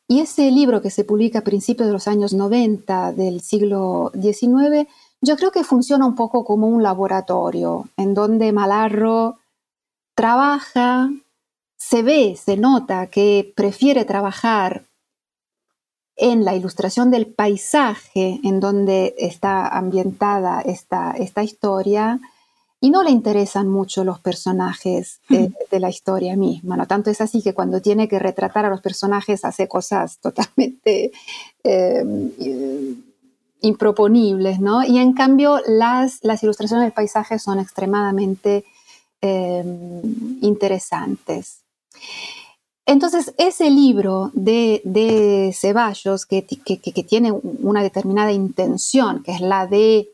ese 0.09 0.49
libro 0.51 0.81
que 0.81 0.89
se 0.89 1.03
publica 1.03 1.39
a 1.39 1.43
principios 1.43 1.87
de 1.87 1.93
los 1.93 2.07
años 2.07 2.33
90 2.33 3.13
del 3.13 3.41
siglo 3.41 4.11
XIX, 4.19 4.87
yo 5.21 5.35
creo 5.37 5.51
que 5.51 5.63
funciona 5.63 6.05
un 6.05 6.15
poco 6.15 6.43
como 6.43 6.67
un 6.67 6.81
laboratorio 6.81 7.87
en 7.97 8.13
donde 8.13 8.51
Malarro 8.51 9.37
trabaja, 10.15 11.11
se 11.77 12.01
ve, 12.01 12.35
se 12.35 12.57
nota 12.57 13.07
que 13.07 13.53
prefiere 13.55 14.05
trabajar 14.05 14.86
en 16.17 16.43
la 16.43 16.55
ilustración 16.55 17.11
del 17.11 17.27
paisaje 17.27 18.39
en 18.43 18.59
donde 18.59 19.15
está 19.19 19.67
ambientada 19.67 20.61
esta, 20.61 21.11
esta 21.11 21.43
historia 21.43 22.19
y 22.79 22.89
no 22.89 23.03
le 23.03 23.11
interesan 23.11 23.67
mucho 23.67 24.03
los 24.03 24.19
personajes 24.19 25.21
de, 25.29 25.79
la 25.79 25.89
historia 25.89 26.35
misma. 26.35 26.77
¿no? 26.77 26.85
Tanto 26.85 27.09
es 27.09 27.21
así 27.21 27.41
que 27.41 27.53
cuando 27.53 27.81
tiene 27.81 28.07
que 28.07 28.19
retratar 28.19 28.65
a 28.65 28.69
los 28.69 28.81
personajes 28.81 29.45
hace 29.45 29.67
cosas 29.67 30.19
totalmente 30.19 31.11
em, 31.63 32.31
improponibles. 33.61 34.59
¿no? 34.59 34.83
Y 34.83 34.99
en 34.99 35.13
cambio 35.13 35.59
las, 35.67 36.19
las 36.23 36.43
ilustraciones 36.43 36.85
del 36.85 36.93
paisaje 36.93 37.39
son 37.39 37.59
extremadamente 37.59 38.63
em, 39.21 40.01
interesantes. 40.41 41.63
Entonces, 42.87 43.33
ese 43.37 43.69
libro 43.69 44.31
de, 44.33 45.51
Ceballos, 45.53 46.25
que, 46.25 46.41
tiene 46.41 47.33
una 47.33 47.83
determinada 47.83 48.31
intención, 48.31 49.23
que 49.23 49.33
es 49.33 49.41
la 49.41 49.67
de 49.67 50.09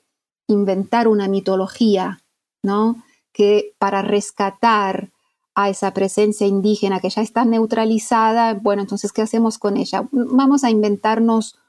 inventar 0.47 1.07
una 1.07 1.28
mitología, 1.28 2.19
¿no? 2.63 2.95
Que 3.32 3.76
para 3.78 4.01
rescatar 4.01 5.11
a 5.53 5.69
esa 5.69 5.93
presencia 5.93 6.47
indígena 6.47 6.99
que 6.99 7.11
ya 7.11 7.21
está 7.21 7.45
neutralizada, 7.45 8.55
bueno, 8.55 8.82
entonces, 8.82 9.13
¿qué 9.13 9.21
hacemos 9.21 9.59
con 9.59 9.78
ella? 9.78 10.07
Vamos 10.11 10.63
a 10.63 10.71
inventarnos 10.71 11.59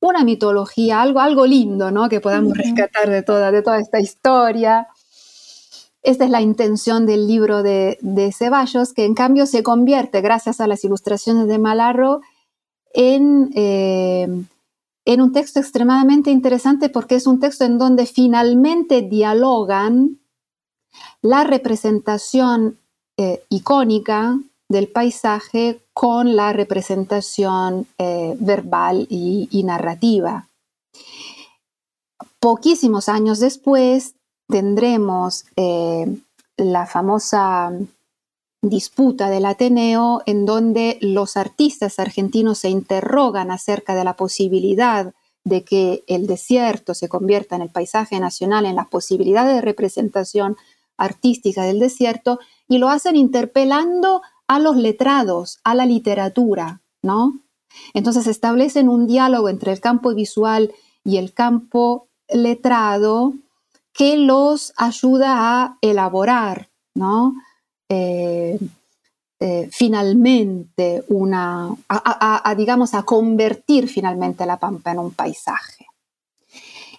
una 0.00 0.24
mitología, 0.24 1.00
algo, 1.00 1.20
algo 1.20 1.46
lindo, 1.46 1.90
¿no? 1.90 2.10
Que 2.10 2.20
podamos 2.20 2.52
rescatar 2.54 3.08
de 3.08 3.22
toda, 3.22 3.50
de 3.50 3.62
toda 3.62 3.78
esta 3.78 3.98
historia. 3.98 4.88
Esta 6.04 6.24
es 6.24 6.30
la 6.30 6.40
intención 6.40 7.06
del 7.06 7.26
libro 7.26 7.62
de, 7.62 7.98
Ceballos, 8.32 8.92
que 8.92 9.04
en 9.04 9.14
cambio 9.14 9.46
se 9.46 9.64
convierte, 9.64 10.20
gracias 10.20 10.60
a 10.60 10.68
las 10.68 10.84
ilustraciones 10.84 11.48
de 11.48 11.58
Malarro, 11.58 12.20
en, 12.92 13.50
eh, 13.56 14.28
en 15.04 15.20
un 15.20 15.32
texto 15.32 15.58
extremadamente 15.58 16.30
interesante 16.30 16.88
porque 16.88 17.16
es 17.16 17.26
un 17.26 17.40
texto 17.40 17.64
en 17.64 17.78
donde 17.78 18.06
finalmente 18.06 19.02
dialogan 19.02 20.20
la 21.22 21.42
representación 21.44 22.78
eh, 23.16 23.44
icónica 23.48 24.38
del 24.68 24.88
paisaje 24.88 25.80
con 25.92 26.36
la 26.36 26.52
representación 26.52 27.86
eh, 27.98 28.36
verbal 28.40 29.06
y, 29.08 29.62
narrativa. 29.64 30.48
Poquísimos 32.40 33.08
años 33.08 33.38
después, 33.38 34.14
tendremos 34.48 35.44
eh, 35.56 36.06
la 36.56 36.86
famosa 36.86 37.72
disputa 38.62 39.28
del 39.28 39.44
Ateneo 39.44 40.22
en 40.26 40.46
donde 40.46 40.98
los 41.00 41.36
artistas 41.36 41.98
argentinos 41.98 42.58
se 42.58 42.70
interrogan 42.70 43.50
acerca 43.50 43.94
de 43.94 44.04
la 44.04 44.14
posibilidad 44.16 45.12
de 45.44 45.62
que 45.62 46.04
el 46.06 46.26
desierto 46.26 46.94
se 46.94 47.08
convierta 47.08 47.56
en 47.56 47.62
el 47.62 47.68
paisaje 47.68 48.18
nacional, 48.18 48.64
en 48.64 48.76
la 48.76 48.88
posibilidad 48.88 49.46
de 49.46 49.60
representación 49.60 50.56
artística 50.96 51.64
del 51.64 51.78
desierto, 51.78 52.38
y 52.68 52.78
lo 52.78 52.88
hacen 52.88 53.16
interpelando 53.16 54.22
a 54.48 54.58
los 54.58 54.76
letrados, 54.76 55.58
a 55.64 55.74
la 55.74 55.84
literatura, 55.84 56.80
¿no? 57.02 57.40
Entonces 57.92 58.26
establecen 58.26 58.88
un 58.88 59.06
diálogo 59.06 59.48
entre 59.48 59.72
el 59.72 59.80
campo 59.80 60.14
visual 60.14 60.72
y 61.04 61.18
el 61.18 61.34
campo 61.34 62.08
letrado 62.28 63.34
que 63.94 64.16
los 64.16 64.74
ayuda 64.76 65.62
a 65.62 65.78
elaborar, 65.80 66.68
¿no? 66.94 67.34
Eh, 67.88 68.58
eh, 69.40 69.68
finalmente 69.70 71.04
una, 71.08 71.74
a, 71.88 72.54
digamos, 72.56 72.94
a 72.94 73.04
convertir 73.04 73.88
finalmente 73.88 74.46
la 74.46 74.58
pampa 74.58 74.90
en 74.92 74.98
un 74.98 75.12
paisaje. 75.12 75.86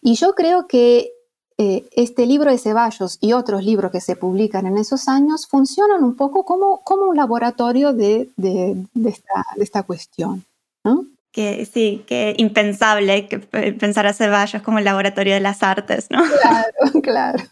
Y 0.02 0.16
yo 0.16 0.36
creo 0.36 0.68
que 0.68 1.12
eh, 1.58 1.88
este 1.92 2.26
libro 2.26 2.52
de 2.52 2.58
Ceballos 2.58 3.18
y 3.20 3.34
otros 3.34 3.64
libros 3.64 3.92
que 3.92 4.02
se 4.02 4.16
publican 4.16 4.66
en 4.66 4.78
esos 4.78 5.08
años 5.08 5.48
funcionan 5.48 6.04
un 6.04 6.16
poco 6.16 6.46
como, 6.46 6.82
como 6.82 7.06
un 7.06 7.16
laboratorio 7.16 7.94
de, 7.94 8.30
esta, 8.38 9.46
de 9.56 9.64
esta, 9.64 9.84
cuestión. 9.84 10.46
¿no? 10.84 11.06
Que 11.36 11.66
sí, 11.66 12.06
que 12.08 12.34
impensable 12.38 13.28
que 13.28 13.40
pensar 13.40 14.08
a 14.08 14.14
Ceballos 14.14 14.62
como 14.62 14.80
el 14.80 14.86
laboratorio 14.86 15.34
de 15.34 15.42
las 15.42 15.64
artes, 15.64 16.08
¿no? 16.10 16.24
Claro, 16.24 17.02
claro. 17.04 17.44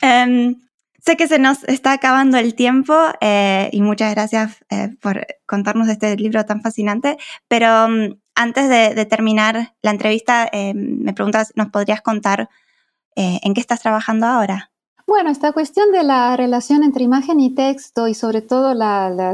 Em, 0.00 0.56
sé 1.04 1.18
que 1.18 1.28
se 1.28 1.38
nos 1.38 1.64
está 1.64 1.92
acabando 1.92 2.38
el 2.38 2.54
tiempo 2.54 2.94
eh, 3.20 3.68
y 3.72 3.82
muchas 3.82 4.14
gracias 4.14 4.64
eh, 4.70 4.96
por 5.02 5.26
contarnos 5.44 5.88
este 5.88 6.16
libro 6.16 6.46
tan 6.46 6.62
fascinante, 6.62 7.18
pero 7.46 7.88
mm, 7.90 8.16
antes 8.34 8.70
de, 8.70 9.04
terminar 9.04 9.74
la 9.82 9.90
entrevista, 9.90 10.48
eh, 10.50 10.72
me 10.72 11.12
preguntas, 11.12 11.52
¿nos 11.56 11.68
podrías 11.68 12.00
contar 12.00 12.48
eh, 13.16 13.38
en 13.42 13.52
qué 13.52 13.60
estás 13.60 13.82
trabajando 13.82 14.26
ahora? 14.26 14.70
Bueno, 15.06 15.30
esta 15.30 15.52
cuestión 15.52 15.92
de 15.92 16.02
la 16.02 16.34
relación 16.36 16.82
entre 16.82 17.04
imagen 17.04 17.38
y 17.38 17.50
texto 17.50 18.08
y 18.08 18.14
sobre 18.14 18.40
todo 18.40 18.74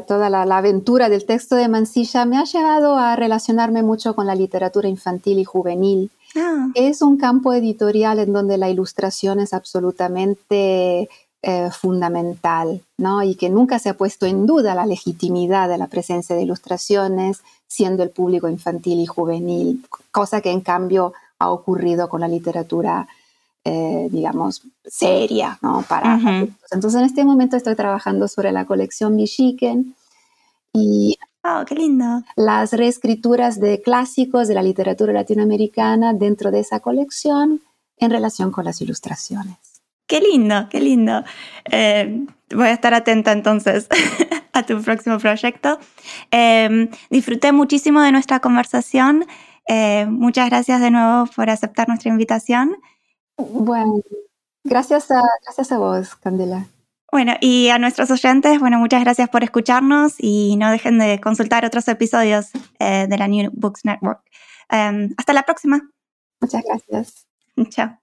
toda 0.07 0.31
la, 0.31 0.57
aventura 0.57 1.09
del 1.09 1.25
texto 1.25 1.55
de 1.55 1.69
Mansilla 1.69 2.25
me 2.25 2.39
ha 2.39 2.45
llevado 2.45 2.97
a 2.97 3.15
relacionarme 3.15 3.83
mucho 3.83 4.17
con 4.17 4.27
la 4.27 4.35
literatura 4.35 4.89
infantil 4.89 5.39
y 5.39 5.45
juvenil. 5.45 6.11
Ah. 6.37 6.69
Es 6.75 7.03
un 7.03 7.17
campo 7.17 7.53
editorial 7.53 8.19
en 8.19 8.33
donde 8.33 8.59
la 8.59 8.69
ilustración 8.69 9.39
es 9.39 9.53
absolutamente 9.53 11.09
eh, 11.43 11.71
fundamental, 11.71 12.83
¿no? 12.99 13.23
Y 13.23 13.37
que 13.37 13.49
nunca 13.49 13.79
se 13.79 13.91
ha 13.91 13.97
puesto 13.97 14.27
en 14.27 14.47
duda 14.47 14.75
la 14.75 14.87
legitimidad 14.87 15.69
de 15.69 15.79
la 15.79 15.87
presencia 15.87 16.35
de 16.37 16.43
ilustraciones 16.43 17.43
siendo 17.69 18.03
el 18.03 18.11
público 18.11 18.49
infantil 18.49 19.01
y 19.01 19.07
juvenil, 19.07 19.87
cosa 20.11 20.41
que 20.41 20.51
en 20.51 20.61
cambio 20.61 21.13
ha 21.39 21.51
ocurrido 21.51 22.09
con 22.09 22.21
la 22.21 22.29
literatura 22.29 23.09
eh, 23.65 24.09
digamos, 24.11 24.63
seria, 24.85 25.59
¿no? 25.61 25.83
Para 25.83 26.19
Entonces, 26.71 26.95
en 27.01 27.07
este 27.07 27.25
momento 27.25 27.57
estoy 27.57 27.75
trabajando 27.75 28.27
sobre 28.27 28.53
la 28.53 28.65
colección 28.65 29.17
Bichiken 29.17 29.95
y 30.73 31.19
oh, 31.45 31.65
qué 31.67 31.75
lindo. 31.75 32.23
las 32.37 32.73
reescrituras 32.73 33.61
de 33.61 33.83
clásicos 33.83 34.49
de 34.49 34.55
la 34.55 34.63
literatura 34.63 35.13
latinoamericana 35.13 36.15
dentro 36.15 36.51
de 36.51 36.61
esa 36.61 36.81
colección 36.81 37.61
en 37.99 38.11
relación 38.11 38.51
con 38.51 38.65
las 38.65 38.81
ilustraciones. 38.81 39.57
Qué 40.07 40.21
lindo, 40.21 40.69
qué 40.71 40.81
lindo. 40.81 41.23
Eh, 41.71 42.27
voy 42.53 42.67
a 42.67 42.73
estar 42.73 42.95
atenta 42.95 43.33
entonces 43.33 43.89
a 44.53 44.65
tu 44.65 44.81
próximo 44.81 45.19
proyecto. 45.19 45.79
Em, 46.31 46.89
disfruté 47.11 47.53
muchísimo 47.53 48.01
de 48.01 48.11
nuestra 48.11 48.41
conversación. 48.41 49.27
Eh, 49.69 50.07
muchas 50.07 50.49
gracias 50.49 50.81
de 50.81 50.91
nuevo 50.91 51.27
por 51.27 51.51
aceptar 51.51 51.89
nuestra 51.89 52.11
invitación 52.11 52.77
bueno, 53.41 54.01
gracias 54.65 55.11
a, 55.11 55.23
gracias 55.45 55.73
a 55.73 55.79
vos, 55.79 56.17
Candela. 56.17 56.67
Bueno, 57.13 57.35
y 57.41 57.69
a 57.69 57.79
nuestros 57.79 58.11
oyentes, 58.11 58.61
bueno, 58.61 58.79
muchas 58.79 59.03
gracias 59.03 59.29
por 59.29 59.43
escucharnos 59.43 60.15
y 60.19 60.57
no 60.57 60.71
dejen 60.71 60.99
de 60.99 61.21
consultar 61.21 61.65
otros 61.65 61.89
episodios 61.89 62.51
eh, 62.79 63.07
de 63.09 63.19
la 63.19 63.27
New 63.27 63.51
Books 63.53 63.85
Network. 63.85 64.21
Em, 64.69 65.13
hasta 65.17 65.33
la 65.33 65.43
próxima. 65.43 65.91
Muchas 66.41 66.63
gracias. 66.65 67.27
Chao. 67.69 67.99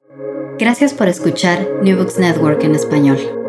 Gracias 0.59 0.93
por 0.93 1.07
escuchar 1.07 1.65
New 1.81 1.97
Books 1.97 2.19
Network 2.19 2.63
en 2.63 2.75
español. 2.75 3.46